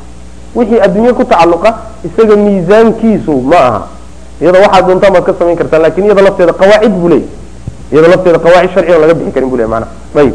[0.55, 1.73] wixii adduunya ku tacaluqa
[2.07, 3.81] isaga miisaankiisu ma aha.
[4.41, 7.27] Iyada waxaad doontaan baad ka samayn kartaan laakiin iyada lafteeda qawaacid buu leeyay
[7.91, 10.33] iyada lafteeda qawaacid sharciga laga bixi karin bu le mana ayb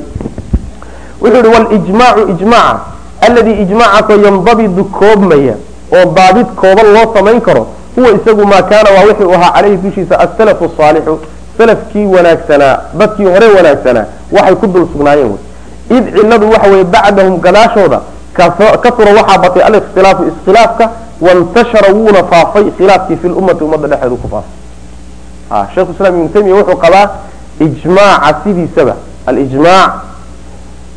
[1.20, 2.80] wuxuu yihi walijmaacu ijmaaca
[3.26, 5.54] alladii ijmaacaasoo yandabidu koobmaya
[5.96, 7.66] oo daabid kooban loo samayn karo
[7.96, 11.18] huwa isagu maa kaana waa wixii ahaa caleyhi dushiisa asalafu saalixu
[11.58, 15.36] salafkii wanaagsanaa dadkii hore wanaagsanaa waxay ku dul sugnaayeen.
[15.90, 18.00] Id ciladu waxa weeye bacdahum gadaashooda
[18.83, 20.91] kasura waxaa batay alikhtilaafu iskhilaafka
[21.21, 24.50] wantashara wuuna faafay khilaafkii fi lummati ummadda dhexeedu ku faafay.
[25.75, 27.08] Sheikhu islam ibnu taymiya wuxuu qabaa
[27.61, 28.95] ijmaaca sidiisaba.
[29.26, 29.92] Alijmaac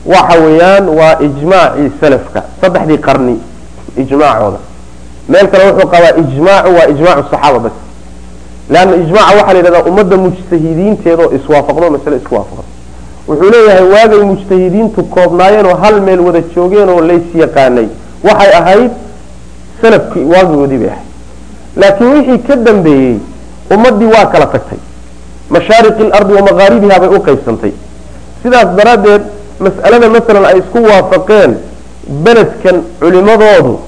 [0.06, 3.40] waxa weeyaan waa ijmaacii salafka saddexdii qarni
[3.98, 4.58] ijmaacooda.
[5.30, 7.72] Meel kale wuxuu qabaa ijmaacu waa ijmaacu saxaaba bas.
[8.70, 12.64] Leanna ijmaaca waxaa la yidhahdaa ummadda mujtahidiinteeda iswaafaqdo masale isku waafaqdo
[13.28, 17.88] wuxuu leeyahay waagay mujtahidiintu koobnaayeen oo hal meel wada joogeen oo lays yaqaanay.
[18.24, 18.92] Waxay ahayd
[19.82, 21.08] salafkii waagigoodii bay ahayd.
[21.82, 23.18] Laakiin wixii ka dambeeyey
[23.76, 24.78] ummaddii waa kala tagtay.
[25.50, 27.72] Mashaariqi lardi wa maqaaribiha bay u qaybsantay.
[28.44, 29.22] Sidaas daraaddeed
[29.60, 31.52] mas'alada masalan ay isku waafaqeen
[32.24, 33.80] beledkan culimadoodu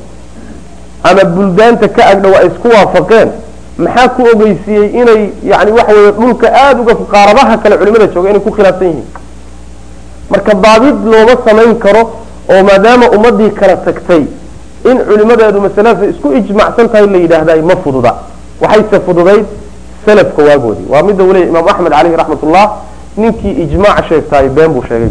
[1.04, 3.30] ama buldaanta ka agdhow ay isku waafaqeen.
[3.78, 8.42] Maxaa ku ogeysiiyey inay yani waxa weeye dhulka aada uga qaaradaha kale culimada jooga inay
[8.42, 9.06] ku khilaafsan yihiin
[10.30, 12.02] marka daabid looma samayn karo
[12.50, 14.24] oo maadaama ummadii kala tagtay
[14.90, 18.14] in culimadeedu masalada isku ijmacsan tahay la yidhaahday ma fududa.
[18.62, 19.46] Waxayse fududayd
[20.06, 22.72] salafka waagoodii waa midda waliya imaam axmed caleyhi raxmatullah
[23.18, 25.10] ninkii ijmaac sheegtaay been buu sheegay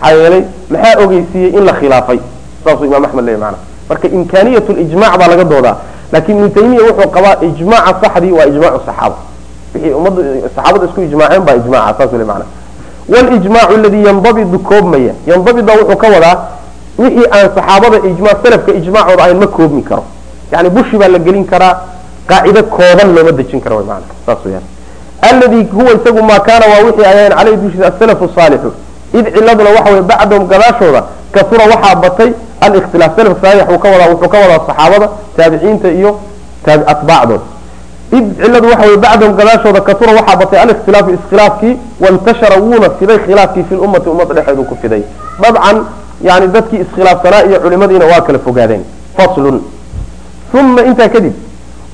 [0.00, 2.18] maxaa yeelay maxaa ogeysiiyey in la khilaafay?
[2.64, 3.56] Saasuu imaam axmed leeyahy maana
[3.88, 5.76] marka imkaaniyat lijmac baa laga doodaa
[6.12, 9.16] laakiin ibnu taymiya wuxuu qabaa ijmaaca saxdii waa ijmaacu saxaaba.
[9.74, 10.20] Wixii ummaddu
[10.54, 12.44] saxaabada isku ijmaaceen baa ijmaaca saas weli macna
[13.12, 16.36] walijmaacu aladii yandabidu koobmaya yandabida wuxuu ka wadaa
[16.98, 20.04] wixii aan saxaabada ijmaa salafka ijmaacooda ahayn ma koobmi karo
[20.52, 21.74] yani bushi baa la gelin karaa
[22.26, 24.62] qaacido kooban looma dejin karo mana saas weyaan
[25.30, 28.70] alladii huwa isagu maa kaana waa wixii ayahayn caleyhi dushiisa asalafu saalixu
[29.18, 32.30] id ciladuna waxa weye bacdahum gadaashooda kasura waxaa batay
[32.60, 36.10] alikhtilaaf salafka saalix uu ka wadaa wuxuu ka wadaa saxaabada taabiciinta iyo
[36.92, 37.42] atbaacdooda
[38.12, 43.64] id ciladu waxa weye bacdahum gadaashooda kasura waxaa batay alikhtilaafu iskhilaafkii wantashara wuuna fiday khilaafkii
[43.68, 45.02] fi lummati ummadda dhexeedu ku fiday.
[45.42, 45.84] Dabcan
[46.22, 48.82] yani dadkii iskhilaafsanaa iyo culimadiina waa kala fogaadeen.
[49.16, 49.60] Faslun.
[50.54, 51.32] Uma intaa kadib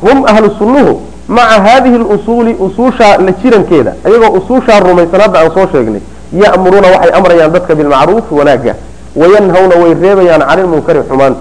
[0.00, 5.66] hum ahlu sunnuhu maca hadihi lusuuli usuushaa la jirankeeda iyagoo usuushaa rumaysan hadda aan soo
[5.72, 6.00] sheegnay
[6.42, 8.74] ya'muruuna waxay amrayaan dadka bilmacruuf wanaaga
[9.16, 11.40] wayanhawna way reebayaan cani lmunkari xumaanta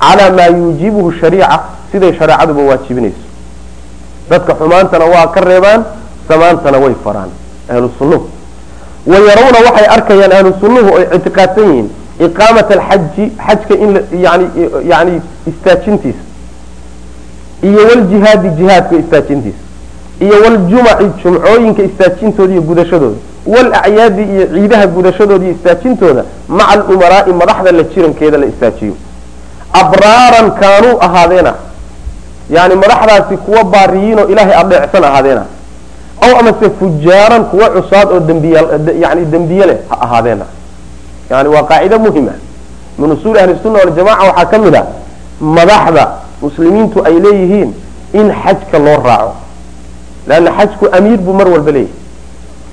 [0.00, 1.58] calaa maa yuujibuhu shariica
[1.92, 3.16] siday shareecaduba waajibinayso
[4.30, 5.84] dadka xumaantana waa ka reebaan
[6.28, 7.30] samaantana way faraan.
[7.70, 8.28] Ahlu sunnuhu
[9.06, 11.88] wayarawna waxay arkayaan ahlu sunnuhu oy ictiqaadsan yihiin
[12.26, 13.90] iqaamat alxaji xajka in
[14.92, 15.20] yani
[15.50, 16.22] istaajintiisa.
[17.62, 19.58] Iyo waljihaadi jihaadka istaajintiisa.
[20.20, 23.16] Iyo waljumaci jumcooyinka istaajintooda iyo gudashadooda.
[23.46, 28.94] Walacyaadi iyo ciidaha gudashadooda iyo istaajintooda maca alumaraai madaxda la jirankeeda la istaajiyo.
[29.72, 31.54] Abraaran kaanuu ahaadeena
[32.50, 35.44] yani madaxdaasi kuwa baariyiinoo ilaahay adeecsan ahaadeena.
[36.24, 40.44] Aw amase fujaaran kuwa cusaad oo dmbiyani dembiye leh ha ahaadeena.
[41.30, 42.32] Yani waa qaacida muhima
[42.98, 44.82] min usuuli ahli sunna waljamaca waxaa ka mid a
[45.40, 46.04] madaxda
[46.42, 47.70] muslimiintu ay leeyihiin
[48.12, 49.32] in xajka loo raaco.
[50.28, 51.94] Leanna xajku amiir buu mar walba leeyahay.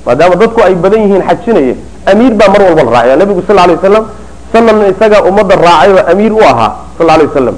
[0.06, 1.76] Maadaama dadku ay badan yihiin xajinaya
[2.12, 3.16] amiir baa mar walba la raacaya.
[3.16, 4.06] Nabigu sal lay waslam
[4.54, 7.56] sanadna isagaa ummadda raacay oo amiir u ahaa sal lay wasalam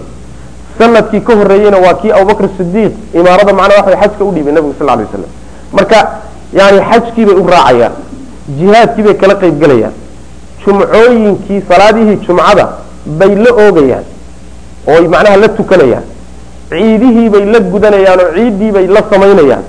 [0.80, 4.88] sannadkii ka horreeyeyna waa kii abubakr sidiiq imaarada macnaa waxa xajka u dhiibay nabigu sal
[4.88, 5.32] lay waslam
[5.78, 5.98] marka
[6.60, 7.94] yani xajkii bay u raacayaan
[8.60, 9.94] jihaadkii bay kala qayb gelayaan
[10.66, 12.66] jumcooyinkii salaadihii jumcada
[13.20, 14.06] bay la oogayaan
[14.92, 16.06] oo macnaha la tukanayaan
[16.70, 19.64] ciidihii bay la gudanayaan oo ciiddii bay la samaynayaan.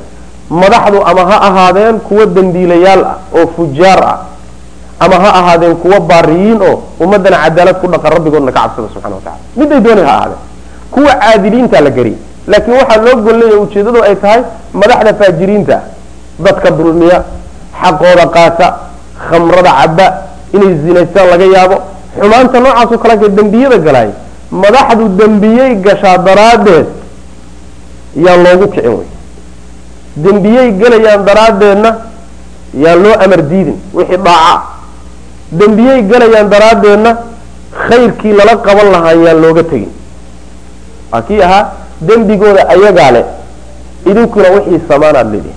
[0.50, 4.18] Madaxdu ama ha ahaadeen kuwa dembiilayaal ah oo fujaar ah
[5.04, 9.22] ama ha ahaadeen kuwa baariyiin oo ummadana cadaalad ku dhaqan rabbigoodna ka cabsada subxana wa
[9.26, 10.40] tacala miday doonay ha ahaadeen
[10.94, 14.42] kuwa caadiliinta la gariy laakiin waxaa loo golleeya ujeedadu ay tahay
[14.72, 15.76] madaxda faajiriinta
[16.44, 17.18] dadka dulmiya
[17.82, 18.66] xaqooda qaata
[19.28, 20.06] khamrada caba
[20.54, 21.76] inay zinaystaan laga yaabo.
[22.20, 24.10] Xumaanta noocaasoo kale dembiyada galaay
[24.62, 26.86] madaxdu dembiyey gashaa daraaddeed
[28.24, 29.06] yaan loogu kicin wey
[30.24, 31.90] dembiyey gelayaan daraaddeedna
[32.84, 34.62] yaan loo amar diidin wixii dhaaca.
[35.60, 37.10] Dembiyey gelayaan daraaddeedna
[37.86, 39.90] khayrkii lala qaban lahaa yaan looga tegin
[41.12, 41.64] waa kii ahaa
[42.08, 43.24] dembigooda ayagaa leh
[44.10, 45.54] idinkuna wixii samaanaad leedihi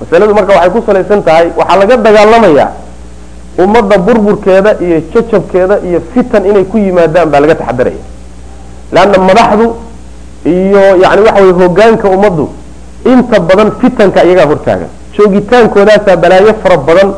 [0.00, 2.68] masaladu marka waxay ku salaysan tahay waxaa laga dagaalamayaa
[3.64, 8.02] ummadda burburkeeda iyo jajabkeeda iyo fitan inay ku yimaadaan baa laga taxadaraya.
[8.94, 9.66] Leanna madaxdu
[10.54, 12.44] iyo yani waxa weye hogaanka ummaddu
[13.12, 14.90] inta badan fitanka iyagaa hortaagan.
[15.16, 17.08] Joogitaankoodaasa balaayo fara badan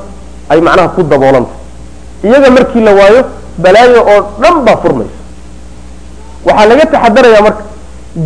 [0.50, 1.54] ay macnaha ku daboolanta
[2.26, 3.20] iyaga markii la waayo
[3.64, 5.17] balaayo oo dhan baa furmaysa
[6.46, 7.62] waxaa laga taxadaraya marka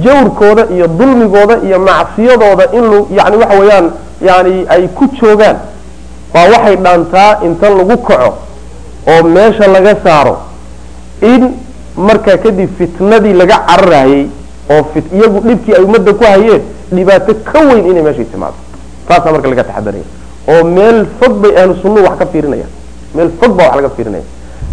[0.04, 2.84] jawrkooda iyo dulmigooda iyo macsiyadooda in
[3.18, 3.86] yani waxa weeyaan
[4.28, 5.56] yani ay ku joogaan.
[6.34, 8.30] Baa waxay dhaantaa inta lagu kaco
[9.12, 10.36] oo meesha laga saaro
[11.20, 11.42] in
[11.96, 14.26] markaa kadib fitnadii laga cararayay
[14.70, 14.82] oo
[15.12, 16.62] iyagu dhibkii ay ummadda ku hayeen
[16.92, 18.54] dhibaato ka weyn inay meeshay timaado.
[19.08, 20.04] Taasaa marka laga taxadaraya
[20.48, 22.70] oo meel fog bay ahlu sunnuhu wax ka fiirinayaan.
[23.14, 24.24] Meel fog baa wax laga fiirinaya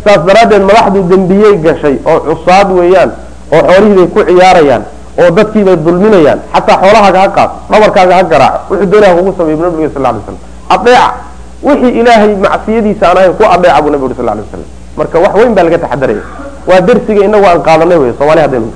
[0.06, 3.12] saas daraaddeed madaxdu dembiyey gashay oo cusaad weeyaan
[3.56, 4.84] oo xoolihii bay ku ciyaarayaan
[5.22, 9.56] oo dadkii bay dulminayaan xataa xoolahaaga ha qaas dhabarkaaga ha garaaco wuxuu doonaya kugu sameey
[9.60, 10.38] bu nabiga sal lay slam
[10.76, 11.06] adeeca
[11.68, 14.64] wixii ilaahay macsiyadiisa aan ahayn ku adeeca buu nabi uri sal lay waslam
[15.00, 16.24] marka wax weyn baa laga taxadaraya
[16.70, 18.70] waa dersiga inagu aan qaadanay wey soomali haddaynu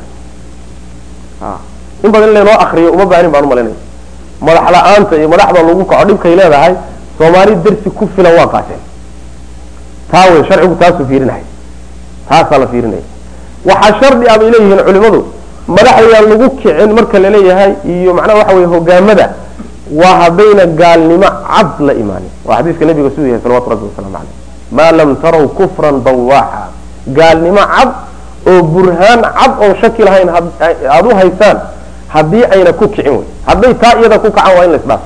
[2.03, 3.75] in badan in laynoo akriyo uma baanin baan umalinaya
[4.47, 6.73] madax la'aanta iyo madaxda lagu kaco dhibkay leedahay
[7.17, 8.81] soomaali dersi ku filan waa qaateen
[10.11, 11.45] taa wey sharcigu taasuu fiirinaya
[12.29, 13.03] taasaa la fiirinaya
[13.69, 15.19] waxaa shardi ah bay leeyihiin culimadu
[15.67, 19.25] madaxdayaan lagu kicin marka la leeyahay iyo macnaha waxa weye hogaamada
[20.01, 22.31] waa haddayna gaalnimo cad la imaanin.
[22.45, 24.35] Waa xadiiska nabiga siduu yahay salawatu rabbi wasalaamu caleyh
[24.71, 26.63] maa lam taraw kufran bawaaxa
[27.17, 27.89] gaalnimo cad
[28.51, 31.57] oo burhaan cad oon shaki lahayn aada u haysaan
[32.15, 34.97] haddii ayna ku kicin wey hadday taa iyada ku kacaan waa in la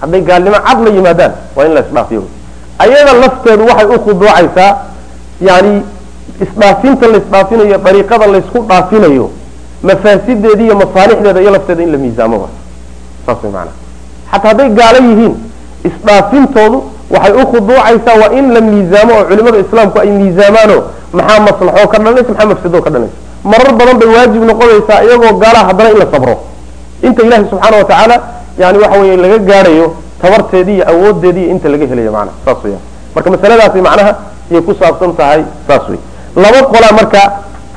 [0.00, 2.28] hadday gaalnimo cad la yimaadaan waa in la wey
[2.84, 4.72] ayada lafteedu waxay u khuduucaysaa
[5.48, 5.74] yani
[6.44, 9.26] isdhaafinta la isdhaafinayo dariiqada laysku dhaafinayo
[9.88, 12.48] mafaasideeda iyo masaalixdeeda iyo lafteeda in la miisaamo
[13.26, 13.76] saas way maanaa
[14.32, 15.34] xataa hadday gaalo yihiin
[15.90, 16.78] isdhaafintoodu
[17.14, 20.76] waxay u khuduucaysaa waa in la miisaamo oo culimada islaamku ay miisaamaano
[21.18, 23.18] maxaa maslaxoo ka dhalanaysa maxaa mafsadoo ka dhalanaysa
[23.52, 26.34] marar badan bay waajib noqonaysaa iyagoo gaalaha haddana in la sabro.
[27.08, 28.16] Inta ilahi subxaana wa tacaala
[28.58, 29.86] yani waxa weeye laga gaadhayo
[30.22, 32.78] tabarteedii iyo awoodeedii inta laga helayo macnaha saas weya
[33.14, 34.12] marka masaladaasi macnaha
[34.50, 35.98] ayay ku saabsan tahay saas wey
[36.36, 37.22] laba qola marka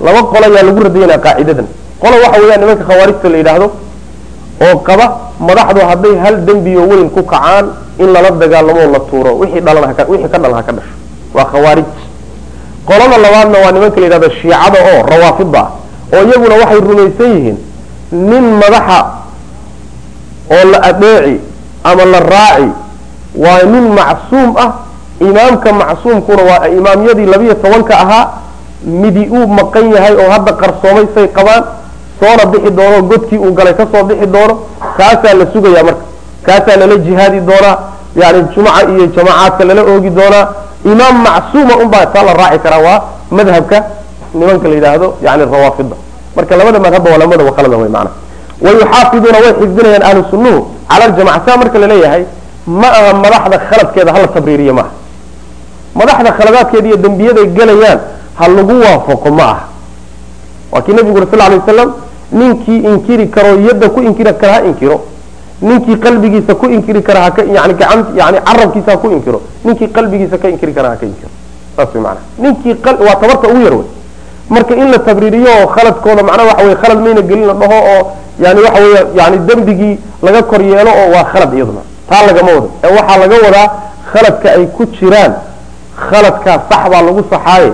[0.01, 1.67] laba qola ayaa lagu radaynaya qaacidadan.
[2.01, 3.67] Qola waxa weeyaan nimanka khawaarijta la yidhaahdo
[4.65, 5.05] oo qaba
[5.39, 7.65] madaxdu hadday hal dembiyo weyn ku kacaan
[7.99, 10.93] in lala dagaalamo la tuuro wixii dhalan wixii ka dhalan ha ka dhasho.
[11.35, 11.85] Waa khawaarij
[12.87, 15.69] qolada labaadna waa nimanka la yidhahdo shiicada oo rawaafida ah
[16.15, 17.57] oo iyaguna waxay rumaysan yihiin
[18.11, 18.99] nin madaxa
[20.55, 21.39] oo la adeeci
[21.83, 22.69] ama la raaci
[23.43, 24.71] waa nin macsuum ah
[25.19, 28.25] imaamka macsuumkuna waa imaamyadii labiyo tobanka ahaa
[28.85, 31.63] midi uu maqan yahay oo hadda qarsoomay say qabaan
[32.19, 34.53] soona bixi doono godkii uu galay ka soo bixi doono
[34.97, 36.03] kaasaa la sugaya marka.
[36.45, 37.75] Kaasaa lala jihaadi doonaa
[38.21, 40.45] yani jumca iyo jamacaadka lala oogi doonaa.
[40.91, 43.01] Imaam macsuuma unbaa taa la raaci karaa waa
[43.31, 43.77] madhabka
[44.33, 45.95] nimanka la yidhaahdo yani rawaafida
[46.35, 48.09] marka labada madhabba waa lamada wakhalada way maana
[48.65, 50.59] wayuxaafiduuna way xifdinayaan ahlu sunnuhu
[50.89, 52.23] cala ljamaca saa marka la leeyahay
[52.81, 54.91] ma aha madaxda khaladkeeda hala tabriiriye maaha.
[55.99, 57.99] Madaxda khaladaadkeeda iyo dembiyaday gelayaan
[58.39, 59.63] ha lagu waafaqo ma aha.
[60.71, 61.93] Waa kii nabigu uri sal lay waslam
[62.31, 65.01] ninkii inkiri karo yadda ku inkiri kara ha inkiro.
[65.61, 69.41] Ninkii qalbigiisa ku inkiri kara haka yani gacan yani carabkiisa ha ku inkiro.
[69.63, 71.29] Ninkii qalbigiisa ka inkiri kara ha ka inkiro.
[71.75, 72.75] Saas way maanaa ninkii
[73.07, 73.85] waa tabarta ugu yar wey
[74.49, 78.11] marka in la tabriiriyo oo khaladkooda macnaha waxa weye khalad mayna gelin la dhaho oo
[78.39, 81.81] yani waxa weeye yani dembigii laga kor yeelo oo waa khalad iyaduna.
[82.09, 82.69] Taa lagama wado.
[82.83, 83.67] Ee waxaa laga wadaa
[84.11, 85.33] khaladka ay ku jiraan.
[86.09, 87.71] Khaladkaa sax baa lagu saxaaye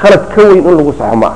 [0.00, 1.30] khalad ka weyn in lagu saxo ma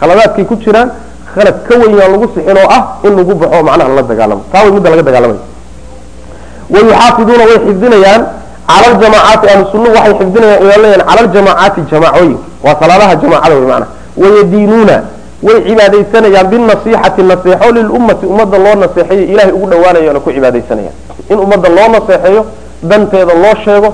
[0.00, 0.90] khaladaadkay ku jiraan
[1.34, 4.42] khalad ka weyn aan lagu sixin oo ah in lagu baxo macnaha lala dagaalamo.
[4.52, 5.40] Taa way midda laga dagaalamay.
[6.70, 8.22] Wayuxaafiduuna way xifdinayaan
[8.68, 12.42] cala ljamaacaati ahlu waxay xifdinayaan ilaalayaan cala ljamaacaati jamaacooyinka.
[12.64, 13.86] Waa salaadaha jamaacada wey maana
[14.22, 14.96] wayadiinuuna
[15.46, 20.94] way cibaadaysanayaan binasiixati naseexo lilummati ummadda loo naseexeeyo ilahay ugu dhawaanayana ku cibaadaysanayaan.
[21.30, 22.42] In ummadda loo naseexeeyo
[22.82, 23.88] danteeda loo sheego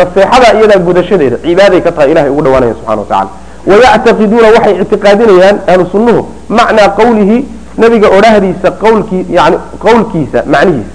[0.00, 3.30] naseexada iyadaa gudashadeeda cibaaday ka tahay ilahay ugu dhawaanaya subxana wa tacala
[3.70, 6.20] wayactaqiduuna waxay ictiqaadinayaan ahlu sunnuhu
[6.58, 7.36] macnaa qawlihi
[7.82, 10.94] nabiga odhahdiisa qawlkii yani qawlkiisa macnihiisa.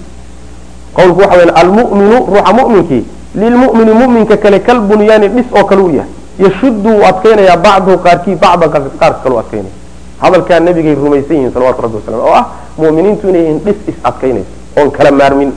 [0.98, 3.02] Qawlku waxa weya almu'minu ruuxa mu'minkii
[3.42, 6.12] lilmu'mini mu'minka kale kal bunyaani dhis oo kale u yahay.
[6.44, 8.66] Yashuddu uu adkaynayaa bacduhu qaarkii bacda
[9.00, 9.74] qaarka kale u adkaynaya
[10.22, 12.44] hadalkaa nabigay rumaysan yihiin salawatu rabbi wasalam oo ah
[12.82, 15.50] mu'miniintu inay yihiin dhis is adkaynaysa oon kala maarmin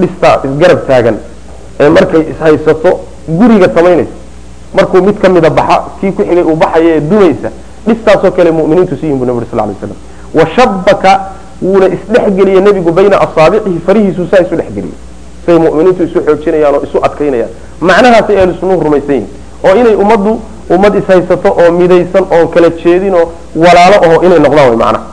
[0.00, 1.16] dhistaa isgarab taagan
[1.82, 2.90] ee markay ishaysato
[3.38, 4.14] guriga samaynaysa.
[4.76, 7.50] Markuu mid ka mida baxa kii ku xigay uu baxaya ee dumaysa
[7.86, 9.96] dhistaasoo kale mu'miniintu si yihiin bu nabi sal slam
[10.38, 11.10] washabaka
[11.62, 14.96] wuuna isdhexgeliyey nebigu bayna asaabicihi farihiisu saa isu dhexgeliyey
[15.46, 17.50] say mu'miniintu isu xoojinayaan oo isu adkaynayaan.
[17.88, 19.28] Macnahaasay ahlu sunnuhu rumaysan yihiin
[19.66, 20.32] oo inay ummaddu
[20.74, 23.24] ummad ishaysato oo midaysan oon kala jeedin oo
[23.64, 25.04] walaalo aho inay noqdaan way macnaha.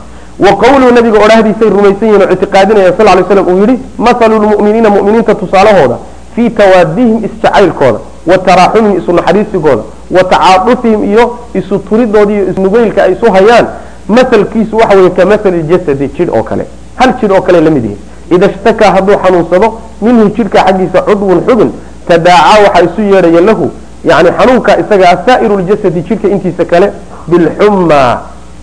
[0.44, 4.88] Wa qawluhu nabiga odhahdiisay rumaysan yihiin oo ictiqaadinayaan sal lay slam uu yidhi mathalu lmu'miniina
[4.96, 5.96] mu'miniinta tusaalahooda
[6.40, 13.12] fii tawaadihim isjacaylkooda wa taraaxumihim isu naxariisigooda wa tacaadufihim iyo isu turidoodi iyo isnugeylka ay
[13.12, 13.66] isu hayaan.
[14.08, 16.64] Mahalkiisu waxa weeye ka mahali jasadi jidh oo kale.
[16.96, 17.98] Hal jidh oo kale la mid yihiin
[18.30, 19.68] ida shtakaa hadduu xanuunsado
[20.02, 21.70] minhu jidhka xaggiisa cudwun xubin
[22.08, 23.70] tadaacaa waxaa isu yeedhaya lahu.
[24.04, 26.92] Yani xanuunka isagaa saa'iru ljasadi jidhka intiisa kale
[27.28, 28.18] bilxummaa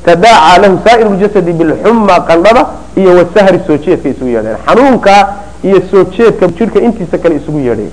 [0.08, 2.62] tadaacaa lahu saa'iru ljasadi bilxummaa qandhada
[3.02, 5.22] iyo wasahri soo jeedka isugu yeedhaya xanuunkaa
[5.68, 7.92] iyo soo jeedka jidhka intiisa kale isugu yeedhaya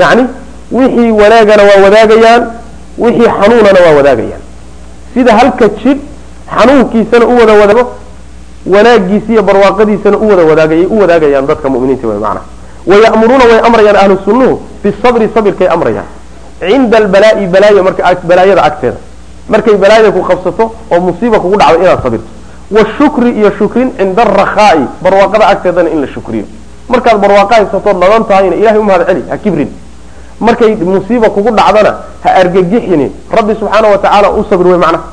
[0.00, 0.22] yacni
[0.78, 2.42] wixii wanaagana waa wadaagayaan
[3.04, 4.42] wixii xanuunana waa wadaagayaan.
[5.14, 6.00] Sida halka jidh
[6.56, 7.84] xanuunkiisana u wada wadaago
[8.74, 12.46] wanaagiisa iyo barwaaqadiisana u wada wadaagayay u wadaagayaan dadka mu'miniinta way macnaha
[12.90, 16.08] waya'muruuna way amrayaan ahlu sunnuhu bisabri sabirkay amrayaan.
[16.60, 18.98] Cinda albalaa'i balaaya marka balaayada agteeda
[19.52, 22.30] markay balaaya ku qabsato oo musiiba kugu dhacdo inaad sabirto.
[22.72, 26.44] Washukri iyo shukrin cinda arakhaa'i barwaaqada agteedana in la shukriyo.
[26.88, 29.68] Markaad barwaaqa haysatood ladan tahayna ilahay u mahad celi ha kibrin.
[30.40, 31.92] Markay musiiba kugu dhacdana
[32.24, 35.04] ha argagixini rabbi subxaana wa tacaala u sabir wey macnaha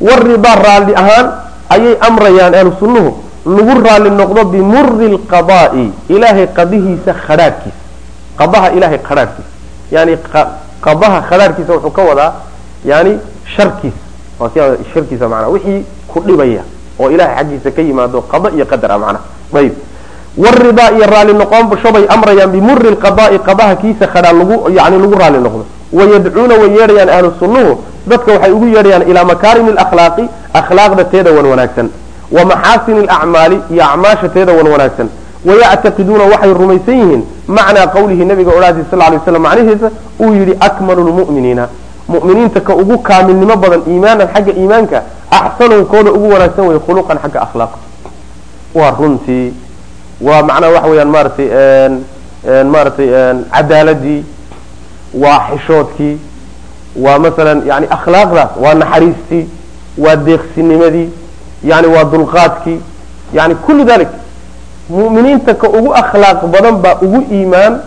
[0.00, 1.26] waridaa raalli ahaan
[1.70, 3.14] ayay amrayaan ahlu
[3.46, 7.82] lagu raalli noqdo bimuri lqadaa'i ilaahay qadihiisa khadhaadhkiisa.
[8.38, 9.50] Qadaha ilahay khadhaadhkiisa.
[9.94, 10.18] Yani
[10.82, 12.47] qadaha khadhaadhkiisa wuxuu ka wadaa
[12.84, 13.18] yani
[13.80, 13.92] ki
[14.94, 16.62] sharkiisa manaa wixii ku dhibaya
[17.00, 19.24] oo ilahay xaggiisa ka yimaado qada iyo qadar ah macnaha
[19.54, 19.74] ayib.
[20.38, 25.38] Waridaa iyo raalli noqonsho bay amrayaan bimuri lqadaa'i qadaha kiisa khadhaa lagu yani lagu raalli
[25.38, 25.64] noqdo.
[25.92, 27.72] Wayadcuuna way yeedhayaan ahlu sunnuhu.
[28.06, 31.88] Dadka waxay ugu yeedhayaan ilaa makaarimi alakhlaaqi akhlaaqda teeda wan wanaagsan.
[32.30, 35.08] Wa maxaasini alacmaali iyo acmaasha teeda wan wanaagsan.
[35.44, 39.90] Wayactaqiduuna waxay rumaysan yihiin macnaa qawlihi nabiga odhaadiis sal lay slam macnihiisa
[40.20, 41.68] uu yidhi akmalu lmu'miniina
[42.08, 47.40] mu'miniinta ka ugu kaamilnimo badan iimaanan xagga iimaanka axsanun kooda ugu wanaagsan wey khuluqan xagga
[47.46, 47.78] akhlaaqda.
[48.74, 49.52] Waa runtii
[50.20, 51.48] waa macnaha waxa weeyaan maaratay
[52.72, 53.08] maaratay
[53.52, 54.24] cadaaladii
[55.22, 56.18] waa xishoodkii
[57.04, 59.44] waa masalan yani akhlaaqdaas waa naxariistii
[59.98, 61.08] waa deeqsinimadii
[61.64, 62.80] yani waa dulqaadkii
[63.34, 64.08] yani kullu dalik.
[64.90, 67.80] Mu'miniinta ka ugu akhlaaq badan baa ugu iimaan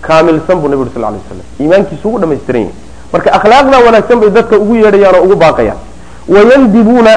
[0.00, 2.74] kaamilsan buu nabi uri sal lay slam iimaankiisu ugu dhamaystiran yahay
[3.12, 5.78] marka akhlaaqda wanaagsan bay dadka ugu yeedhayaan oo ugu baaqayaan.
[6.28, 7.12] Wayandibuuna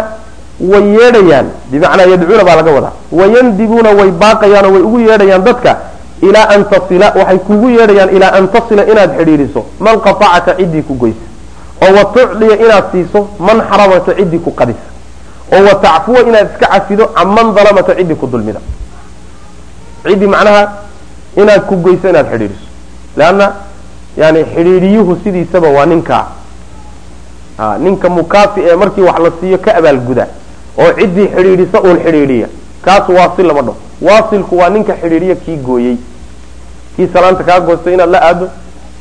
[0.59, 2.93] way yeedhayaan bimacnaa yadcuuna baa laga wadaa.
[3.11, 5.71] Wayandibuuna way baaqayaan oo way ugu yeedhayaan dadka
[6.21, 9.61] ilaa an tasila waxay kugu yeedhayaan ilaa an tasila inaad xidhiidhiso.
[9.79, 11.25] Man qatacaka ciddii ku goysa
[11.83, 14.85] oo wa tucdiya inaad siiso man xaramaka ciddii ku qadisa
[15.53, 18.59] oo wa tacfuwa inaad iska cafido can man dalamaka ciddii ku dulmida.
[20.07, 20.63] Ciddii macnaha
[21.37, 22.65] inaad ku goyso inaad xidhiidhiso.
[23.17, 23.45] Leanna
[24.17, 26.25] yani xidhiidhiyuhu sidiisaba waa ninkaa
[27.79, 30.27] ninka mukaafi ee markii wax la siiyo ka abaalguda
[30.77, 32.47] oo ciddii xidhiidhisa uun xidhiidhiya.
[32.85, 35.95] Kaas waasil lama dhaho waasilku waa ninka xidhiidhiya kii gooyey.
[36.95, 38.49] Kii salaanta kaa goostay inaad la aado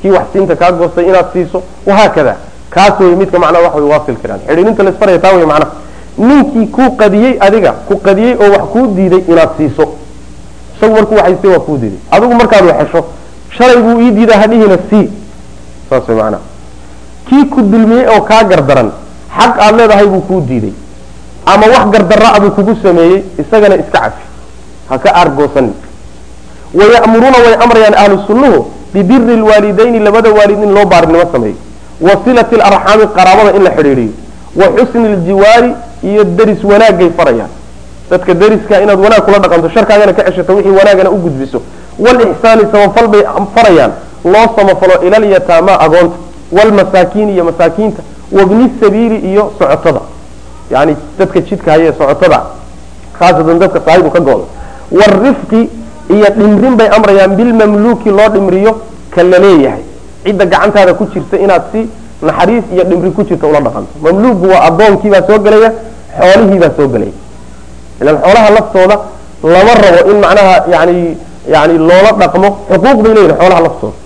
[0.03, 2.37] kii waxsiinta kaa goostay inaad siiso wahaakada
[2.71, 5.73] kaas wey midka macnaha waxa way waasilka xidhiidhinta la isfaraya taa wey macnaha
[6.19, 9.89] ninkii kuu qadiyey adiga ku qadiyey oo wax kuu diiday inaad siiso.
[10.77, 11.99] Isagu markuu waxaystay waa kuu diiday.
[12.11, 13.05] Adigu markaad waxesho
[13.57, 15.09] shalay buu ii diidaa hadhihina sii.
[15.91, 16.43] Saas way macnaha
[17.29, 18.91] kii ku dulmiyey oo kaa gardaran
[19.39, 20.73] xaq aad leedahay buu kuu diiday.
[21.47, 24.25] Ama wax gardarra buu kugu sameeyey isagana iska cafi
[24.89, 25.75] ha ka aargoosanin
[26.75, 28.59] waya'muruuna way amrayaan ahlu sunnuhu
[28.95, 31.57] bibiri lwaalidayni labada waalid in loo baarinimo sameeyo
[32.01, 34.13] wa silati alarxaami qaraabada in la xidhiidhiyo.
[34.61, 35.71] Wa xusni ljiwaari
[36.03, 37.51] iyo deris wanaagay farayaan
[38.11, 41.63] dadka deriska inaad wanaag kula dhaqanto sharkaagana ka ceshato wixii wanaagana u gudbiso.
[41.99, 43.23] Walixsaani samafal bay
[43.55, 43.93] farayaan.
[44.25, 46.17] Loo samafalo ilalyataama agoonta
[46.53, 48.03] walmasaakiin iyo masaakiinta
[48.33, 50.01] wabni sabiili iyo socotada
[50.71, 52.41] yani dadka jidka haye socotada
[53.19, 54.45] khaasatan dadka saahibu ka gooda
[54.93, 55.69] warifqi
[56.11, 58.73] iyo dhimrin bay amrayaan bilmamluuki loo dhimriyo
[59.11, 59.83] ka la leeyahay.
[60.25, 61.89] Cidda gacantaada ku jirta inaad si
[62.23, 63.93] naxariis iyo dhimri ku jirta ula dhaqanto.
[64.03, 65.73] Mamluugu waa addoonkiibaa soo gelaya
[66.19, 67.13] xoolihiibaa soo gelaya
[68.05, 68.97] ilan xoolaha laftooda
[69.55, 70.97] lama rabo in macnaha yani
[71.55, 73.97] yani loola dhaqmo xuquuq bay leeyihiin xoolaha laftooda.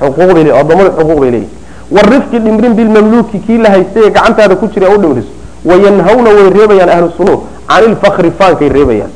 [0.00, 1.58] Xuquuq bay leeyihiin addoommada xuquuq bay leeyihiin
[1.96, 5.32] warifqi dhimrin bilmamluuki kii la haystay ee gacantaada ku jira u dhimriso
[5.68, 7.38] wayanhawna way reebayaan ahlu sunuur
[7.68, 9.10] can ilfakri faankay reebayaan.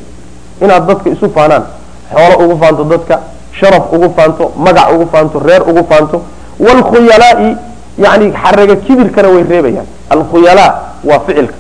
[0.63, 1.65] Inaad dadka isu faanaan
[2.13, 3.15] xoolo ugu faanto dadka
[3.59, 6.23] sharaf ugu faanto magac ugu faanto reer ugu faanto.
[6.65, 7.57] Waalkhuyalaai
[8.05, 9.87] yani xaraga kibirkana way reebayaan.
[10.11, 10.71] Alkhuyalaa
[11.09, 11.55] waa ficilka.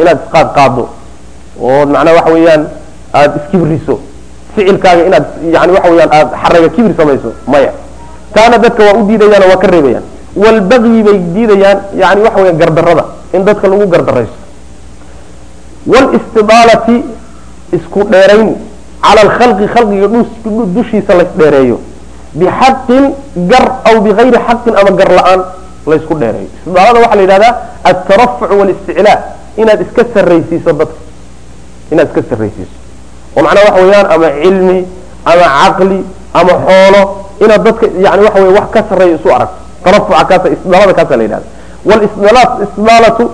[0.00, 0.88] Inaad isqaad qaado
[1.60, 2.62] ood macnaha waxa weeyaan
[3.14, 3.94] aada iskibriso
[4.54, 7.72] ficilkaaga inaad yani waxa weyaan aada xaraga kibir samayso maya.
[8.34, 10.04] Taana dadka waa u diidayaan waa ka reebayaan.
[10.36, 13.04] Walbagyi bay diidayaan yani waxa weya gardarada
[13.34, 14.36] in dadka lagu gardarayso
[15.86, 16.96] wlistidaalati
[17.72, 18.56] isku dheerayn
[19.02, 20.08] cala alkhalqi khalqiga
[20.76, 21.78] dushiisa laysdheereeyo
[22.34, 23.04] bixaqin
[23.50, 25.40] gar aw bigayri xaqin ama gar la'aan
[25.86, 26.48] laysku dheereeyo.
[26.58, 27.54] Istidaalada waxaa la yidhahdaa
[27.90, 29.18] altarafuc walisticlaa
[29.56, 30.98] inaad iska sarraysiiso dadka
[31.92, 32.74] inaad iska sarraysiiso.
[33.36, 34.78] oo macnaha waxa weeyaan ama cilmi
[35.30, 35.98] ama caqli
[36.40, 37.00] ama xoolo
[37.44, 41.22] inaad dadka yani waxa wey wax ka sarreeyo isu aragto tarafuca kaasa istidaalada kaasa la
[41.26, 41.46] yidhahda
[41.88, 43.24] wlistidaalatu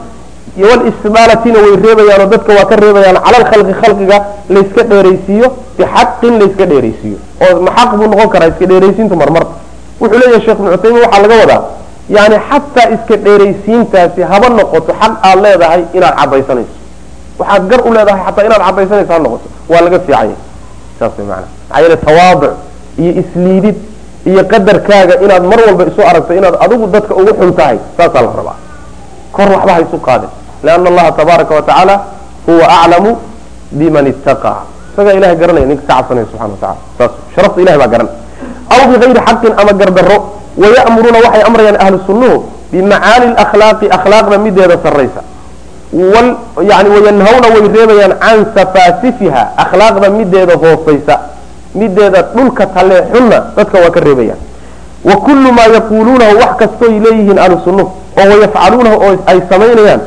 [0.56, 4.16] wlistidalatina way reebayaanoo dadka waa ka reebayaan cala alkhalqi khalqiga
[4.54, 5.46] layska dheeraysiiyo
[5.78, 7.18] bixaqin layska dheeraysiiyo.
[7.44, 9.44] Oo maxaq buu noqon karaa iska dheeraysiintu marmar.
[10.00, 11.60] Wuxuu leeyahay sheekh ibnu cutaymin waxaa laga wadaa
[12.16, 16.72] yani xataa iska dheeraysiintaasi haba noqoto xaq aad leedahay inaad cadaysanayso
[17.38, 19.48] waxaad gar u leedahay xataa inaad cadaysanayso ha noqoto.
[19.68, 20.36] Waa laga fiicanya
[20.98, 22.52] saas way maanaa maxaa yeele tawaaduc
[23.02, 23.76] iyo isliidid
[24.30, 28.30] iyo qadarkaaga inaad mar walba isu aragto inaad adigu dadka ugu xun tahay saasaa la
[28.40, 28.58] rabaa.
[29.32, 30.30] Kor waxba ha isu qaadin.
[30.64, 31.94] Liana allaha tabaaraka watacaala
[32.46, 33.10] huwa aclamu
[33.72, 34.60] biman ittaqaa
[34.92, 38.08] isagaa ilahay garanaya ninka ka subxana watacala saas sharafta ilahay baa garan.
[38.72, 40.16] Aw bigayri xaqin ama gardaro
[40.62, 41.98] waya'muruuna waxay amrayaan ahlu
[42.74, 45.22] bimacaali lakhlaaqi akhlaaqda mideeda sarraysa
[45.94, 51.18] wayanhawna way reebayaan can safaasifiha akhlaaqda mideeda hoosaysa
[51.74, 54.38] mideeda dhulka talee xunna dadka waa ka reebayaan.
[55.04, 60.00] Wa kullu maa yaquuluunahu wax kastooy leeyihiin ahlu oo wayafcaluunahu oo ay samaynayaan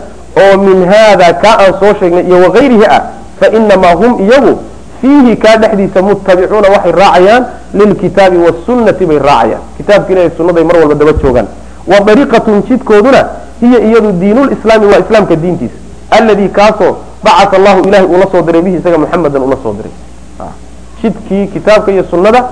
[0.44, 3.02] oo min haada kaa aan soo sheegnay iyo wagayrihi ah
[3.40, 4.54] fainamaa hum iyagu
[5.02, 9.62] fiihi kaa dhexdiisa muttabicuuna waxay raacayaan lilkitaabi wasunnati bay raacayaan.
[9.78, 11.48] Kitaabka ilahay sunnaday mar walba daba joogaan
[11.88, 13.22] wa dariiqatun jidkooduna
[13.62, 15.76] hiya iyadu diinulislaami waa islaamka diintiisa.
[16.12, 19.92] Alladii kaasoo bacata allahu ilahay uu la soo diray bihi isaga muxamedan ula soo diray.
[21.02, 22.44] Jidkii kitaabka iyo sunnada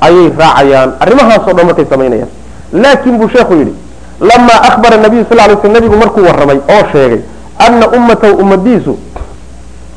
[0.00, 0.92] ayay raacayaan.
[1.00, 2.28] Arrimahaasoo dhan markay samaynayaan.
[2.72, 3.74] Laakin buu sheekhu yidhi
[4.20, 7.20] lamaa ahbara nabiyu sal lay sl nabigu markuu warramay oo sheegay
[7.58, 8.98] ana ummatahu ummadiisu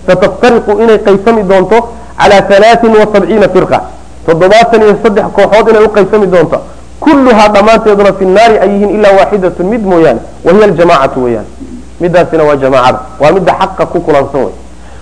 [0.08, 1.78] sataftariqu inay qaysami doonto
[2.18, 3.80] calaa halaatin wa sabciina firqa.
[4.26, 6.58] Toddobaatan iyo saddex kooxood inay u qaysami doonto
[7.00, 11.46] kulluhaa dhammaanteeduna fi naari ay yihiin ilaa waaxidatun mid mooyaane wahiya aljamacatu weeyaan
[12.00, 14.56] midaasina waa jamaacada waa midda xaqa ku kulansan wey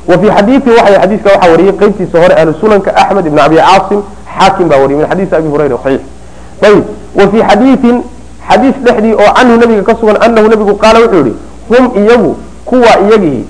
[0.10, 2.54] wa fii xadiiii waxay xadiiska waxaa wariyey qeybtiisa hore ahlu
[2.96, 4.02] axmed ibn abi caasim
[4.38, 6.02] xaakim baa wariyey min xadiisi abi hurayra saxiix
[6.70, 6.84] ayib
[7.20, 8.04] wa fii xadiiin
[8.50, 11.36] xadiis dhexdii oo canhu nabiga ka sugan anahu nabigu qaala wuxuu yihi
[11.70, 12.32] hum iyagu
[12.66, 13.46] kuwa iyagii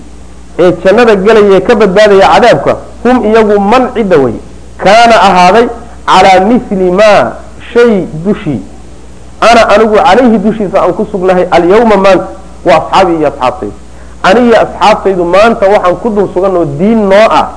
[0.59, 4.33] ee jannada gelaya ee ka badbaadaya cadaabka hum iyagu man cidda wey
[4.83, 5.67] kaana ahaaday
[6.05, 7.21] calaa mili maa
[7.73, 8.61] shay dushii
[9.41, 12.27] ana anigu calayhi dushiisa aan ku sugnahay alyawma maanta
[12.65, 13.73] waa asxaabii iyo asxaabtaydu
[14.23, 17.47] anigiyo asxaabtaydu maanta waxaan ku dul sugan oo diin noo ah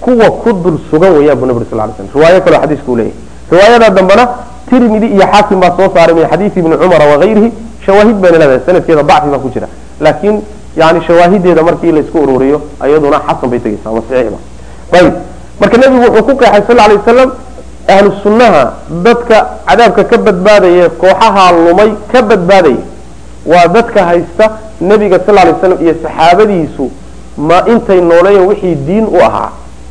[0.00, 3.14] kuwa ku dul sugan weeyaan bu nabig sal ly slam riwaayo kaleo xadiisku leeyahy
[3.50, 4.24] riwaayada dambena
[4.68, 7.52] tirmidi iyo xaakim baa soo saaray min xadiisi ibni cumara wagayrihi
[7.86, 9.68] shawaahid bayna leedahay sanadkeeda dacfi baa ku jira.
[10.00, 10.36] Laakiin
[10.76, 14.38] yani shawaahideeda markii laysku ururiyo iyaduna xasan bay tegeysa ama saxiixba
[14.98, 15.14] ayib
[15.60, 17.30] marka nebigu wuxuu ku qeexay sal lay wasalam
[17.88, 18.72] ahlu sunnaha
[19.02, 22.82] dadka cadaabka ka badbaadaya kooxaha lumay ka badbaadaya
[23.46, 24.50] waa dadka haysta
[24.80, 26.90] nebiga sal lay slam iyo saxaabadiisu
[27.36, 29.50] ma intay nooleeyeen wixii diin u ahaa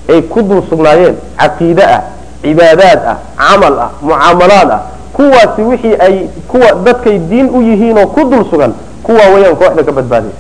[0.09, 2.01] ay ku dul sugnaayeen caqiide ah
[2.41, 4.81] cibaadaad ah camal ah mucaamalaad ah
[5.13, 8.73] kuwaasi wixii ay kuwa dadkay diin u yihiin oo ku dul sugan
[9.03, 10.37] kuwa weyaan kooxda ka badbaadaysa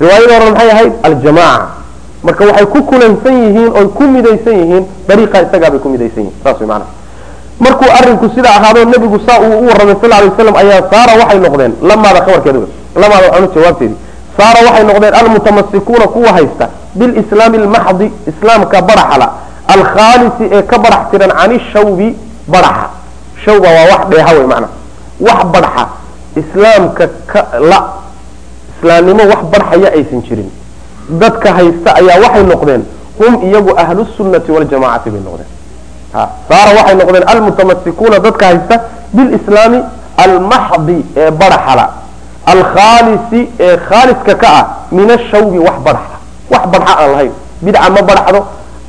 [0.00, 0.92] riwaayada hore maxay ahayd?
[1.02, 1.66] Aljamaaca
[2.26, 6.58] marka waxay ku kulansan yihiin oy ku midaysan yihiin dariiqa isagaabay ku midaysan yihiin saas
[6.60, 6.90] way maanaa
[7.64, 11.38] markuu arrinku sida ahaado nebigu saa uu u warramay sal lay waslam ayaa saara waxay
[11.46, 12.58] noqdeen lamaada khabarkeeda
[13.02, 13.96] lamaada waxaanu jawaabteedii
[14.38, 16.66] saara waxay noqdeen almutamasikuuna kuwa haysta
[16.98, 19.26] bilislaami almaxdi islaamka baraxala
[19.74, 22.08] alkhaalisi ee ka barax tiran can ishawbi
[22.48, 22.86] baraxa.
[23.44, 24.72] Shawba waa wax dheeha wey macnaa
[25.20, 25.84] wax barxa
[26.40, 27.40] islaamka ka
[27.70, 27.78] la
[28.76, 30.50] islaamnimo wax barxaya aysan jirin
[31.08, 32.82] dadka haysta ayaa waxay noqdeen
[33.18, 35.50] hum iyagu ahlusunnati waljamacati bay noqdeen.
[36.48, 38.80] Saara waxay noqdeen almutamasikuuna dadka haysta
[39.12, 39.80] bilislaami
[40.24, 41.90] almaxdi ee baraxala
[42.46, 46.16] alkhaalisi ee khaaliska ka ah min ashawbi wax barxa.
[46.50, 47.32] Wax barxa aan lahayn.
[47.62, 48.40] Bidca ma barxdo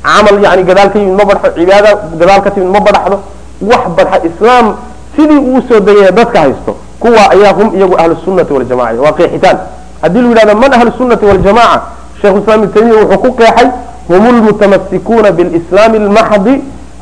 [0.02, 1.90] camal yani gadaal ka yimid ma barxdo cibaada
[2.20, 3.16] gadaal ka timid ma barxdo.
[3.60, 4.76] Wax barxa islaam
[5.16, 9.58] sidii uu soo degaya dadka haysto kuwa ayaa hum iyagu ahlusunnati waljamaca waa qeexitaan.
[10.02, 11.80] Haddii lu yidhahdo man ahlusunnati waljamaca
[12.22, 13.68] sheikhu islam ibn taymiya wuxuu ku qeexay
[14.08, 16.54] hum lmutamasikuuna bilislaami almaxdi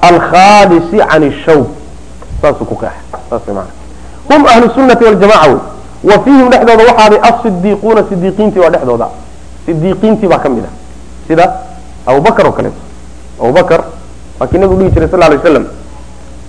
[0.03, 1.67] alkhaalisi can ishawb
[2.43, 3.65] saasuu ku qeexay
[4.31, 5.59] hum ahlu sunnati waljamaca wey
[6.05, 9.09] wa fiihim dhexdooda waxaaday asidiiquuna sidiiqiintii waa dhexdooda.
[9.67, 10.75] Sidiiqiintii baa ka mid ah.
[11.29, 11.45] Sida
[12.07, 12.81] abubakar oo kaleeto
[13.41, 13.85] abubakar
[14.41, 15.67] waa nabigu dhihi jiray sal lay waslam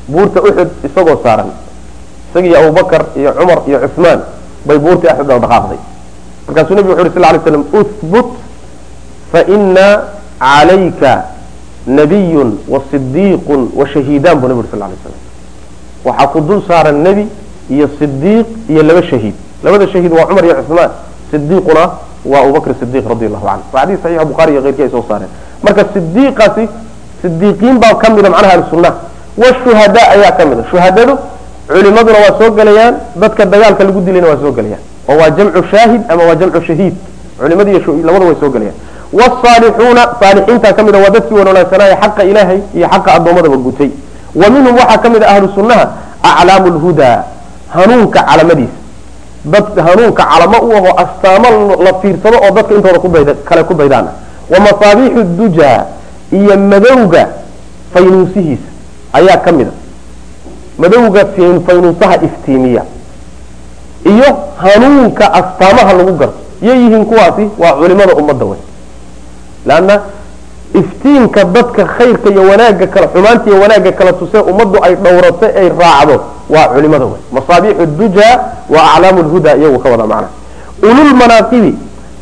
[0.08, 1.52] buurta uxud isagoo saaran.
[2.30, 4.22] Isagiiyo abubakar iyo cumar iyo cuثmaan
[4.66, 5.80] bay buurtii axud oo dhaqaaqday
[6.48, 8.30] markaasuu nebigu wuxu uhi sal lay slam uhbut
[9.46, 9.88] faina
[10.40, 11.24] calayka
[11.88, 15.20] nabiyun wasidiiqun washahiidaan buu nebi uri sal lay slam
[16.06, 17.28] waxaa ku dul saaran nebi
[17.70, 20.92] iyo sidiiq iyo laba shahiid labada shahiid waa cumar iyo cuثmaan
[21.32, 21.84] sidiiquna
[22.26, 25.30] waa abubakr sidiq radi allahu canhu waa xadiis saxiixa bukhari iyo keyrkii ay soo saareen
[25.64, 26.64] marka sidiiqaasi
[27.22, 28.96] sidiiqiin baa ka mida macnaha ahlusunnaha
[29.38, 31.14] washuhada ayaa ka mida shuhadadu
[31.68, 36.02] culimaduna waa soo gelayaan dadka dagaalka lagu dilayna waa soo gelayaan oo waa jamcu shaahid
[36.12, 36.96] ama waa jamcu shahiid
[37.40, 38.76] culimada iyo labada way soo gelayaan
[39.14, 43.90] waalixuuna saalixiinta ka mida waa dadkii wan wanaagsanaaye xaqa ilaahay iyo xaqa addoommadaba gutay
[44.36, 45.86] wa minhum waxaa ka mid a ahlu sunnaha
[46.24, 47.24] aclaamu lhudaa
[47.76, 48.78] hanuunka calamadiisa
[49.46, 51.50] dad hanuunka calamo u ahoo astaamo
[51.84, 54.08] la fiirsado oo dadka intooda kale ku daydaan
[54.52, 55.80] wa masaabiixu dujaa
[56.32, 57.28] iyo madowga
[57.94, 58.70] faynuusihiisa
[59.14, 59.72] ayaa ka mid a
[60.78, 61.26] madowga
[61.68, 62.84] faynuusaha iftiimiya
[64.06, 64.30] iyo
[64.64, 68.60] hanuunka astaamaha lagu garto yay yihiin kuwaasi waa culimada ummadda wey
[69.68, 69.96] leanna
[70.80, 75.68] iftiinka dadka khayrka iyo wanaagga kale xumaanta iyo wanaagga kala tusee ummaddu ay dhowrato ay
[75.80, 76.16] raacdo
[76.50, 78.36] waa culimada wey masaabiixu dujaa
[78.70, 80.28] wa aclaamu lhuda iyagu ka wada macna.
[80.84, 81.72] Ululmanaaqibi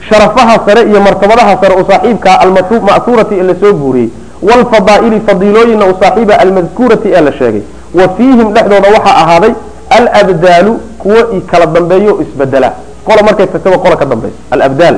[0.09, 4.09] sharafaha sare iyo martabadaha sare u saaxiibka alma'huurati ee la soo guuriyey
[4.47, 7.61] waalfadaa'ili fadiilooyinna u saaxiiba almadkuurati ee la sheegay
[7.93, 9.53] wa fiihim dhexdooda waxaa ahaaday
[9.89, 12.71] alabdaalu kuwo kala dambeeyo isbedela
[13.07, 14.97] qola markay tagtaba qola ka dambaysa alabdaal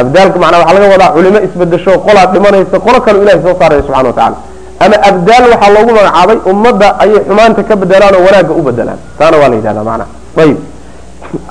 [0.00, 4.08] abdaalka macnaa waxaa laga wadaa culimo isbedesho qolaa dhimanaysa qolo kaleo ilahay soo saaraya subxana
[4.10, 4.36] wa tacala
[4.84, 9.36] ama abdaal waxaa loogu magacaabay ummadda ayay xumaanta ka bedelaan oo wanaagga u bedelaan taana
[9.40, 10.10] waa la yidhahdaa macnaha
[10.44, 10.58] ayib.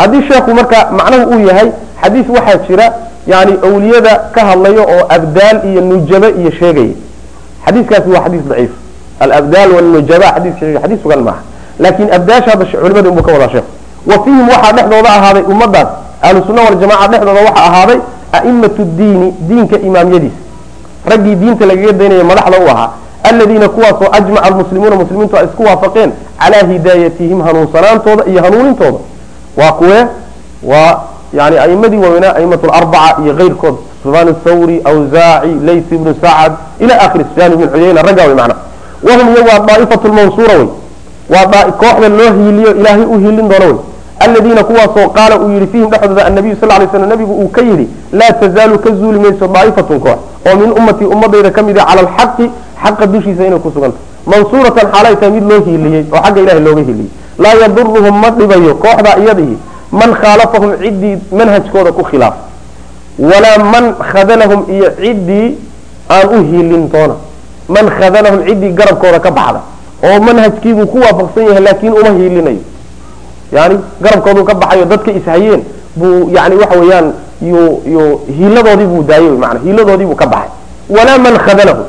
[0.02, 1.70] Haddii sheekhu marka macnuhu uu yahay
[2.02, 2.86] xadiis waxaa jira
[3.34, 6.96] yani awliyada ka hadlayo oo abdaal iyo nujabe iyo sheegaya
[7.66, 8.74] xadiiskaasi waa xadiis daciif.
[9.20, 11.42] Alabdaal walnujaba xadiis xadiis sugan maaha.
[11.80, 13.72] Laakiin abdaasha hadda unbuu ka wadaa sheekhu
[14.10, 15.90] wa fiihim waxaa dhexdooda ahaaday ummadaas
[16.22, 18.00] ahlu sunna dhexdooda waxaa ahaaday
[18.34, 20.36] a'imatu diini diinka imaamyadiisa
[21.06, 22.90] raggii diinta lagaga daynaya madaxda u ahaa
[23.24, 28.98] aladiina kuwaasoo ajmaca almuslimuuna muslimiintu ay isku waafaqeen calaa hidaayatihim hanuunsanaantooda iyo hanuunintooda
[29.58, 30.06] waa kuwee
[30.64, 31.00] waa
[31.34, 37.24] yani aimadii waaweynaa aimat larbaca iyo keyrkood sufyaan thawri awzaaci lays ibnu sacad ila akhiri
[37.30, 38.56] sufyaan ibn cuyayna raggaa wey macna.
[39.04, 40.68] Wahum iyo waa daa'ifatu lmansuura wey
[41.30, 43.76] waa kooxda loo hiiliyo ilaahay u hiilin doono wey
[44.20, 47.88] aladiina kuwaasoo qaala uu yihi fiihim dhexdooda annabiyu sal lay slam nabigu uu ka yidhi
[48.14, 50.20] laa tazaalu ka zuuli mayso daa'ifatun koox
[50.50, 52.50] oo min ummatii ummadayda ka mid a cala alxaqi
[52.84, 56.82] xaqa dushiisa inay ku sugantay mansuuratan xaalay tahay mid loo hiiliyey oo xagga ilahay looga
[56.82, 57.10] hiiliyey.
[57.44, 59.58] Laa yaduruhum ma dhibayo kooxdaa iyadihi
[59.92, 62.34] man khaalafahum ciddii manhajkooda ku khilaaf.
[63.20, 65.56] Walaa man khadalahum iyo ciddii
[66.10, 67.16] aan u hiilin doona
[67.70, 69.62] man khadalahum ciddii garabkooda ka baxda
[70.08, 72.62] oo manhajkiibuu ku waafaqsan yahay laakiin uma hiilinayo
[73.52, 75.64] yani garabkooduu ka baxayo dadka ishayeen
[75.96, 77.04] buu yani waxa
[77.42, 80.50] yu hiiladoodii buu daayey maana hiiladoodii buu ka baxay.
[80.90, 81.84] Walaa man khadalahu.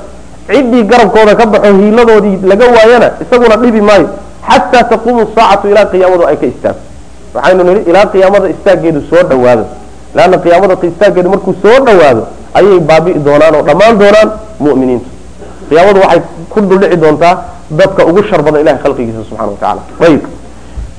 [0.51, 4.09] Ciddii garabkooda ka baxo hiiladoodii laga waayana isaguna dhibi maayo.
[4.49, 6.81] Xataa taquumu saacatu ilaa qiyaamadu ay ka istaagto.
[7.35, 9.65] Waxaynu nihi ilaa qiyaamada istaaggeedu soo dhawaado
[10.15, 14.29] leanna qiyaamada istaaggeedu markuu soo dhawaado ayay baabi'i doonaan oo dhammaan doonaan
[14.61, 15.09] mu'miniintu.
[15.69, 17.35] Qiyaamadu waxay ku duldhici doontaa
[17.71, 20.23] dadka ugu shar ilahay khalqigiisa subxana wa tacala ayib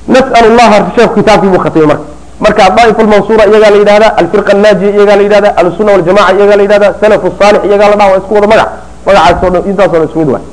[0.08, 2.04] nas'al llaha sheekhu kitaabkii buu khatimay marka
[2.40, 6.62] marka daa'ifa almansuura iyagaa la yidhahda alfirqa annaajiya iyagaa la yidhahda ahlusunna waljamaca iyagaa la
[6.62, 8.68] yidhahda salafu saalix iyagaa la dhaha waa isku wada magac
[9.06, 10.44] magacaasoo dhan intaasoo dhan isku mid waay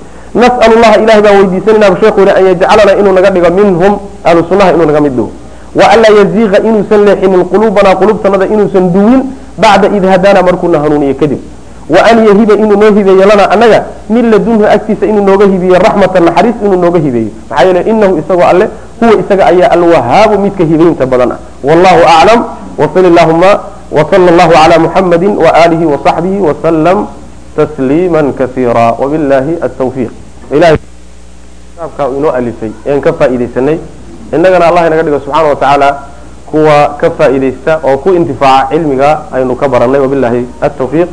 [0.43, 3.93] nas'al llaha ilahay baan weydiisanayna sheekhu yidhi an yajcalana inuu naga dhigo minhum
[4.23, 4.39] ahlu
[4.75, 5.31] inuu naga mid dhigo
[5.79, 9.21] wa anlaa yaziiqa inuusan leexinin quluubanaa qulubtanada inuusan duwin
[9.57, 11.39] bacda id hadaana markuuna hanuuniye kadib
[11.89, 16.23] wa an yahiba inuu noo hibeeyo lana annaga min ladunhu agtiisa inuu nooga hibeeyo raxmatan
[16.27, 17.31] naxariis inuu nooga hibeeyo.
[17.49, 18.67] Maxaa yeele inahu isagoo alle
[18.99, 21.39] huwa isaga ayaa alwahaabu midka hibaynta badan ah.
[21.63, 22.43] Wallahu aclam
[22.77, 23.51] wasali llahuma
[23.91, 27.07] wasala allahu cala muxamadi waaalihi wasaxbihi wasalam
[27.55, 28.91] tasliima kasiira.
[28.99, 30.11] Wabillahi altawfiiq
[30.51, 30.77] ilahay
[31.71, 33.77] kitaabkaa inoo alifay ean ka faa'iidaysanay
[34.33, 35.89] innagana allah inaga dhigo subxaana wa tacaala
[36.51, 41.09] kuwa ka faa'iidaysta oo ku intifaaca cilmiga aynu ka baranay wabillahi altawfiiq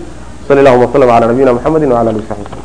[0.60, 2.63] allahuma waslm ala nabiyina mxamedi wala alihi wasaxbi waslm